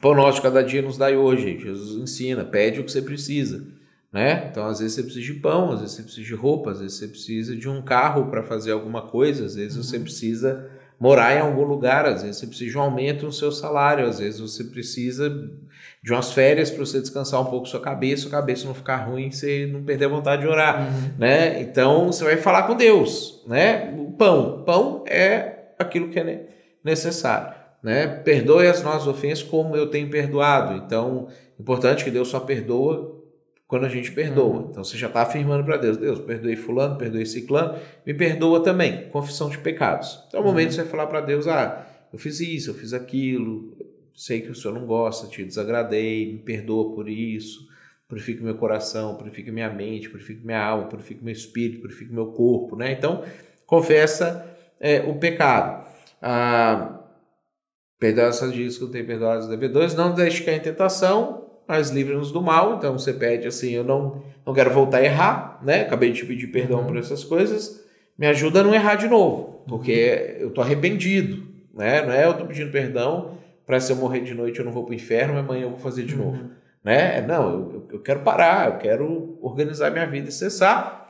Pão 0.02 0.14
nosso 0.14 0.42
cada 0.42 0.62
dia 0.62 0.82
nos 0.82 0.98
dai 0.98 1.16
hoje. 1.16 1.58
Jesus 1.58 2.02
ensina, 2.02 2.44
pede 2.44 2.80
o 2.80 2.84
que 2.84 2.92
você 2.92 3.02
precisa. 3.02 3.66
Né? 4.12 4.48
Então, 4.50 4.66
às 4.66 4.80
vezes 4.80 4.96
você 4.96 5.04
precisa 5.04 5.26
de 5.26 5.40
pão, 5.40 5.72
às 5.72 5.82
vezes 5.82 5.96
você 5.96 6.04
precisa 6.04 6.26
de 6.26 6.34
roupa, 6.36 6.72
às 6.72 6.80
vezes 6.80 6.98
você 6.98 7.08
precisa 7.08 7.56
de 7.56 7.68
um 7.68 7.82
carro 7.82 8.28
para 8.28 8.44
fazer 8.44 8.72
alguma 8.72 9.02
coisa, 9.02 9.46
às 9.46 9.56
vezes 9.56 9.76
você 9.76 9.98
uhum. 9.98 10.04
precisa 10.04 10.70
morar 10.98 11.36
em 11.36 11.42
algum 11.42 11.64
lugar, 11.64 12.06
às 12.06 12.22
vezes 12.22 12.38
você 12.38 12.48
precisa 12.48 12.72
de 12.72 12.78
um 12.78 12.82
aumento 12.82 13.26
no 13.26 13.32
seu 13.32 13.52
salário, 13.52 14.08
às 14.08 14.20
vezes 14.20 14.40
você 14.40 14.64
precisa 14.64 15.50
de 16.06 16.14
umas 16.14 16.32
férias 16.32 16.70
para 16.70 16.86
você 16.86 17.02
descansar 17.02 17.42
um 17.42 17.46
pouco 17.46 17.68
sua 17.68 17.80
cabeça, 17.80 18.22
sua 18.22 18.32
cabeça 18.32 18.68
não 18.68 18.76
ficar 18.76 18.98
ruim, 18.98 19.32
você 19.32 19.66
não 19.66 19.84
perder 19.84 20.06
a 20.06 20.10
vontade 20.10 20.44
de 20.44 20.48
orar, 20.48 20.82
uhum. 20.82 21.10
né? 21.18 21.60
Então 21.60 22.12
você 22.12 22.24
vai 22.24 22.38
falar 22.38 22.68
com 22.68 22.76
Deus, 22.76 23.44
né? 23.48 23.92
O 23.98 24.12
pão, 24.12 24.62
pão 24.64 25.04
é 25.08 25.72
aquilo 25.80 26.10
que 26.10 26.20
é 26.20 26.46
necessário, 26.84 27.56
né? 27.82 28.06
Perdoe 28.06 28.68
as 28.68 28.84
nossas 28.84 29.08
ofensas 29.08 29.42
como 29.42 29.76
eu 29.76 29.88
tenho 29.88 30.08
perdoado. 30.08 30.76
Então, 30.86 31.28
importante 31.60 32.04
que 32.04 32.12
Deus 32.12 32.28
só 32.28 32.40
perdoa 32.40 33.24
quando 33.66 33.88
a 33.88 33.90
gente 33.90 34.12
perdoa. 34.12 34.58
Uhum. 34.58 34.68
Então 34.70 34.84
você 34.84 35.00
já 35.00 35.08
está 35.08 35.24
afirmando 35.24 35.64
para 35.64 35.78
Deus: 35.78 35.98
Deus, 35.98 36.20
perdoei 36.20 36.56
Fulano, 36.56 37.00
perdoei 37.00 37.26
Ciclano, 37.26 37.80
me 38.06 38.14
perdoa 38.14 38.62
também. 38.62 39.10
Confissão 39.10 39.50
de 39.50 39.58
pecados. 39.58 40.24
Então 40.28 40.40
é 40.40 40.44
o 40.44 40.46
momento 40.46 40.66
uhum. 40.66 40.76
de 40.76 40.84
você 40.84 40.86
falar 40.88 41.08
para 41.08 41.22
Deus: 41.22 41.48
Ah, 41.48 41.84
eu 42.14 42.20
fiz 42.20 42.40
isso, 42.40 42.70
eu 42.70 42.76
fiz 42.76 42.94
aquilo, 42.94 43.76
sei 44.16 44.42
que 44.42 44.50
o 44.50 44.56
Senhor 44.56 44.74
não 44.74 44.86
gosta, 44.86 45.28
te 45.28 45.44
desagradei, 45.44 46.32
me 46.32 46.40
perdoa 46.40 46.96
por 46.96 47.10
isso. 47.10 47.68
Purifique 48.08 48.42
meu 48.42 48.56
coração, 48.56 49.16
purifique 49.16 49.52
minha 49.52 49.70
mente, 49.70 50.10
purifique 50.10 50.46
minha 50.46 50.64
alma, 50.64 50.88
purifique 50.88 51.24
meu 51.24 51.34
espírito, 51.34 51.82
purifique 51.82 52.14
meu 52.14 52.28
corpo, 52.28 52.76
né? 52.76 52.92
Então, 52.92 53.24
confessa 53.66 54.46
é, 54.80 55.02
o 55.02 55.16
pecado. 55.16 55.86
Ah, 56.22 57.00
perdoa 58.00 58.26
essas 58.26 58.54
dívidas 58.54 58.78
que 58.78 58.84
não 58.84 58.92
tem 58.92 59.04
perdoado 59.04 59.42
os 59.42 59.48
devedores, 59.48 59.96
não 59.96 60.14
deixe 60.14 60.44
cair 60.44 60.58
em 60.58 60.62
tentação, 60.62 61.46
mas 61.68 61.90
livre-nos 61.90 62.32
do 62.32 62.42
mal. 62.42 62.76
Então 62.78 62.98
você 62.98 63.12
pede 63.12 63.48
assim: 63.48 63.72
eu 63.72 63.84
não, 63.84 64.24
não 64.46 64.54
quero 64.54 64.72
voltar 64.72 65.00
a 65.00 65.04
errar, 65.04 65.60
né? 65.64 65.82
Acabei 65.82 66.12
de 66.12 66.20
te 66.20 66.26
pedir 66.26 66.48
perdão 66.48 66.82
uhum. 66.82 66.88
por 66.88 66.98
essas 66.98 67.24
coisas, 67.24 67.84
me 68.18 68.28
ajuda 68.28 68.62
a 68.62 68.64
não 68.64 68.74
errar 68.74 68.96
de 68.96 69.08
novo, 69.08 69.64
porque 69.68 70.38
eu 70.40 70.52
tô 70.52 70.62
arrependido, 70.62 71.44
né? 71.74 72.04
Não 72.04 72.14
é 72.14 72.26
eu 72.26 72.36
tô 72.36 72.46
pedindo 72.46 72.72
perdão 72.72 73.36
para 73.66 73.80
se 73.80 73.92
eu 73.92 73.96
morrer 73.96 74.22
de 74.22 74.34
noite 74.34 74.60
eu 74.60 74.66
não 74.66 74.72
vou 74.72 74.84
para 74.84 74.92
o 74.92 74.96
inferno, 74.96 75.34
mas 75.34 75.44
amanhã 75.44 75.64
eu 75.64 75.70
vou 75.70 75.80
fazer 75.80 76.04
de 76.04 76.16
uhum. 76.16 76.26
novo, 76.26 76.52
né? 76.84 77.22
Não, 77.22 77.52
eu, 77.52 77.88
eu 77.94 78.00
quero 78.00 78.22
parar, 78.22 78.68
eu 78.68 78.78
quero 78.78 79.38
organizar 79.42 79.92
minha 79.92 80.06
vida 80.06 80.30
e 80.30 80.32
cessar. 80.32 81.04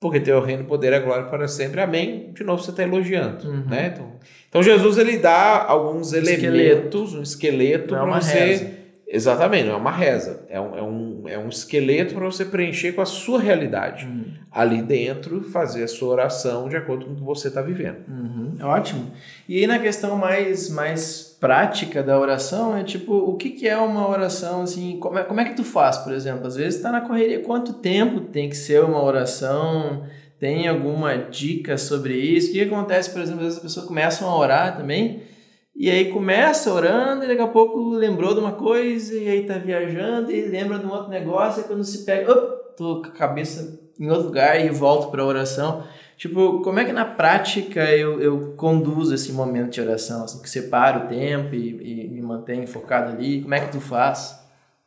Porque 0.00 0.20
teu 0.20 0.40
reino, 0.40 0.64
poder 0.64 0.92
e 0.92 0.94
a 0.94 1.00
glória 1.00 1.24
para 1.24 1.48
sempre. 1.48 1.80
Amém. 1.80 2.30
De 2.32 2.44
novo 2.44 2.62
você 2.62 2.70
está 2.70 2.84
elogiando. 2.84 3.48
Uhum. 3.48 3.64
Né? 3.66 3.90
Então, 3.92 4.12
então, 4.48 4.62
Jesus 4.62 4.96
ele 4.96 5.18
dá 5.18 5.64
alguns 5.64 6.12
elementos, 6.12 7.14
um 7.14 7.22
esqueleto 7.22 7.88
para 7.88 8.04
você. 8.04 8.38
Reza 8.38 8.78
Exatamente, 9.10 9.64
não 9.64 9.72
é 9.72 9.76
uma 9.76 9.90
reza. 9.90 10.44
É 10.50 10.60
um, 10.60 10.76
é 10.76 10.82
um, 10.82 11.22
é 11.28 11.38
um 11.38 11.48
esqueleto 11.48 12.14
para 12.14 12.26
você 12.26 12.44
preencher 12.44 12.92
com 12.92 13.00
a 13.00 13.06
sua 13.06 13.40
realidade. 13.40 14.04
Uhum. 14.04 14.34
Ali 14.52 14.82
dentro, 14.82 15.42
fazer 15.44 15.82
a 15.82 15.88
sua 15.88 16.10
oração 16.10 16.68
de 16.68 16.76
acordo 16.76 17.06
com 17.06 17.12
o 17.12 17.16
que 17.16 17.22
você 17.22 17.48
está 17.48 17.62
vivendo. 17.62 18.06
Uhum. 18.06 18.58
Ótimo. 18.60 19.10
E 19.48 19.56
aí, 19.56 19.66
na 19.66 19.78
questão 19.78 20.14
mais, 20.16 20.68
mais 20.68 21.27
prática 21.40 22.02
da 22.02 22.18
oração, 22.18 22.76
é 22.76 22.82
tipo, 22.82 23.14
o 23.14 23.36
que, 23.36 23.50
que 23.50 23.68
é 23.68 23.76
uma 23.76 24.08
oração? 24.08 24.62
Assim, 24.62 24.98
como 24.98 25.18
é, 25.18 25.24
como 25.24 25.40
é 25.40 25.44
que 25.44 25.54
tu 25.54 25.64
faz, 25.64 25.98
por 25.98 26.12
exemplo? 26.12 26.46
Às 26.46 26.56
vezes 26.56 26.76
está 26.76 26.90
na 26.90 27.00
correria. 27.00 27.40
Quanto 27.40 27.74
tempo 27.74 28.20
tem 28.20 28.48
que 28.48 28.56
ser 28.56 28.82
uma 28.82 29.02
oração? 29.02 30.04
Tem 30.38 30.68
alguma 30.68 31.16
dica 31.16 31.76
sobre 31.76 32.14
isso? 32.14 32.50
O 32.50 32.52
que 32.52 32.62
acontece, 32.62 33.10
por 33.10 33.20
exemplo, 33.20 33.40
às 33.40 33.44
vezes 33.46 33.58
as 33.58 33.62
pessoas 33.62 33.86
começam 33.86 34.28
a 34.28 34.36
orar 34.36 34.76
também 34.76 35.22
e 35.80 35.88
aí 35.88 36.10
começa 36.10 36.72
orando 36.72 37.24
e 37.24 37.28
daqui 37.28 37.40
a 37.40 37.46
pouco 37.46 37.90
lembrou 37.90 38.34
de 38.34 38.40
uma 38.40 38.50
coisa 38.50 39.14
e 39.14 39.28
aí 39.28 39.46
tá 39.46 39.58
viajando 39.58 40.32
e 40.32 40.42
lembra 40.42 40.76
de 40.76 40.84
um 40.84 40.90
outro 40.90 41.08
negócio 41.08 41.60
e 41.60 41.64
quando 41.64 41.84
se 41.84 42.04
pega, 42.04 42.32
op, 42.32 42.76
tô 42.76 43.00
com 43.00 43.06
a 43.06 43.12
cabeça 43.12 43.80
em 43.98 44.10
outro 44.10 44.26
lugar 44.26 44.60
e 44.60 44.70
volto 44.70 45.08
para 45.08 45.22
a 45.22 45.26
oração. 45.26 45.84
Tipo, 46.18 46.60
como 46.62 46.80
é 46.80 46.84
que 46.84 46.92
na 46.92 47.04
prática 47.04 47.84
eu, 47.94 48.20
eu 48.20 48.54
conduzo 48.56 49.14
esse 49.14 49.30
momento 49.32 49.74
de 49.74 49.80
oração? 49.80 50.24
Assim, 50.24 50.42
que 50.42 50.50
separo 50.50 51.04
o 51.04 51.08
tempo 51.08 51.54
e, 51.54 52.04
e 52.04 52.08
me 52.08 52.20
mantenho 52.20 52.66
focado 52.66 53.12
ali? 53.12 53.40
Como 53.40 53.54
é 53.54 53.60
que 53.60 53.70
tu 53.70 53.80
faz? 53.80 54.36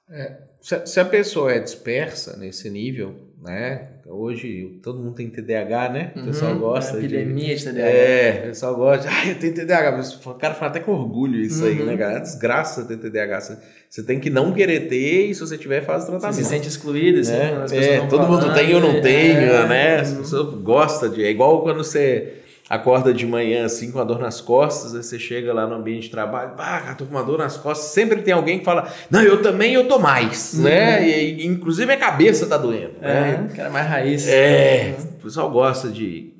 É, 0.09 0.41
se, 0.59 0.85
se 0.85 0.99
a 0.99 1.05
pessoa 1.05 1.53
é 1.53 1.59
dispersa 1.59 2.35
nesse 2.35 2.69
nível, 2.69 3.30
né? 3.41 3.87
Hoje 4.05 4.79
todo 4.83 4.99
mundo 4.99 5.15
tem 5.15 5.29
TDAH, 5.29 5.89
né? 5.89 6.11
O 6.15 6.25
pessoal 6.25 6.51
uhum, 6.51 6.59
gosta. 6.59 6.97
epidemia 6.97 7.55
de, 7.55 7.63
TDAH. 7.63 7.87
É, 7.87 8.41
o 8.43 8.47
pessoal 8.49 8.75
gosta. 8.75 9.09
Ah, 9.09 9.27
eu 9.27 9.35
tenho 9.35 9.53
TDAH. 9.53 10.01
O 10.25 10.33
cara 10.35 10.53
fala 10.53 10.69
até 10.69 10.79
com 10.79 10.91
orgulho 10.91 11.39
isso 11.39 11.63
uhum. 11.63 11.69
aí, 11.69 11.83
né, 11.83 11.97
cara? 11.97 12.17
É 12.17 12.19
desgraça 12.19 12.85
ter 12.85 12.97
TDAH. 12.97 13.41
Você, 13.41 13.57
você 13.89 14.03
tem 14.03 14.19
que 14.19 14.29
não 14.29 14.53
querer 14.53 14.87
ter 14.87 15.27
e 15.27 15.33
se 15.33 15.41
você 15.41 15.57
tiver, 15.57 15.81
faz 15.81 16.03
o 16.03 16.07
tratamento. 16.07 16.35
Você 16.35 16.43
se 16.43 16.49
sente 16.49 16.67
excluído, 16.67 17.19
assim. 17.19 17.33
É, 17.33 17.97
é 17.97 18.07
todo 18.07 18.27
mundo 18.27 18.53
tem, 18.53 18.69
eu 18.69 18.79
não 18.79 19.01
tenho, 19.01 19.39
é, 19.39 19.67
né? 19.67 19.95
As 20.01 20.13
pessoas 20.13 20.61
gostam 20.61 21.09
de. 21.09 21.23
É 21.23 21.31
igual 21.31 21.63
quando 21.63 21.77
você 21.77 22.40
acorda 22.71 23.13
de 23.13 23.27
manhã 23.27 23.65
assim 23.65 23.91
com 23.91 23.99
a 23.99 24.03
dor 24.05 24.17
nas 24.17 24.39
costas, 24.39 24.95
aí 24.95 25.03
você 25.03 25.19
chega 25.19 25.53
lá 25.53 25.67
no 25.67 25.75
ambiente 25.75 26.03
de 26.03 26.09
trabalho, 26.09 26.53
ah, 26.57 26.95
tô 26.97 27.03
com 27.05 27.11
uma 27.11 27.23
dor 27.23 27.37
nas 27.37 27.57
costas, 27.57 27.89
sempre 27.91 28.21
tem 28.21 28.33
alguém 28.33 28.59
que 28.59 28.63
fala, 28.63 28.89
não, 29.09 29.21
eu 29.21 29.41
também, 29.41 29.73
eu 29.73 29.89
tô 29.89 29.99
mais, 29.99 30.53
uhum. 30.53 30.63
né? 30.63 31.05
E, 31.05 31.45
inclusive 31.45 31.91
a 31.91 31.97
cabeça 31.97 32.47
tá 32.47 32.57
doendo, 32.57 32.93
é, 33.01 33.13
né? 33.13 33.51
Cara 33.53 33.69
mais 33.69 33.85
raiz. 33.89 34.25
É, 34.25 34.95
uhum. 34.97 35.05
o 35.05 35.23
pessoal 35.23 35.51
gosta 35.51 35.89
de, 35.89 36.33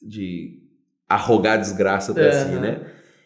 de 0.00 0.62
arrogar 1.08 1.58
desgraça 1.58 2.12
até 2.12 2.28
assim, 2.28 2.54
né? 2.54 2.80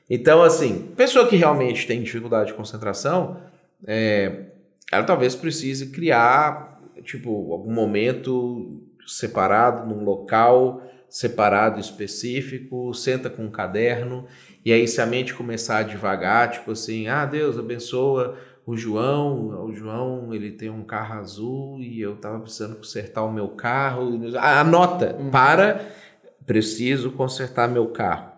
Então, 0.09 0.43
assim, 0.43 0.91
pessoa 0.97 1.28
que 1.28 1.37
realmente 1.37 1.87
tem 1.87 2.03
dificuldade 2.03 2.47
de 2.47 2.55
concentração, 2.55 3.37
é, 3.87 4.45
ela 4.91 5.05
talvez 5.05 5.37
precise 5.37 5.91
criar, 5.91 6.80
tipo, 7.05 7.53
algum 7.53 7.74
momento 7.74 8.83
separado 9.07 9.87
num 9.87 10.03
local 10.03 10.80
separado 11.12 11.78
específico, 11.78 12.94
senta 12.94 13.28
com 13.28 13.44
um 13.44 13.50
caderno, 13.50 14.24
e 14.64 14.72
aí 14.72 14.88
se 14.88 14.98
a 14.98 15.04
mente 15.04 15.34
começar 15.34 15.78
a 15.78 15.82
devagar, 15.82 16.50
tipo 16.50 16.70
assim, 16.70 17.06
ah, 17.06 17.26
Deus 17.26 17.58
abençoa 17.58 18.38
o 18.64 18.74
João, 18.74 19.66
o 19.66 19.74
João 19.74 20.32
ele 20.32 20.52
tem 20.52 20.70
um 20.70 20.82
carro 20.82 21.20
azul 21.20 21.78
e 21.80 22.00
eu 22.00 22.16
tava 22.16 22.40
precisando 22.40 22.76
consertar 22.76 23.24
o 23.24 23.30
meu 23.30 23.48
carro, 23.48 24.18
anota, 24.38 25.14
uhum. 25.18 25.30
para, 25.30 25.84
preciso 26.46 27.10
consertar 27.10 27.68
meu 27.68 27.88
carro. 27.88 28.32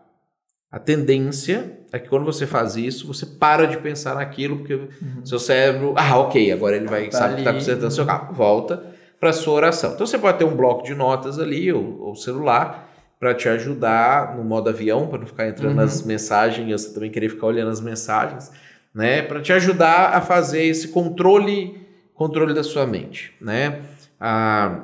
A 0.68 0.81
tendência 0.81 1.79
é 1.93 1.99
que 2.01 2.09
quando 2.09 2.25
você 2.25 2.45
faz 2.45 2.75
isso, 2.75 3.07
você 3.07 3.25
para 3.25 3.66
de 3.68 3.77
pensar 3.77 4.16
naquilo, 4.16 4.59
porque 4.59 4.75
uhum. 4.75 5.25
seu 5.25 5.39
cérebro, 5.39 5.95
ah, 5.97 6.18
ok, 6.18 6.51
agora 6.51 6.75
ele 6.75 6.89
vai, 6.89 7.09
tá 7.09 7.18
sabe 7.18 7.35
ali. 7.35 7.35
que 7.37 7.41
está 7.43 7.53
consertando 7.53 7.93
seu 7.93 8.05
carro, 8.05 8.35
volta, 8.35 8.94
para 9.19 9.33
sua 9.33 9.55
oração. 9.55 9.95
Então 9.95 10.07
você 10.07 10.19
pode 10.19 10.39
ter 10.39 10.45
um 10.45 10.57
bloco 10.57 10.85
de 10.85 10.95
notas 10.95 11.39
ali 11.39 11.73
ou, 11.73 12.01
ou 12.01 12.15
celular 12.15 12.91
para 13.19 13.35
te 13.35 13.49
ajudar 13.49 14.37
no 14.37 14.45
modo 14.45 14.69
avião, 14.69 15.09
para 15.09 15.19
não 15.19 15.27
ficar 15.27 15.49
entrando 15.49 15.71
uhum. 15.71 15.77
nas 15.77 16.03
mensagens, 16.05 16.71
você 16.71 16.93
também 16.93 17.11
querer 17.11 17.31
ficar 17.31 17.47
olhando 17.47 17.71
as 17.71 17.81
mensagens, 17.81 18.53
né? 18.95 19.23
Para 19.23 19.41
te 19.41 19.53
ajudar 19.53 20.15
a 20.15 20.21
fazer 20.21 20.65
esse 20.65 20.89
controle, 20.89 21.87
controle 22.12 22.53
da 22.53 22.62
sua 22.62 22.87
mente, 22.87 23.35
né? 23.41 23.83
Ah, 24.21 24.83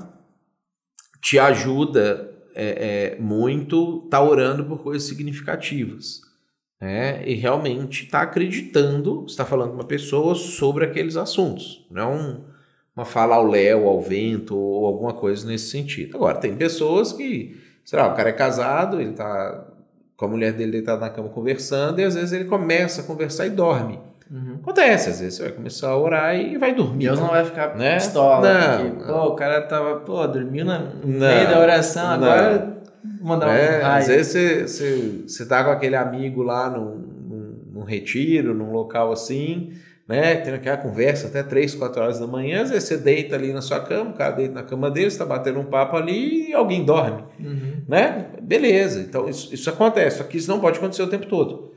te 1.21 1.39
ajuda 1.39 2.31
é, 2.55 3.15
é, 3.15 3.21
muito 3.21 4.09
tá 4.11 4.23
orando 4.23 4.65
por 4.65 4.83
coisas 4.83 5.07
significativas, 5.07 6.23
né? 6.81 7.23
E 7.29 7.35
realmente 7.35 8.05
está 8.05 8.23
acreditando, 8.23 9.27
está 9.29 9.45
falando 9.45 9.71
com 9.71 9.77
uma 9.77 9.85
pessoa 9.85 10.35
sobre 10.35 10.85
aqueles 10.85 11.17
assuntos, 11.17 11.87
não 11.91 12.03
é 12.03 12.07
um 12.07 12.50
uma 13.01 13.05
fala 13.07 13.37
ao 13.37 13.47
léu, 13.47 13.89
ao 13.89 14.01
vento 14.01 14.57
ou 14.57 14.87
alguma 14.87 15.15
coisa 15.15 15.47
nesse 15.47 15.71
sentido. 15.71 16.17
Agora, 16.17 16.37
tem 16.37 16.55
pessoas 16.55 17.13
que, 17.13 17.59
sei 17.85 17.99
lá, 17.99 18.09
o 18.09 18.15
cara 18.15 18.29
é 18.29 18.33
casado, 18.33 19.01
ele 19.01 19.13
tá 19.13 19.67
com 20.17 20.27
a 20.27 20.29
mulher 20.29 20.53
dele 20.53 20.73
deitado 20.73 21.01
na 21.01 21.09
cama 21.09 21.31
conversando 21.31 21.99
e 21.99 22.05
às 22.05 22.15
vezes 22.15 22.33
ele 22.33 22.45
começa 22.45 23.01
a 23.01 23.05
conversar 23.05 23.47
e 23.47 23.51
dorme. 23.51 23.99
Uhum. 24.31 24.59
Acontece, 24.61 25.09
às 25.09 25.21
vezes 25.21 25.35
você 25.35 25.45
vai 25.45 25.53
começar 25.53 25.89
a 25.89 25.97
orar 25.97 26.37
e 26.37 26.59
vai 26.59 26.75
dormir. 26.75 27.07
Deus 27.07 27.19
não 27.19 27.29
vai 27.29 27.45
ficar 27.45 27.75
né? 27.75 27.95
pistola. 27.95 28.53
Não, 28.53 28.91
porque, 28.91 29.05
pô, 29.07 29.25
o 29.29 29.35
cara 29.35 29.63
tava, 29.63 30.01
pô, 30.01 30.27
dormiu 30.27 30.67
no 30.67 31.07
meio 31.07 31.49
da 31.49 31.59
oração, 31.59 32.07
agora 32.07 32.77
mandar 33.21 33.49
um 33.49 33.87
Às 33.87 34.09
vezes 34.09 34.33
você, 34.33 34.69
você, 34.69 35.23
você 35.27 35.47
tá 35.47 35.65
com 35.65 35.71
aquele 35.71 35.97
amigo 35.97 36.43
lá 36.43 36.69
num, 36.69 36.97
num, 36.97 37.63
num 37.73 37.83
retiro, 37.83 38.55
num 38.55 38.71
local 38.71 39.11
assim, 39.11 39.73
né? 40.11 40.35
Tendo 40.35 40.55
aquela 40.55 40.77
conversa 40.77 41.29
até 41.29 41.41
3, 41.41 41.77
4 41.77 42.03
horas 42.03 42.19
da 42.19 42.27
manhã, 42.27 42.63
às 42.63 42.71
vezes 42.71 42.89
você 42.89 42.97
deita 42.97 43.37
ali 43.37 43.53
na 43.53 43.63
sua 43.63 43.79
cama, 43.79 44.11
o 44.11 44.15
cara 44.15 44.33
deita 44.33 44.53
na 44.53 44.65
cama 44.65 44.91
dele, 44.91 45.07
está 45.07 45.25
batendo 45.25 45.61
um 45.61 45.67
papo 45.67 45.97
ali 45.97 46.49
e 46.49 46.53
alguém 46.53 46.85
dorme, 46.85 47.23
uhum. 47.39 47.83
né? 47.87 48.27
Beleza, 48.43 49.03
então 49.03 49.29
isso, 49.29 49.55
isso 49.55 49.71
acontece, 49.71 50.19
só 50.19 50.25
que 50.25 50.37
isso 50.37 50.51
não 50.51 50.59
pode 50.59 50.79
acontecer 50.79 51.05
o 51.05 51.07
tempo 51.07 51.27
todo. 51.27 51.75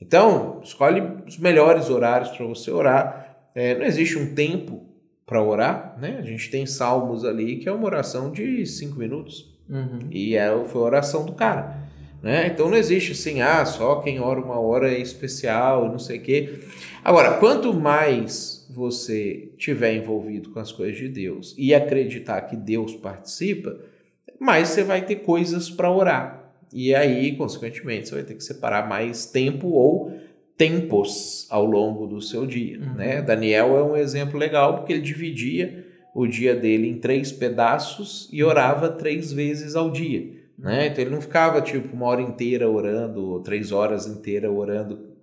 Então, 0.00 0.58
escolhe 0.64 1.02
os 1.26 1.36
melhores 1.36 1.90
horários 1.90 2.30
para 2.30 2.46
você 2.46 2.70
orar. 2.70 3.36
É, 3.54 3.74
não 3.74 3.84
existe 3.84 4.16
um 4.16 4.34
tempo 4.34 4.82
para 5.26 5.42
orar, 5.42 5.98
né? 6.00 6.16
A 6.18 6.22
gente 6.22 6.50
tem 6.50 6.64
salmos 6.64 7.26
ali 7.26 7.56
que 7.56 7.68
é 7.68 7.72
uma 7.72 7.84
oração 7.84 8.32
de 8.32 8.64
5 8.64 8.98
minutos. 8.98 9.54
Uhum. 9.68 9.98
E 10.10 10.34
é, 10.34 10.48
foi 10.64 10.80
a 10.80 10.84
oração 10.84 11.26
do 11.26 11.32
cara. 11.32 11.85
Né? 12.22 12.48
Então 12.48 12.68
não 12.68 12.76
existe 12.76 13.12
assim, 13.12 13.40
ah, 13.40 13.64
só 13.64 13.96
quem 13.96 14.20
ora 14.20 14.40
uma 14.40 14.58
hora 14.58 14.92
é 14.92 14.98
especial, 14.98 15.88
não 15.88 15.98
sei 15.98 16.18
o 16.18 16.22
quê. 16.22 16.60
Agora, 17.04 17.34
quanto 17.38 17.72
mais 17.72 18.66
você 18.68 19.50
tiver 19.56 19.94
envolvido 19.94 20.50
com 20.50 20.58
as 20.58 20.72
coisas 20.72 20.96
de 20.96 21.08
Deus 21.08 21.54
e 21.56 21.74
acreditar 21.74 22.42
que 22.42 22.56
Deus 22.56 22.94
participa, 22.94 23.78
mais 24.38 24.68
você 24.68 24.82
vai 24.82 25.04
ter 25.04 25.16
coisas 25.16 25.70
para 25.70 25.90
orar. 25.90 26.52
E 26.72 26.94
aí, 26.94 27.36
consequentemente, 27.36 28.08
você 28.08 28.16
vai 28.16 28.24
ter 28.24 28.34
que 28.34 28.44
separar 28.44 28.88
mais 28.88 29.26
tempo 29.26 29.68
ou 29.68 30.12
tempos 30.56 31.46
ao 31.50 31.64
longo 31.64 32.06
do 32.06 32.20
seu 32.20 32.46
dia. 32.46 32.78
Uhum. 32.78 32.94
Né? 32.94 33.22
Daniel 33.22 33.76
é 33.76 33.82
um 33.82 33.96
exemplo 33.96 34.38
legal 34.38 34.76
porque 34.76 34.92
ele 34.92 35.02
dividia 35.02 35.86
o 36.14 36.26
dia 36.26 36.54
dele 36.54 36.88
em 36.88 36.98
três 36.98 37.30
pedaços 37.30 38.28
e 38.32 38.42
orava 38.42 38.88
três 38.88 39.32
vezes 39.32 39.76
ao 39.76 39.90
dia. 39.90 40.45
Né? 40.58 40.86
Então 40.86 41.02
ele 41.02 41.10
não 41.10 41.20
ficava 41.20 41.60
tipo 41.60 41.94
uma 41.94 42.06
hora 42.06 42.22
inteira 42.22 42.68
orando, 42.68 43.40
três 43.40 43.72
horas 43.72 44.06
inteiras 44.06 44.50
orando, 44.50 45.16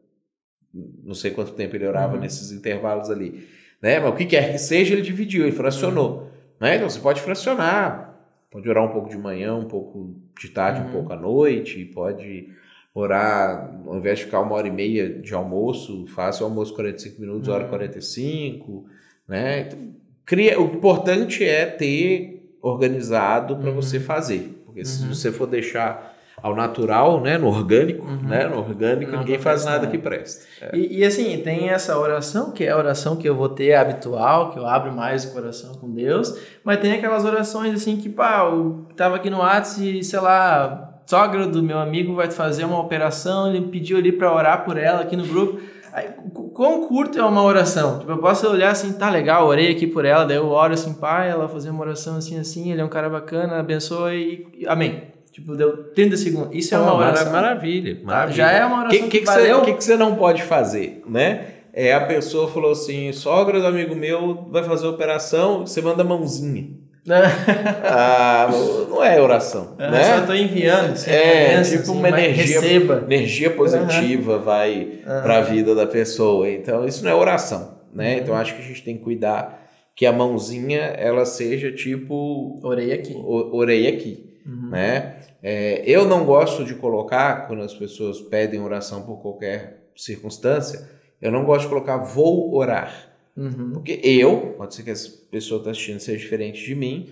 não 1.03 1.13
sei 1.13 1.31
quanto 1.31 1.53
tempo 1.53 1.75
ele 1.75 1.87
orava 1.87 2.15
uhum. 2.15 2.21
nesses 2.21 2.51
intervalos 2.51 3.09
ali. 3.09 3.47
Né? 3.81 3.99
Mas 3.99 4.11
o 4.11 4.15
que 4.15 4.25
quer 4.25 4.51
que 4.51 4.57
seja, 4.57 4.93
ele 4.93 5.01
dividiu, 5.01 5.43
ele 5.43 5.51
fracionou. 5.51 6.19
Uhum. 6.19 6.27
Né? 6.61 6.75
Então 6.75 6.89
você 6.89 6.99
pode 6.99 7.21
fracionar, 7.21 8.17
pode 8.51 8.69
orar 8.69 8.83
um 8.83 8.91
pouco 8.91 9.09
de 9.09 9.17
manhã, 9.17 9.55
um 9.55 9.67
pouco 9.67 10.15
de 10.39 10.49
tarde, 10.49 10.81
uhum. 10.81 10.87
um 10.87 10.91
pouco 10.91 11.13
à 11.13 11.15
noite, 11.15 11.83
pode 11.85 12.49
orar, 12.93 13.75
ao 13.87 13.97
invés 13.97 14.19
de 14.19 14.25
ficar 14.25 14.41
uma 14.41 14.55
hora 14.55 14.67
e 14.67 14.71
meia 14.71 15.09
de 15.09 15.33
almoço, 15.33 16.05
faça 16.07 16.43
o 16.43 16.47
almoço 16.47 16.75
45 16.75 17.19
minutos, 17.19 17.49
hora 17.49 17.65
45, 17.67 18.71
uhum. 18.71 18.85
né? 19.27 19.61
Então, 19.61 19.79
cria, 20.25 20.61
o 20.61 20.65
importante 20.75 21.43
é 21.43 21.65
ter 21.65 22.55
organizado 22.61 23.57
para 23.57 23.69
uhum. 23.69 23.75
você 23.75 23.99
fazer. 23.99 24.62
Porque 24.73 24.79
uhum. 24.79 24.85
se 24.85 25.05
você 25.05 25.31
for 25.31 25.45
deixar 25.45 26.15
ao 26.41 26.55
natural, 26.55 27.21
né, 27.21 27.37
no 27.37 27.47
orgânico, 27.47 28.05
uhum. 28.05 28.23
né, 28.23 28.47
no 28.47 28.57
orgânico 28.57 29.11
não, 29.11 29.19
ninguém 29.19 29.37
faz 29.37 29.63
nada, 29.63 29.85
que 29.87 29.97
preste. 29.97 30.45
É. 30.59 30.75
E, 30.75 30.99
e, 30.99 31.05
assim, 31.05 31.37
tem 31.37 31.69
essa 31.69 31.97
oração, 31.97 32.51
que 32.51 32.65
é 32.65 32.71
a 32.71 32.77
oração 32.77 33.15
que 33.15 33.29
eu 33.29 33.35
vou 33.35 33.47
ter 33.47 33.75
habitual, 33.75 34.51
que 34.51 34.57
eu 34.57 34.65
abro 34.65 34.91
mais 34.91 35.23
o 35.25 35.31
coração 35.31 35.75
com 35.75 35.89
Deus, 35.89 36.37
mas 36.63 36.79
tem 36.79 36.93
aquelas 36.93 37.23
orações 37.23 37.75
assim 37.75 37.95
que, 37.97 38.09
pá, 38.09 38.49
eu 38.51 38.87
tava 38.97 39.15
aqui 39.17 39.29
no 39.29 39.37
WhatsApp 39.37 39.99
e, 39.99 40.03
sei 40.03 40.19
lá, 40.19 40.99
sogra 41.05 41.45
do 41.45 41.61
meu 41.61 41.77
amigo 41.77 42.15
vai 42.15 42.29
fazer 42.31 42.65
uma 42.65 42.79
operação, 42.79 43.53
ele 43.53 43.67
pediu 43.67 43.97
ali 43.97 44.11
para 44.11 44.33
orar 44.33 44.65
por 44.65 44.77
ela 44.77 45.01
aqui 45.01 45.15
no 45.15 45.25
grupo. 45.25 45.61
Aí, 45.93 46.09
quão 46.53 46.87
curto 46.87 47.17
é 47.17 47.23
uma 47.23 47.43
oração? 47.43 47.99
Tipo, 47.99 48.11
eu 48.11 48.17
posso 48.19 48.47
olhar 48.47 48.71
assim, 48.71 48.93
tá 48.93 49.09
legal, 49.09 49.47
orei 49.47 49.71
aqui 49.71 49.87
por 49.87 50.05
ela, 50.05 50.23
daí 50.23 50.37
eu 50.37 50.47
oro 50.47 50.73
assim, 50.73 50.93
pai, 50.93 51.29
ela 51.29 51.47
fazer 51.49 51.69
uma 51.69 51.81
oração 51.81 52.17
assim, 52.17 52.39
assim, 52.39 52.71
ele 52.71 52.81
é 52.81 52.85
um 52.85 52.89
cara 52.89 53.09
bacana, 53.09 53.59
abençoe 53.59 54.47
e 54.57 54.67
amém. 54.67 55.13
Tipo, 55.31 55.55
deu 55.55 55.91
30 55.95 56.15
segundos. 56.15 56.49
Isso 56.53 56.75
é 56.75 56.77
uma 56.77 56.93
oração. 56.93 57.31
Maravilha, 57.31 57.99
maravilha. 58.03 58.35
Já 58.35 58.51
é 58.51 58.63
uma 58.63 58.81
oração 58.81 58.99
que, 58.99 59.09
que, 59.09 59.19
que, 59.21 59.25
valeu. 59.25 59.59
O 59.59 59.65
que, 59.65 59.73
que 59.73 59.83
você 59.83 59.97
não 59.97 60.15
pode 60.15 60.43
fazer, 60.43 61.03
né? 61.07 61.47
É 61.73 61.91
a 61.91 62.05
pessoa 62.05 62.47
falou 62.47 62.71
assim, 62.71 63.11
sogra 63.11 63.59
do 63.59 63.65
amigo 63.65 63.95
meu 63.95 64.47
vai 64.51 64.63
fazer 64.63 64.85
a 64.85 64.91
operação, 64.91 65.65
você 65.65 65.81
manda 65.81 66.03
mãozinha. 66.03 66.82
Ah, 67.09 68.49
não 68.89 69.03
é 69.03 69.21
oração. 69.21 69.75
Eu 69.77 69.91
né? 69.91 70.03
só 70.03 70.19
estou 70.19 70.35
enviando. 70.35 70.93
Assim, 70.93 71.11
é, 71.11 71.61
tipo 71.61 71.81
assim, 71.81 71.91
uma 71.91 72.07
energia, 72.07 72.61
receba. 72.61 73.03
energia 73.05 73.49
positiva 73.51 74.37
uhum. 74.37 74.43
vai 74.43 75.01
uhum. 75.05 75.21
para 75.21 75.37
a 75.37 75.41
vida 75.41 75.75
da 75.75 75.85
pessoa. 75.85 76.49
Então, 76.49 76.85
isso 76.85 77.03
não 77.03 77.11
é 77.11 77.15
oração. 77.15 77.77
Né? 77.93 78.13
Uhum. 78.13 78.21
Então, 78.21 78.35
acho 78.35 78.55
que 78.55 78.61
a 78.61 78.65
gente 78.65 78.83
tem 78.83 78.97
que 78.97 79.03
cuidar 79.03 79.61
que 79.95 80.05
a 80.05 80.13
mãozinha 80.13 80.79
ela 80.79 81.25
seja 81.25 81.71
tipo. 81.71 82.59
Orei 82.63 82.93
aqui. 82.93 83.13
Orei 83.15 83.87
aqui. 83.87 84.39
Uhum. 84.45 84.69
Né? 84.69 85.15
É, 85.41 85.83
eu 85.85 86.05
não 86.05 86.25
gosto 86.25 86.63
de 86.63 86.73
colocar, 86.75 87.47
quando 87.47 87.63
as 87.63 87.73
pessoas 87.73 88.21
pedem 88.21 88.61
oração 88.61 89.03
por 89.03 89.21
qualquer 89.21 89.89
circunstância, 89.95 90.89
eu 91.21 91.31
não 91.31 91.43
gosto 91.43 91.63
de 91.63 91.69
colocar 91.69 91.97
vou 91.97 92.55
orar. 92.55 93.12
Uhum. 93.35 93.71
Porque 93.73 93.99
eu, 94.03 94.53
pode 94.57 94.75
ser 94.75 94.83
que 94.83 94.91
essa 94.91 95.09
pessoa 95.31 95.59
está 95.59 95.71
assistindo 95.71 95.99
seja 95.99 96.17
diferente 96.17 96.63
de 96.63 96.75
mim, 96.75 97.09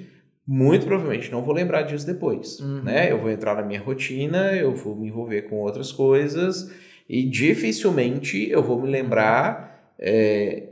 muito 0.47 0.85
provavelmente 0.85 1.31
não 1.31 1.43
vou 1.43 1.53
lembrar 1.53 1.83
disso 1.83 2.05
depois. 2.05 2.59
Uhum. 2.59 2.83
Né? 2.83 3.11
Eu 3.11 3.19
vou 3.19 3.29
entrar 3.29 3.55
na 3.55 3.63
minha 3.63 3.79
rotina, 3.79 4.53
eu 4.53 4.73
vou 4.73 4.95
me 4.95 5.07
envolver 5.07 5.43
com 5.43 5.57
outras 5.57 5.91
coisas 5.91 6.71
e 7.07 7.23
dificilmente 7.23 8.49
eu 8.49 8.61
vou 8.61 8.81
me 8.81 8.89
lembrar, 8.89 9.93
é, 9.97 10.69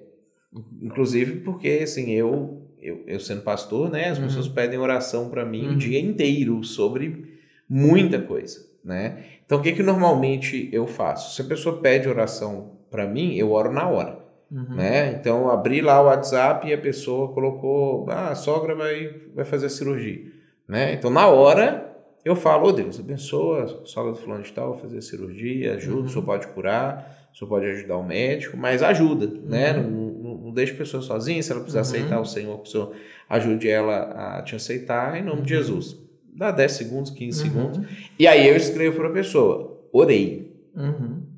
inclusive 0.82 1.42
porque 1.42 1.80
assim, 1.84 2.12
eu, 2.12 2.62
eu, 2.82 3.04
eu 3.08 3.20
sendo 3.20 3.42
pastor, 3.42 3.90
né, 3.90 4.10
as 4.10 4.18
uhum. 4.18 4.26
pessoas 4.26 4.48
pedem 4.48 4.80
oração 4.80 5.30
para 5.30 5.46
mim 5.46 5.68
o 5.68 5.70
uhum. 5.72 5.78
dia 5.78 6.00
inteiro 6.00 6.64
sobre 6.64 7.40
muita 7.70 8.22
coisa. 8.22 8.68
Né? 8.84 9.24
Então 9.46 9.60
o 9.60 9.62
que, 9.62 9.72
que 9.72 9.84
normalmente 9.84 10.70
eu 10.72 10.88
faço? 10.88 11.36
Se 11.36 11.42
a 11.42 11.46
pessoa 11.46 11.80
pede 11.80 12.08
oração 12.08 12.80
para 12.90 13.08
mim, 13.08 13.36
eu 13.36 13.52
oro 13.52 13.72
na 13.72 13.88
hora. 13.88 14.19
Uhum. 14.52 14.76
Né? 14.76 15.14
Então, 15.14 15.50
abri 15.50 15.82
lá 15.82 16.02
o 16.02 16.06
WhatsApp 16.06 16.68
e 16.68 16.74
a 16.74 16.78
pessoa 16.78 17.32
colocou: 17.34 18.10
ah, 18.10 18.30
a 18.30 18.36
sogra 18.36 18.74
vai, 18.74 19.14
vai 19.36 19.46
fazer 19.46 19.70
cirurgia. 19.70 20.32
Né? 20.68 20.94
Então, 20.94 21.12
na 21.12 21.28
hora, 21.28 21.96
eu 22.26 22.36
falo: 22.36 22.68
oh, 22.68 22.72
Deus, 22.72 23.00
abençoa 23.00 23.82
a 23.84 23.86
sogra 23.86 24.12
do 24.12 24.18
fulano 24.18 24.44
de 24.44 24.52
tal, 24.52 24.76
fazer 24.76 25.02
cirurgia, 25.02 25.76
ajuda, 25.76 26.00
uhum. 26.00 26.06
o 26.06 26.10
senhor 26.10 26.26
pode 26.26 26.48
curar, 26.48 27.30
o 27.32 27.38
senhor 27.38 27.50
pode 27.50 27.66
ajudar 27.68 27.98
o 27.98 28.04
médico, 28.04 28.58
mas 28.58 28.82
ajuda, 28.82 29.28
né? 29.28 29.34
uhum. 29.34 29.50
né? 29.50 29.74
Não, 29.74 29.90
não, 29.90 30.38
não 30.46 30.52
deixe 30.52 30.74
a 30.74 30.78
pessoa 30.78 31.04
sozinha, 31.04 31.42
se 31.44 31.52
ela 31.52 31.62
precisar 31.62 31.82
uhum. 31.82 31.88
aceitar 31.88 32.20
o 32.20 32.26
Senhor, 32.26 32.62
o 32.62 32.66
Senhor 32.66 32.92
ajude 33.30 33.70
ela 33.70 34.38
a 34.38 34.42
te 34.42 34.56
aceitar, 34.56 35.18
em 35.18 35.24
nome 35.24 35.44
de 35.44 35.54
uhum. 35.54 35.60
Jesus. 35.60 35.98
Dá 36.34 36.52
10 36.52 36.72
segundos, 36.72 37.12
15 37.12 37.44
uhum. 37.44 37.48
segundos, 37.48 37.90
e 38.18 38.28
aí 38.28 38.48
eu 38.48 38.56
escrevo 38.56 38.98
para 38.98 39.10
a 39.10 39.14
pessoa: 39.14 39.80
orei. 39.92 40.50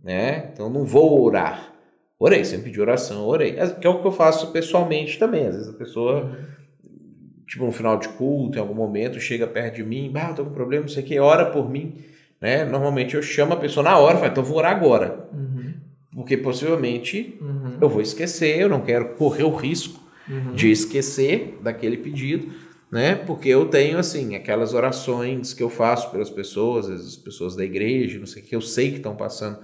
Né? 0.03 0.49
Então, 0.53 0.69
não 0.69 0.83
vou 0.83 1.21
orar 1.23 1.70
Orei, 2.21 2.45
sempre 2.45 2.65
pedi 2.65 2.79
oração, 2.79 3.25
orei. 3.25 3.53
Que 3.53 3.87
é 3.87 3.89
o 3.89 3.99
que 3.99 4.05
eu 4.05 4.11
faço 4.11 4.51
pessoalmente 4.51 5.17
também. 5.17 5.47
Às 5.47 5.55
vezes 5.55 5.69
a 5.69 5.73
pessoa, 5.73 6.25
uhum. 6.25 6.35
tipo, 7.47 7.65
no 7.65 7.71
final 7.71 7.97
de 7.97 8.09
culto, 8.09 8.59
em 8.59 8.61
algum 8.61 8.75
momento, 8.75 9.19
chega 9.19 9.47
perto 9.47 9.77
de 9.77 9.83
mim, 9.83 10.11
ah, 10.13 10.31
tô 10.31 10.45
com 10.45 10.51
problema, 10.51 10.83
não 10.83 10.87
sei 10.87 11.01
o 11.01 11.05
que, 11.07 11.19
ora 11.19 11.47
por 11.47 11.67
mim. 11.67 11.95
Né? 12.39 12.63
Normalmente 12.63 13.15
eu 13.15 13.23
chamo 13.23 13.53
a 13.53 13.57
pessoa 13.57 13.83
na 13.83 13.97
hora, 13.97 14.19
falo, 14.19 14.31
então 14.31 14.43
vou 14.43 14.59
orar 14.59 14.71
agora. 14.71 15.27
Uhum. 15.33 15.73
Porque 16.13 16.37
possivelmente 16.37 17.39
uhum. 17.41 17.77
eu 17.81 17.89
vou 17.89 18.03
esquecer, 18.03 18.59
eu 18.59 18.69
não 18.69 18.81
quero 18.81 19.15
correr 19.15 19.43
o 19.43 19.55
risco 19.55 19.99
uhum. 20.29 20.53
de 20.53 20.69
esquecer 20.69 21.57
daquele 21.63 21.97
pedido, 21.97 22.51
né? 22.91 23.15
Porque 23.15 23.49
eu 23.49 23.65
tenho, 23.65 23.97
assim, 23.97 24.35
aquelas 24.35 24.75
orações 24.75 25.55
que 25.55 25.63
eu 25.63 25.71
faço 25.71 26.11
pelas 26.11 26.29
pessoas, 26.29 26.87
as 26.87 27.15
pessoas 27.15 27.55
da 27.55 27.65
igreja, 27.65 28.19
não 28.19 28.27
sei 28.27 28.43
o 28.43 28.45
que, 28.45 28.55
eu 28.55 28.61
sei 28.61 28.91
que 28.91 28.97
estão 28.97 29.15
passando 29.15 29.57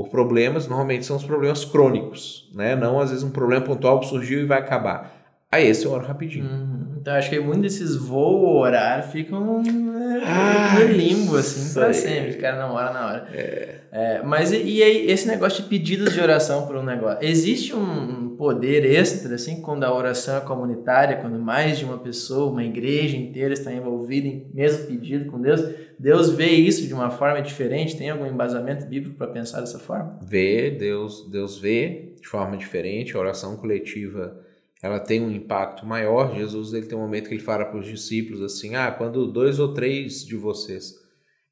por 0.00 0.08
problemas, 0.08 0.66
normalmente 0.66 1.04
são 1.04 1.16
os 1.16 1.24
problemas 1.24 1.64
crônicos, 1.64 2.48
né? 2.54 2.74
Não 2.74 2.98
às 2.98 3.10
vezes 3.10 3.22
um 3.22 3.30
problema 3.30 3.64
pontual 3.64 4.00
que 4.00 4.06
surgiu 4.06 4.40
e 4.40 4.46
vai 4.46 4.58
acabar. 4.58 5.19
Aí 5.52 5.66
esse 5.66 5.84
eu 5.84 5.92
oro 5.92 6.06
rapidinho. 6.06 6.44
Uhum. 6.44 6.80
Então 7.00 7.14
acho 7.14 7.30
que 7.30 7.40
muitos 7.40 7.62
desses 7.62 7.96
voo 7.96 8.58
orar 8.58 9.10
ficam 9.10 9.62
né, 9.62 10.22
ah, 10.24 10.78
no 10.78 10.92
limbo, 10.92 11.36
assim, 11.36 11.74
pra 11.74 11.92
sempre. 11.92 12.32
O 12.32 12.38
cara 12.38 12.58
não 12.58 12.74
ora 12.74 12.92
na 12.92 13.06
hora. 13.06 13.26
É. 13.34 13.80
É, 13.92 14.22
mas 14.22 14.52
e, 14.52 14.62
e 14.62 14.82
aí, 14.82 15.10
esse 15.10 15.26
negócio 15.26 15.62
de 15.62 15.68
pedidos 15.68 16.12
de 16.12 16.20
oração 16.20 16.66
por 16.66 16.76
um 16.76 16.82
negócio? 16.82 17.18
Existe 17.26 17.74
um 17.74 18.36
poder 18.36 18.84
extra, 18.84 19.34
assim, 19.34 19.60
quando 19.60 19.82
a 19.82 19.92
oração 19.92 20.36
é 20.36 20.40
comunitária, 20.40 21.16
quando 21.16 21.38
mais 21.38 21.78
de 21.78 21.84
uma 21.84 21.98
pessoa, 21.98 22.52
uma 22.52 22.64
igreja 22.64 23.16
inteira 23.16 23.52
está 23.52 23.72
envolvida 23.72 24.28
em 24.28 24.46
mesmo 24.54 24.86
pedido 24.86 25.30
com 25.30 25.40
Deus? 25.40 25.60
Deus 25.98 26.30
vê 26.30 26.46
isso 26.46 26.86
de 26.86 26.94
uma 26.94 27.10
forma 27.10 27.42
diferente? 27.42 27.96
Tem 27.96 28.10
algum 28.10 28.26
embasamento 28.26 28.86
bíblico 28.86 29.16
para 29.16 29.26
pensar 29.26 29.60
dessa 29.60 29.78
forma? 29.80 30.18
Vê, 30.22 30.70
Deus, 30.70 31.28
Deus 31.28 31.58
vê 31.58 32.12
de 32.20 32.28
forma 32.28 32.56
diferente. 32.56 33.16
A 33.16 33.20
oração 33.20 33.56
coletiva 33.56 34.38
ela 34.82 34.98
tem 34.98 35.20
um 35.20 35.30
impacto 35.30 35.84
maior. 35.84 36.34
Jesus 36.34 36.72
ele 36.72 36.86
tem 36.86 36.96
um 36.96 37.02
momento 37.02 37.28
que 37.28 37.34
ele 37.34 37.42
fala 37.42 37.64
para 37.64 37.78
os 37.78 37.86
discípulos 37.86 38.42
assim: 38.42 38.74
ah, 38.74 38.90
quando 38.90 39.30
dois 39.30 39.58
ou 39.58 39.74
três 39.74 40.24
de 40.24 40.36
vocês 40.36 40.94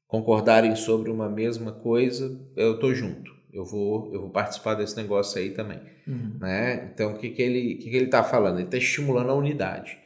concordarem 0.07 0.75
sobre 0.75 1.11
uma 1.11 1.29
mesma 1.29 1.71
coisa, 1.71 2.39
eu 2.55 2.73
estou 2.73 2.93
junto. 2.93 3.31
Eu 3.53 3.65
vou, 3.65 4.11
eu 4.13 4.21
vou 4.21 4.29
participar 4.29 4.75
desse 4.75 4.95
negócio 4.97 5.39
aí 5.39 5.51
também. 5.51 5.79
Uhum. 6.07 6.37
Né? 6.39 6.91
Então, 6.93 7.13
o 7.13 7.17
que, 7.17 7.29
que 7.29 7.41
ele 7.41 7.75
que, 7.75 7.89
que 7.89 7.95
ele 7.95 8.05
está 8.05 8.23
falando? 8.23 8.57
Ele 8.57 8.65
está 8.65 8.77
estimulando 8.77 9.29
a 9.29 9.35
unidade. 9.35 9.97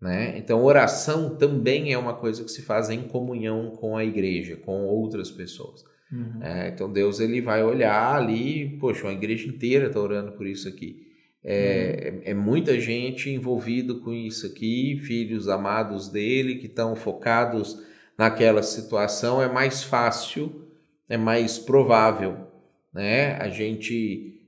Né? 0.00 0.38
Então, 0.38 0.64
oração 0.64 1.36
também 1.36 1.92
é 1.92 1.98
uma 1.98 2.14
coisa 2.14 2.42
que 2.42 2.50
se 2.50 2.62
faz 2.62 2.88
em 2.88 3.02
comunhão 3.02 3.70
com 3.72 3.96
a 3.96 4.04
igreja, 4.04 4.56
com 4.56 4.86
outras 4.86 5.30
pessoas. 5.30 5.84
Uhum. 6.10 6.42
É, 6.42 6.68
então, 6.68 6.90
Deus 6.90 7.20
ele 7.20 7.42
vai 7.42 7.62
olhar 7.62 8.14
ali, 8.14 8.78
poxa, 8.78 9.04
uma 9.06 9.12
igreja 9.12 9.46
inteira 9.46 9.88
está 9.88 10.00
orando 10.00 10.32
por 10.32 10.46
isso 10.46 10.66
aqui. 10.66 11.09
É, 11.42 12.12
uhum. 12.12 12.20
é, 12.24 12.34
muita 12.34 12.78
gente 12.78 13.30
envolvido 13.30 14.00
com 14.00 14.12
isso 14.12 14.46
aqui, 14.46 14.98
filhos 14.98 15.48
amados 15.48 16.08
dele 16.08 16.56
que 16.56 16.66
estão 16.66 16.94
focados 16.94 17.82
naquela 18.16 18.62
situação. 18.62 19.42
É 19.42 19.50
mais 19.50 19.82
fácil, 19.82 20.66
é 21.08 21.16
mais 21.16 21.58
provável, 21.58 22.46
né? 22.92 23.36
A 23.36 23.48
gente 23.48 24.38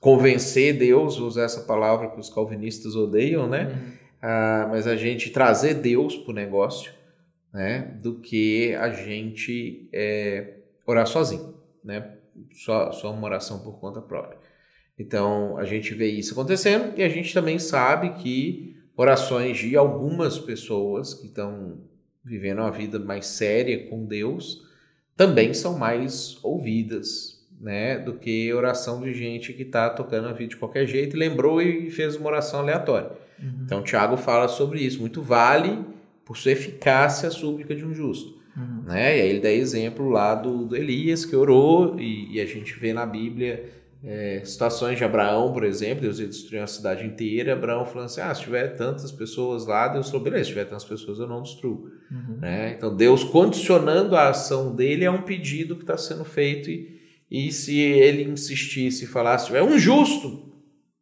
convencer 0.00 0.78
Deus, 0.78 1.18
vou 1.18 1.28
usar 1.28 1.42
essa 1.42 1.62
palavra 1.62 2.10
que 2.10 2.20
os 2.20 2.30
calvinistas 2.30 2.94
odeiam, 2.94 3.48
né? 3.48 3.66
Uhum. 3.66 4.00
Ah, 4.22 4.68
mas 4.70 4.86
a 4.86 4.96
gente 4.96 5.30
trazer 5.30 5.74
Deus 5.74 6.16
para 6.16 6.30
o 6.30 6.34
negócio 6.34 6.92
né, 7.52 7.98
do 8.02 8.20
que 8.20 8.74
a 8.74 8.90
gente 8.90 9.88
é, 9.92 10.54
orar 10.86 11.06
sozinho, 11.06 11.54
né? 11.82 12.16
Só, 12.52 12.92
só 12.92 13.12
uma 13.12 13.26
oração 13.26 13.58
por 13.60 13.78
conta 13.80 14.00
própria. 14.00 14.38
Então, 15.00 15.56
a 15.56 15.64
gente 15.64 15.94
vê 15.94 16.10
isso 16.10 16.34
acontecendo 16.34 16.92
e 16.94 17.02
a 17.02 17.08
gente 17.08 17.32
também 17.32 17.58
sabe 17.58 18.10
que 18.22 18.76
orações 18.94 19.56
de 19.56 19.74
algumas 19.74 20.38
pessoas 20.38 21.14
que 21.14 21.26
estão 21.26 21.78
vivendo 22.22 22.58
uma 22.58 22.70
vida 22.70 22.98
mais 22.98 23.24
séria 23.24 23.88
com 23.88 24.04
Deus 24.04 24.62
também 25.16 25.54
são 25.54 25.78
mais 25.78 26.38
ouvidas, 26.42 27.48
né, 27.58 27.98
do 27.98 28.12
que 28.14 28.52
oração 28.52 29.00
de 29.00 29.14
gente 29.14 29.54
que 29.54 29.62
está 29.62 29.88
tocando 29.88 30.28
a 30.28 30.32
vida 30.32 30.50
de 30.50 30.56
qualquer 30.56 30.86
jeito, 30.86 31.16
lembrou 31.16 31.62
e 31.62 31.90
fez 31.90 32.16
uma 32.16 32.28
oração 32.28 32.60
aleatória. 32.60 33.10
Uhum. 33.38 33.62
Então, 33.64 33.82
Tiago 33.82 34.18
fala 34.18 34.48
sobre 34.48 34.80
isso. 34.80 35.00
Muito 35.00 35.22
vale 35.22 35.78
por 36.26 36.36
sua 36.36 36.52
eficácia 36.52 37.28
a 37.28 37.32
súplica 37.32 37.74
de 37.74 37.86
um 37.86 37.94
justo. 37.94 38.38
Uhum. 38.54 38.82
Né? 38.86 39.18
E 39.18 39.22
aí 39.22 39.28
ele 39.30 39.40
dá 39.40 39.50
exemplo 39.50 40.10
lá 40.10 40.34
do, 40.34 40.66
do 40.66 40.76
Elias 40.76 41.24
que 41.24 41.34
orou, 41.34 41.98
e, 41.98 42.36
e, 42.36 42.40
a 42.40 42.44
gente 42.44 42.78
vê 42.78 42.92
na 42.92 43.06
Bíblia 43.06 43.80
é, 44.02 44.42
situações 44.44 44.96
de 44.96 45.04
Abraão, 45.04 45.52
por 45.52 45.62
exemplo, 45.62 46.02
Deus 46.02 46.18
ia 46.18 46.26
destruir 46.26 46.60
a 46.60 46.66
cidade 46.66 47.04
inteira, 47.04 47.52
Abraão 47.52 47.84
falando 47.84 48.06
assim, 48.06 48.22
ah, 48.22 48.34
se 48.34 48.42
tiver 48.42 48.68
tantas 48.68 49.12
pessoas 49.12 49.66
lá, 49.66 49.88
Deus 49.88 50.08
falou, 50.08 50.24
beleza, 50.24 50.44
se 50.44 50.50
tiver 50.50 50.64
tantas 50.64 50.84
pessoas 50.84 51.18
eu 51.18 51.26
não 51.26 51.42
destruo. 51.42 51.90
Uhum. 52.10 52.38
Né? 52.40 52.74
Então 52.76 52.96
Deus 52.96 53.22
condicionando 53.22 54.16
a 54.16 54.30
ação 54.30 54.74
dele 54.74 55.04
é 55.04 55.10
um 55.10 55.22
pedido 55.22 55.76
que 55.76 55.82
está 55.82 55.98
sendo 55.98 56.24
feito 56.24 56.70
e, 56.70 56.98
e 57.30 57.52
se 57.52 57.78
ele 57.78 58.24
insistisse 58.24 59.04
e 59.04 59.08
falasse, 59.08 59.46
tiver 59.46 59.62
um 59.62 59.78
justo, 59.78 60.50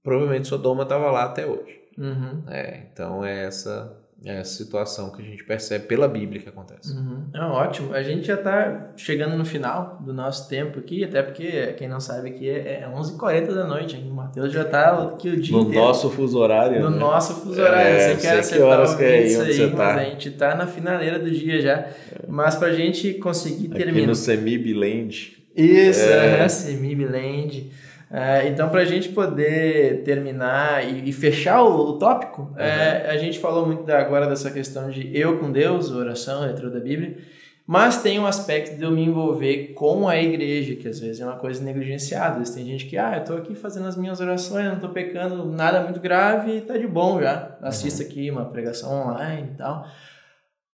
provavelmente 0.03 0.49
Sodoma 0.49 0.83
estava 0.83 1.11
lá 1.11 1.25
até 1.25 1.47
hoje. 1.47 1.79
Uhum. 1.97 2.43
É, 2.49 2.89
então 2.93 3.25
é 3.25 3.45
essa 3.45 3.97
é 4.25 4.39
a 4.39 4.45
situação 4.45 5.11
que 5.11 5.23
a 5.23 5.25
gente 5.25 5.45
percebe 5.45 5.87
pela 5.87 6.09
Bíblia 6.09 6.43
que 6.43 6.49
acontece. 6.49 6.93
Uhum. 6.93 7.25
É 7.33 7.41
ótimo. 7.41 7.95
A 7.95 8.03
gente 8.03 8.27
já 8.27 8.35
está 8.35 8.91
chegando 8.97 9.37
no 9.37 9.45
final 9.45 9.99
do 10.05 10.13
nosso 10.13 10.49
tempo 10.49 10.81
aqui, 10.81 11.05
até 11.05 11.23
porque, 11.23 11.75
quem 11.75 11.89
não 11.89 12.01
sabe 12.01 12.31
aqui, 12.31 12.49
é 12.49 12.91
11h40 12.93 13.55
da 13.55 13.65
noite. 13.65 13.97
Hein? 13.97 14.09
O 14.11 14.15
Matheus 14.15 14.53
já 14.53 14.63
está 14.63 15.05
aqui 15.05 15.29
o 15.29 15.41
dia 15.41 15.57
no 15.57 15.63
inteiro. 15.63 15.81
No 15.81 15.87
nosso 15.87 16.11
fuso 16.11 16.39
horário. 16.39 16.81
No 16.83 16.91
né? 16.91 16.99
nosso 16.99 17.35
fuso 17.35 17.61
horário. 17.61 17.97
É, 17.97 18.17
você 18.17 18.21
quer 18.21 18.49
que 18.49 18.59
horas 18.59 18.95
que 18.97 19.05
é 19.05 19.19
aí, 19.19 19.37
onde 19.37 19.53
você 19.55 19.71
tá. 19.71 19.95
a 19.95 20.05
gente 20.05 20.29
está 20.29 20.55
na 20.57 20.67
finaleira 20.67 21.19
do 21.21 21.31
dia 21.31 21.63
já. 21.63 21.87
Mas 22.27 22.57
para 22.57 22.69
a 22.69 22.75
gente 22.75 23.15
conseguir 23.15 23.69
terminar... 23.69 23.99
Aqui 23.99 24.07
no 24.09 24.15
Semib 24.17 24.75
Land. 24.75 25.39
Isso, 25.55 26.01
é. 26.01 26.41
é 26.41 26.49
Semib 26.49 27.05
Land 27.05 27.71
é, 28.11 28.49
então, 28.49 28.71
para 28.71 28.81
a 28.81 28.85
gente 28.85 29.11
poder 29.11 30.03
terminar 30.03 30.83
e, 30.83 31.11
e 31.11 31.13
fechar 31.13 31.63
o, 31.63 31.91
o 31.91 31.99
tópico, 31.99 32.43
uhum. 32.43 32.59
é, 32.59 33.11
a 33.11 33.19
gente 33.19 33.39
falou 33.39 33.67
muito 33.67 33.91
agora 33.91 34.27
dessa 34.27 34.51
questão 34.51 34.89
de 34.89 35.11
eu 35.17 35.39
com 35.39 35.53
Deus, 35.53 35.91
oração, 35.91 36.41
letra 36.41 36.71
da 36.71 36.81
Bíblia, 36.81 37.19
mas 37.67 38.01
tem 38.01 38.19
um 38.19 38.25
aspecto 38.25 38.77
de 38.79 38.83
eu 38.83 38.91
me 38.91 39.05
envolver 39.05 39.75
com 39.75 40.09
a 40.09 40.17
igreja, 40.17 40.75
que 40.75 40.89
às 40.89 40.99
vezes 40.99 41.21
é 41.21 41.27
uma 41.27 41.37
coisa 41.37 41.63
negligenciada. 41.63 42.43
Tem 42.51 42.65
gente 42.65 42.87
que, 42.87 42.97
ah, 42.97 43.17
eu 43.17 43.21
estou 43.21 43.37
aqui 43.37 43.55
fazendo 43.55 43.87
as 43.87 43.95
minhas 43.95 44.21
orações, 44.21 44.65
não 44.65 44.77
estou 44.77 44.89
pecando 44.89 45.45
nada 45.45 45.83
muito 45.83 46.01
grave 46.01 46.57
e 46.57 46.61
tá 46.63 46.79
de 46.79 46.87
bom 46.87 47.21
já. 47.21 47.59
Assista 47.61 48.03
uhum. 48.03 48.09
aqui 48.09 48.31
uma 48.31 48.47
pregação 48.47 48.91
online 48.91 49.51
e 49.53 49.57
tal 49.59 49.87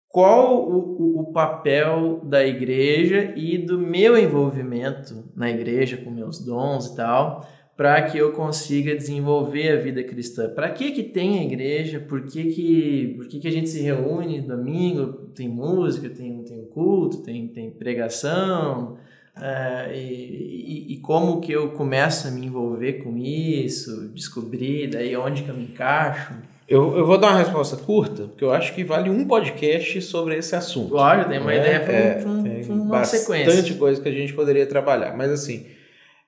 qual 0.09 0.67
o, 0.67 1.19
o, 1.19 1.31
papel 1.31 2.19
da 2.23 2.45
igreja 2.45 3.31
e 3.35 3.59
do 3.59 3.77
meu 3.77 4.17
envolvimento 4.17 5.23
na 5.35 5.51
igreja 5.51 5.97
com 5.97 6.09
meus 6.09 6.43
dons 6.43 6.87
e 6.87 6.95
tal, 6.95 7.47
para 7.77 8.01
que 8.01 8.17
eu 8.17 8.33
consiga 8.33 8.95
desenvolver 8.95 9.69
a 9.69 9.75
vida 9.81 10.03
cristã. 10.03 10.49
Para 10.49 10.71
que 10.71 10.91
que 10.91 11.03
tem 11.03 11.39
a 11.39 11.43
igreja? 11.43 11.99
Por 11.99 12.23
que 12.23 12.45
que, 12.45 13.13
por 13.15 13.27
que 13.27 13.39
que 13.39 13.47
a 13.47 13.51
gente 13.51 13.69
se 13.69 13.81
reúne 13.81 14.41
domingo? 14.41 15.29
Tem 15.35 15.47
música, 15.47 16.09
tem, 16.09 16.43
tem 16.43 16.65
culto, 16.65 17.21
tem, 17.21 17.47
tem 17.47 17.69
pregação, 17.69 18.97
uh, 19.37 19.93
e, 19.93 20.87
e, 20.89 20.93
e, 20.93 20.97
como 20.97 21.39
que 21.39 21.51
eu 21.51 21.69
começo 21.73 22.27
a 22.27 22.31
me 22.31 22.47
envolver 22.47 22.93
com 23.03 23.15
isso, 23.15 24.09
descobrir 24.09 24.89
daí 24.89 25.15
onde 25.15 25.43
que 25.43 25.49
eu 25.49 25.55
me 25.55 25.63
encaixo? 25.65 26.33
Eu, 26.69 26.95
eu 26.95 27.03
vou 27.03 27.17
dar 27.17 27.29
uma 27.29 27.39
resposta 27.39 27.75
curta, 27.75 28.27
porque 28.27 28.43
eu 28.43 28.51
acho 28.51 28.75
que 28.75 28.83
vale 28.83 29.09
um 29.09 29.25
podcast 29.25 29.99
sobre 30.03 30.37
esse 30.37 30.55
assunto. 30.55 30.91
Claro, 30.91 31.27
tem 31.27 31.39
uma 31.39 31.51
é, 31.51 31.57
ideia 31.57 31.79
para 31.79 31.93
é, 31.93 32.23
um, 32.23 32.73
um, 32.73 32.81
uma 32.83 33.03
sequência. 33.03 33.47
bastante 33.47 33.73
coisa 33.73 33.99
que 33.99 34.07
a 34.07 34.11
gente 34.11 34.33
poderia 34.33 34.67
trabalhar. 34.67 35.17
Mas 35.17 35.31
assim, 35.31 35.65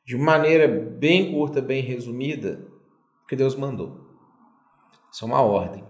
de 0.04 0.18
maneira 0.18 0.68
bem 0.68 1.32
curta, 1.32 1.62
bem 1.62 1.84
resumida, 1.84 2.60
o 3.24 3.28
que 3.28 3.36
Deus 3.36 3.56
mandou. 3.56 4.02
Isso 5.14 5.24
é 5.24 5.28
uma 5.28 5.42
ordem. 5.42 5.84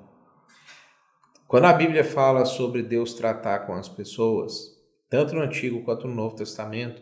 Quando 1.48 1.66
a 1.66 1.74
Bíblia 1.74 2.04
fala 2.04 2.44
sobre 2.44 2.84
Deus 2.84 3.14
tratar 3.14 3.60
com 3.60 3.74
as 3.74 3.88
pessoas, 3.88 4.78
tanto 5.10 5.34
no 5.34 5.42
Antigo 5.42 5.82
quanto 5.84 6.10
no 6.10 6.16
Novo 6.16 6.36
Testamento, 6.36 7.02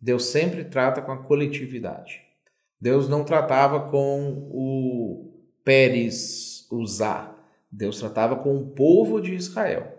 Deus 0.00 0.24
sempre 0.24 0.64
trata 0.64 1.02
com 1.02 1.12
a 1.12 1.22
coletividade. 1.22 2.22
Deus 2.80 3.10
não 3.10 3.24
tratava 3.24 3.90
com 3.90 4.48
o 4.50 5.34
Pérez 5.62 6.57
usar. 6.70 7.36
Deus 7.70 7.98
tratava 7.98 8.36
com 8.36 8.56
o 8.56 8.66
povo 8.66 9.20
de 9.20 9.34
Israel. 9.34 9.98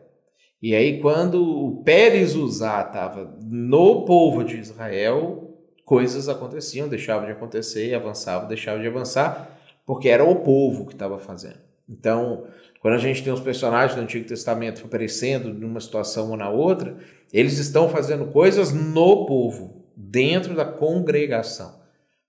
E 0.61 0.75
aí, 0.75 0.99
quando 0.99 1.41
o 1.41 1.83
Pérez 1.83 2.35
Uzá 2.35 2.81
estava 2.81 3.37
no 3.41 4.03
povo 4.03 4.43
de 4.43 4.57
Israel, 4.57 5.57
coisas 5.85 6.27
aconteciam, 6.27 6.89
deixavam 6.89 7.25
de 7.25 7.31
acontecer, 7.31 7.93
avançavam, 7.93 8.47
deixavam 8.47 8.81
de 8.81 8.87
avançar, 8.87 9.57
porque 9.85 10.09
era 10.09 10.23
o 10.23 10.35
povo 10.37 10.85
que 10.85 10.93
estava 10.93 11.17
fazendo. 11.17 11.59
Então, 11.87 12.45
quando 12.81 12.95
a 12.95 12.99
gente 12.99 13.23
tem 13.23 13.31
os 13.31 13.39
personagens 13.39 13.95
do 13.95 14.01
Antigo 14.01 14.27
Testamento 14.27 14.83
aparecendo 14.85 15.53
numa 15.53 15.79
situação 15.79 16.29
ou 16.29 16.37
na 16.37 16.49
outra, 16.49 16.97
eles 17.31 17.57
estão 17.57 17.89
fazendo 17.89 18.25
coisas 18.25 18.73
no 18.73 19.25
povo, 19.25 19.85
dentro 19.95 20.55
da 20.55 20.65
congregação. 20.65 21.79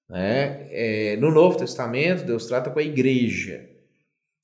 Né? 0.09 0.67
É, 0.71 1.17
no 1.17 1.31
Novo 1.31 1.57
Testamento, 1.57 2.25
Deus 2.25 2.47
trata 2.47 2.71
com 2.71 2.79
a 2.79 2.83
igreja. 2.83 3.70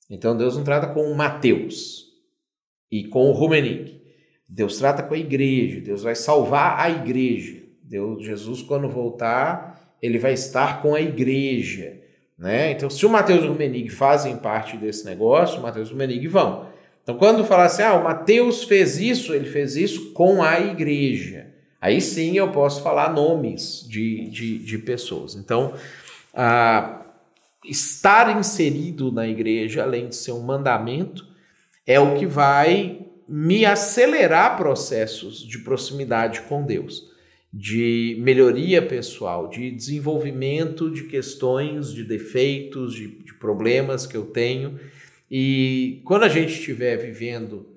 Então 0.09 0.37
Deus 0.37 0.55
não 0.55 0.63
trata 0.63 0.87
com 0.87 1.13
Mateus 1.13 2.05
e 2.91 3.03
com 3.05 3.29
o 3.29 3.33
Rumenick. 3.33 4.01
Deus 4.47 4.77
trata 4.77 5.03
com 5.03 5.13
a 5.13 5.17
igreja, 5.17 5.81
Deus 5.81 6.03
vai 6.03 6.15
salvar 6.15 6.79
a 6.79 6.89
igreja. 6.89 7.63
Deus, 7.83 8.23
Jesus, 8.23 8.61
quando 8.61 8.87
voltar, 8.89 9.95
ele 10.01 10.17
vai 10.17 10.33
estar 10.33 10.81
com 10.81 10.93
a 10.93 11.01
igreja. 11.01 12.01
Né? 12.37 12.71
Então, 12.71 12.89
se 12.89 13.05
o 13.05 13.09
Mateus 13.09 13.43
e 13.43 13.47
o 13.47 13.51
Rumenig 13.51 13.89
fazem 13.89 14.37
parte 14.37 14.77
desse 14.77 15.05
negócio, 15.05 15.59
o 15.59 15.63
Mateus 15.63 15.87
e 15.87 15.91
o 15.91 15.93
Rumenig 15.93 16.27
vão. 16.27 16.67
Então, 17.01 17.17
quando 17.17 17.45
falar 17.45 17.65
assim, 17.65 17.81
ah, 17.81 17.95
o 17.95 18.03
Mateus 18.03 18.63
fez 18.63 18.99
isso, 18.99 19.33
ele 19.33 19.49
fez 19.49 19.75
isso 19.75 20.11
com 20.11 20.43
a 20.43 20.59
igreja. 20.59 21.47
Aí 21.79 22.01
sim 22.01 22.37
eu 22.37 22.51
posso 22.51 22.83
falar 22.83 23.13
nomes 23.13 23.85
de, 23.87 24.29
de, 24.29 24.59
de 24.59 24.77
pessoas. 24.79 25.35
Então, 25.35 25.73
a, 26.33 27.05
estar 27.67 28.37
inserido 28.37 29.11
na 29.11 29.27
igreja, 29.27 29.83
além 29.83 30.09
de 30.09 30.15
ser 30.15 30.31
um 30.31 30.41
mandamento, 30.41 31.27
é 31.85 31.99
o 31.99 32.15
que 32.15 32.25
vai 32.25 33.05
me 33.27 33.65
acelerar 33.65 34.57
processos 34.57 35.45
de 35.45 35.59
proximidade 35.59 36.41
com 36.41 36.65
Deus, 36.65 37.11
de 37.51 38.17
melhoria 38.19 38.81
pessoal, 38.81 39.49
de 39.49 39.71
desenvolvimento 39.71 40.89
de 40.89 41.03
questões, 41.03 41.93
de 41.93 42.03
defeitos, 42.03 42.93
de, 42.93 43.07
de 43.23 43.33
problemas 43.33 44.05
que 44.05 44.15
eu 44.15 44.25
tenho. 44.25 44.79
E 45.29 46.01
quando 46.05 46.23
a 46.23 46.29
gente 46.29 46.53
estiver 46.53 46.97
vivendo 46.97 47.67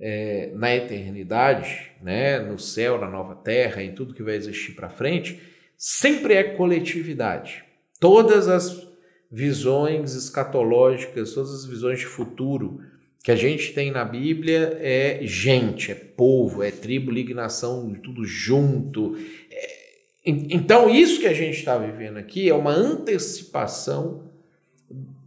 é, 0.00 0.50
na 0.54 0.74
eternidade, 0.74 1.92
né, 2.02 2.38
no 2.38 2.58
céu, 2.58 2.98
na 2.98 3.08
nova 3.08 3.34
terra, 3.34 3.82
em 3.82 3.94
tudo 3.94 4.14
que 4.14 4.22
vai 4.22 4.34
existir 4.34 4.72
para 4.72 4.90
frente, 4.90 5.40
sempre 5.76 6.34
é 6.34 6.42
coletividade. 6.42 7.64
Todas 8.00 8.48
as 8.48 8.87
visões 9.30 10.14
escatológicas, 10.14 11.32
todas 11.32 11.52
as 11.52 11.64
visões 11.66 11.98
de 11.98 12.06
futuro 12.06 12.80
que 13.22 13.30
a 13.30 13.36
gente 13.36 13.72
tem 13.72 13.90
na 13.90 14.04
Bíblia 14.04 14.78
é 14.80 15.20
gente, 15.22 15.92
é 15.92 15.94
povo, 15.94 16.62
é 16.62 16.70
tribo, 16.70 17.10
lignação, 17.10 17.94
tudo 18.02 18.24
junto. 18.24 19.18
É... 19.50 19.78
Então, 20.24 20.88
isso 20.88 21.20
que 21.20 21.26
a 21.26 21.34
gente 21.34 21.58
está 21.58 21.76
vivendo 21.76 22.16
aqui 22.16 22.48
é 22.48 22.54
uma 22.54 22.72
antecipação 22.72 24.22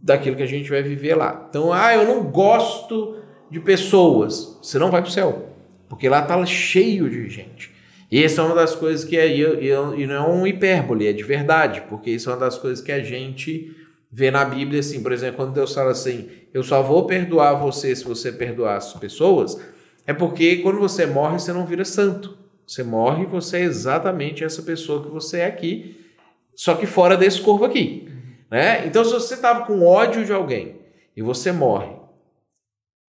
daquilo 0.02 0.36
que 0.36 0.42
a 0.42 0.46
gente 0.46 0.68
vai 0.68 0.82
viver 0.82 1.14
lá. 1.14 1.46
Então, 1.48 1.72
ah, 1.72 1.94
eu 1.94 2.04
não 2.04 2.24
gosto 2.24 3.18
de 3.50 3.60
pessoas. 3.60 4.58
Você 4.62 4.78
não 4.78 4.90
vai 4.90 5.00
para 5.00 5.08
o 5.08 5.12
céu, 5.12 5.50
porque 5.88 6.08
lá 6.08 6.22
está 6.22 6.44
cheio 6.44 7.08
de 7.08 7.28
gente. 7.28 7.70
E 8.10 8.22
essa 8.22 8.42
é 8.42 8.44
uma 8.44 8.54
das 8.54 8.74
coisas 8.74 9.04
que 9.04 9.16
é, 9.16 9.34
e 9.34 10.06
não 10.06 10.14
é 10.14 10.28
um 10.28 10.46
hipérbole, 10.46 11.06
é 11.06 11.12
de 11.12 11.22
verdade, 11.22 11.82
porque 11.88 12.10
isso 12.10 12.28
é 12.28 12.32
uma 12.32 12.40
das 12.40 12.58
coisas 12.58 12.84
que 12.84 12.92
a 12.92 13.00
gente 13.00 13.74
vê 14.12 14.30
na 14.30 14.44
Bíblia 14.44 14.80
assim, 14.80 15.02
por 15.02 15.10
exemplo, 15.10 15.36
quando 15.36 15.54
Deus 15.54 15.72
fala 15.72 15.92
assim, 15.92 16.28
eu 16.52 16.62
só 16.62 16.82
vou 16.82 17.06
perdoar 17.06 17.54
você 17.54 17.96
se 17.96 18.04
você 18.04 18.30
perdoar 18.30 18.76
as 18.76 18.92
pessoas, 18.92 19.58
é 20.06 20.12
porque 20.12 20.56
quando 20.56 20.78
você 20.78 21.06
morre, 21.06 21.38
você 21.38 21.52
não 21.52 21.64
vira 21.64 21.84
santo. 21.84 22.36
Você 22.66 22.82
morre, 22.82 23.24
você 23.24 23.58
é 23.58 23.60
exatamente 23.62 24.44
essa 24.44 24.62
pessoa 24.62 25.02
que 25.02 25.08
você 25.08 25.38
é 25.38 25.46
aqui, 25.46 25.98
só 26.54 26.74
que 26.74 26.86
fora 26.86 27.16
desse 27.16 27.40
corpo 27.40 27.64
aqui. 27.64 28.08
Né? 28.50 28.86
Então, 28.86 29.02
se 29.02 29.12
você 29.12 29.34
estava 29.34 29.64
com 29.64 29.82
ódio 29.82 30.24
de 30.26 30.32
alguém 30.32 30.76
e 31.16 31.22
você 31.22 31.50
morre, 31.50 31.96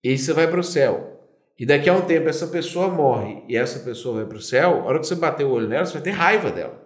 e 0.03 0.17
você 0.17 0.33
vai 0.33 0.47
para 0.47 0.59
o 0.59 0.63
céu, 0.63 1.27
e 1.57 1.65
daqui 1.65 1.89
a 1.89 1.93
um 1.93 2.01
tempo 2.01 2.27
essa 2.27 2.47
pessoa 2.47 2.87
morre 2.87 3.43
e 3.47 3.55
essa 3.55 3.79
pessoa 3.79 4.17
vai 4.17 4.25
para 4.25 4.37
o 4.37 4.41
céu, 4.41 4.81
a 4.81 4.83
hora 4.85 4.99
que 4.99 5.07
você 5.07 5.15
bater 5.15 5.45
o 5.45 5.51
olho 5.51 5.67
nela, 5.67 5.85
você 5.85 5.93
vai 5.93 6.01
ter 6.01 6.11
raiva 6.11 6.51
dela. 6.51 6.81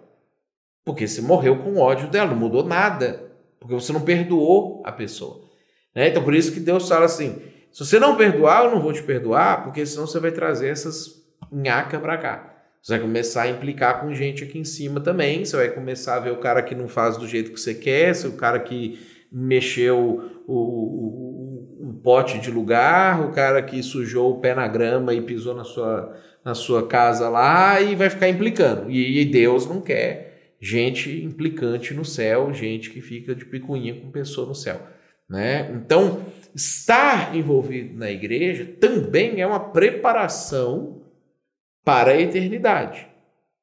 Porque 0.84 1.06
você 1.06 1.20
morreu 1.20 1.58
com 1.58 1.78
ódio 1.78 2.08
dela, 2.08 2.30
não 2.30 2.36
mudou 2.36 2.64
nada. 2.64 3.33
Porque 3.64 3.74
você 3.74 3.94
não 3.94 4.02
perdoou 4.02 4.82
a 4.84 4.92
pessoa. 4.92 5.40
Né? 5.94 6.08
Então 6.08 6.22
por 6.22 6.34
isso 6.34 6.52
que 6.52 6.60
Deus 6.60 6.86
fala 6.86 7.06
assim: 7.06 7.40
se 7.72 7.82
você 7.82 7.98
não 7.98 8.14
perdoar, 8.14 8.66
eu 8.66 8.70
não 8.70 8.78
vou 8.78 8.92
te 8.92 9.02
perdoar, 9.02 9.64
porque 9.64 9.86
senão 9.86 10.06
você 10.06 10.20
vai 10.20 10.30
trazer 10.30 10.68
essas 10.68 11.24
nhaca 11.50 11.98
para 11.98 12.18
cá. 12.18 12.54
Você 12.82 12.92
vai 12.92 13.00
começar 13.00 13.42
a 13.44 13.48
implicar 13.48 14.02
com 14.02 14.12
gente 14.12 14.44
aqui 14.44 14.58
em 14.58 14.64
cima 14.64 15.00
também. 15.00 15.46
Você 15.46 15.56
vai 15.56 15.70
começar 15.70 16.16
a 16.16 16.20
ver 16.20 16.30
o 16.32 16.36
cara 16.36 16.62
que 16.62 16.74
não 16.74 16.88
faz 16.88 17.16
do 17.16 17.26
jeito 17.26 17.52
que 17.52 17.58
você 17.58 17.72
quer, 17.72 18.14
o 18.26 18.32
cara 18.32 18.60
que 18.60 19.00
mexeu 19.32 20.42
o, 20.46 20.54
o, 20.54 21.88
o, 21.88 22.00
pote 22.02 22.38
de 22.38 22.50
lugar, 22.50 23.24
o 23.24 23.32
cara 23.32 23.62
que 23.62 23.82
sujou 23.82 24.32
o 24.32 24.40
pé 24.40 24.54
na 24.54 24.68
grama 24.68 25.14
e 25.14 25.22
pisou 25.22 25.54
na 25.54 25.64
sua, 25.64 26.14
na 26.44 26.54
sua 26.54 26.86
casa 26.86 27.30
lá 27.30 27.80
e 27.80 27.94
vai 27.94 28.10
ficar 28.10 28.28
implicando. 28.28 28.90
E, 28.90 29.22
e 29.22 29.24
Deus 29.24 29.66
não 29.66 29.80
quer 29.80 30.33
gente 30.64 31.22
implicante 31.22 31.92
no 31.92 32.04
céu, 32.04 32.52
gente 32.52 32.90
que 32.90 33.00
fica 33.00 33.34
de 33.34 33.44
picuinha 33.44 34.00
com 34.00 34.10
pessoa 34.10 34.46
no 34.46 34.54
céu. 34.54 34.80
Né? 35.28 35.70
Então, 35.74 36.24
estar 36.54 37.36
envolvido 37.36 37.98
na 37.98 38.10
igreja 38.10 38.64
também 38.80 39.40
é 39.40 39.46
uma 39.46 39.60
preparação 39.60 41.02
para 41.84 42.12
a 42.12 42.20
eternidade. 42.20 43.06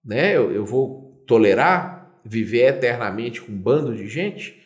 Né? 0.04 0.36
Eu, 0.36 0.52
eu 0.52 0.66
vou 0.66 1.24
tolerar 1.26 2.20
viver 2.24 2.68
eternamente 2.68 3.42
com 3.42 3.52
um 3.52 3.58
bando 3.58 3.96
de 3.96 4.08
gente 4.08 4.62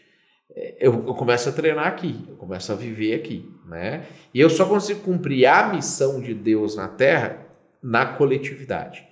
eu, 0.80 1.06
eu, 1.06 1.14
começo 1.14 1.50
a 1.50 1.52
treinar 1.52 1.86
aqui, 1.86 2.24
eu 2.30 2.36
começo 2.38 2.72
a 2.72 2.76
viver 2.76 3.14
aqui, 3.16 3.46
né? 3.66 4.06
E 4.34 4.40
eu 4.40 4.50
só 4.50 4.66
consigo 4.66 5.02
cumprir 5.02 5.46
a 5.46 5.68
missão 5.68 6.22
de 6.22 6.34
Deus 6.34 6.78
na 6.78 6.88
Terra 6.88 7.46
na 7.84 8.06
coletividade. 8.06 9.06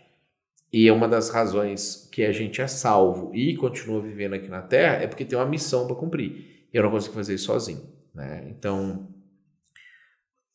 E 0.73 0.87
é 0.87 0.91
uma 0.91 1.07
das 1.07 1.29
razões 1.29 2.09
que 2.11 2.25
a 2.25 2.31
gente 2.31 2.59
é 2.59 2.65
salvo 2.65 3.29
e 3.35 3.55
continua 3.55 4.01
vivendo 4.01 4.33
aqui 4.33 4.49
na 4.49 4.63
Terra 4.63 5.03
é 5.03 5.07
porque 5.07 5.23
tem 5.23 5.37
uma 5.37 5.45
missão 5.45 5.85
para 5.85 5.95
cumprir. 5.95 6.67
Eu 6.73 6.81
não 6.81 6.89
consigo 6.89 7.13
fazer 7.13 7.35
isso 7.35 7.45
sozinho, 7.45 7.83
né? 8.11 8.47
Então, 8.49 9.07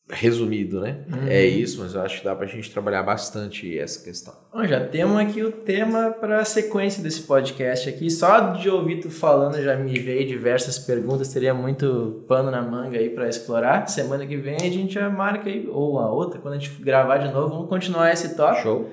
resumido, 0.09 0.81
né? 0.81 1.05
Uhum. 1.09 1.27
É 1.27 1.45
isso, 1.45 1.79
mas 1.79 1.93
eu 1.93 2.01
acho 2.01 2.17
que 2.17 2.25
dá 2.25 2.35
para 2.35 2.45
a 2.45 2.49
gente 2.49 2.69
trabalhar 2.69 3.01
bastante 3.03 3.79
essa 3.79 4.03
questão. 4.03 4.33
Bom, 4.51 4.65
já 4.65 4.85
temos 4.85 5.17
aqui 5.17 5.41
o 5.41 5.53
tema 5.53 6.09
para 6.11 6.39
a 6.39 6.45
sequência 6.45 7.01
desse 7.01 7.21
podcast 7.21 7.87
aqui. 7.87 8.09
Só 8.09 8.51
de 8.51 8.69
ouvir 8.69 8.99
tu 8.99 9.09
falando 9.09 9.61
já 9.61 9.77
me 9.77 9.97
veio 9.97 10.27
diversas 10.27 10.77
perguntas, 10.77 11.31
teria 11.31 11.53
muito 11.53 12.25
pano 12.27 12.51
na 12.51 12.61
manga 12.61 12.97
aí 12.97 13.09
para 13.09 13.29
explorar. 13.29 13.87
Semana 13.87 14.25
que 14.25 14.35
vem 14.35 14.57
a 14.57 14.69
gente 14.69 14.95
já 14.95 15.09
marca 15.09 15.49
aí, 15.49 15.65
ou 15.71 15.97
a 15.97 16.11
outra, 16.11 16.41
quando 16.41 16.55
a 16.55 16.57
gente 16.57 16.81
gravar 16.81 17.19
de 17.19 17.31
novo, 17.31 17.53
vamos 17.53 17.69
continuar 17.69 18.11
esse 18.11 18.35
tópico. 18.35 18.63
Show. 18.63 18.89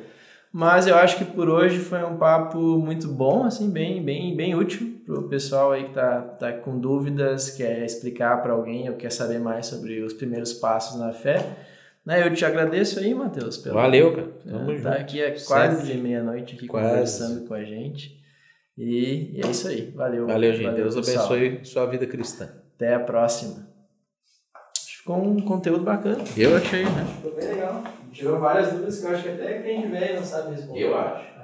Mas 0.56 0.86
eu 0.86 0.96
acho 0.96 1.18
que 1.18 1.24
por 1.26 1.50
hoje 1.50 1.80
foi 1.80 2.02
um 2.02 2.16
papo 2.16 2.58
muito 2.78 3.08
bom, 3.08 3.44
assim, 3.44 3.68
bem, 3.68 4.02
bem, 4.02 4.34
bem 4.34 4.54
útil 4.54 5.02
para 5.04 5.20
o 5.20 5.28
pessoal 5.28 5.72
aí 5.72 5.84
que 5.84 5.92
tá, 5.92 6.22
tá 6.22 6.50
com 6.50 6.78
dúvidas, 6.78 7.50
quer 7.50 7.84
explicar 7.84 8.40
para 8.40 8.54
alguém 8.54 8.88
ou 8.88 8.96
quer 8.96 9.12
saber 9.12 9.38
mais 9.38 9.66
sobre 9.66 10.00
os 10.00 10.14
primeiros 10.14 10.54
passos 10.54 10.98
na 10.98 11.12
fé. 11.12 11.44
Né, 12.06 12.26
eu 12.26 12.32
te 12.32 12.42
agradeço 12.42 12.98
aí, 12.98 13.14
Matheus. 13.14 13.58
Pelo, 13.58 13.74
Valeu, 13.74 14.14
cara. 14.14 14.28
Tamo 14.46 14.72
é, 14.72 14.80
tá 14.80 14.92
aqui 14.94 15.20
é 15.20 15.36
quase 15.46 15.92
de 15.92 15.98
meia-noite 15.98 16.54
aqui 16.54 16.66
quase. 16.66 16.88
conversando 16.88 17.46
com 17.46 17.52
a 17.52 17.62
gente. 17.62 18.18
E, 18.78 19.36
e, 19.36 19.40
é 19.44 19.50
isso 19.50 19.68
aí. 19.68 19.92
Valeu. 19.94 20.26
Valeu, 20.26 20.54
gente. 20.54 20.64
Valeu, 20.64 20.84
Deus 20.84 20.94
pessoal. 20.94 21.26
abençoe 21.34 21.66
sua 21.66 21.84
vida 21.84 22.06
cristã. 22.06 22.48
Até 22.76 22.94
a 22.94 23.00
próxima. 23.00 23.68
Ficou 24.86 25.22
um 25.22 25.38
conteúdo 25.38 25.84
bacana. 25.84 26.24
Eu 26.34 26.56
achei, 26.56 26.84
né? 26.84 27.06
Ficou 27.14 27.36
bem 27.36 27.46
legal. 27.46 27.84
Tirou 28.16 28.40
várias 28.40 28.72
dúvidas 28.72 28.98
que 28.98 29.06
eu 29.06 29.10
acho 29.10 29.22
que 29.24 29.28
até 29.28 29.58
quem 29.60 29.90
vê 29.90 30.14
não 30.14 30.24
sabe 30.24 30.54
responder. 30.54 30.84
Eu 30.84 30.96
acho. 30.96 31.35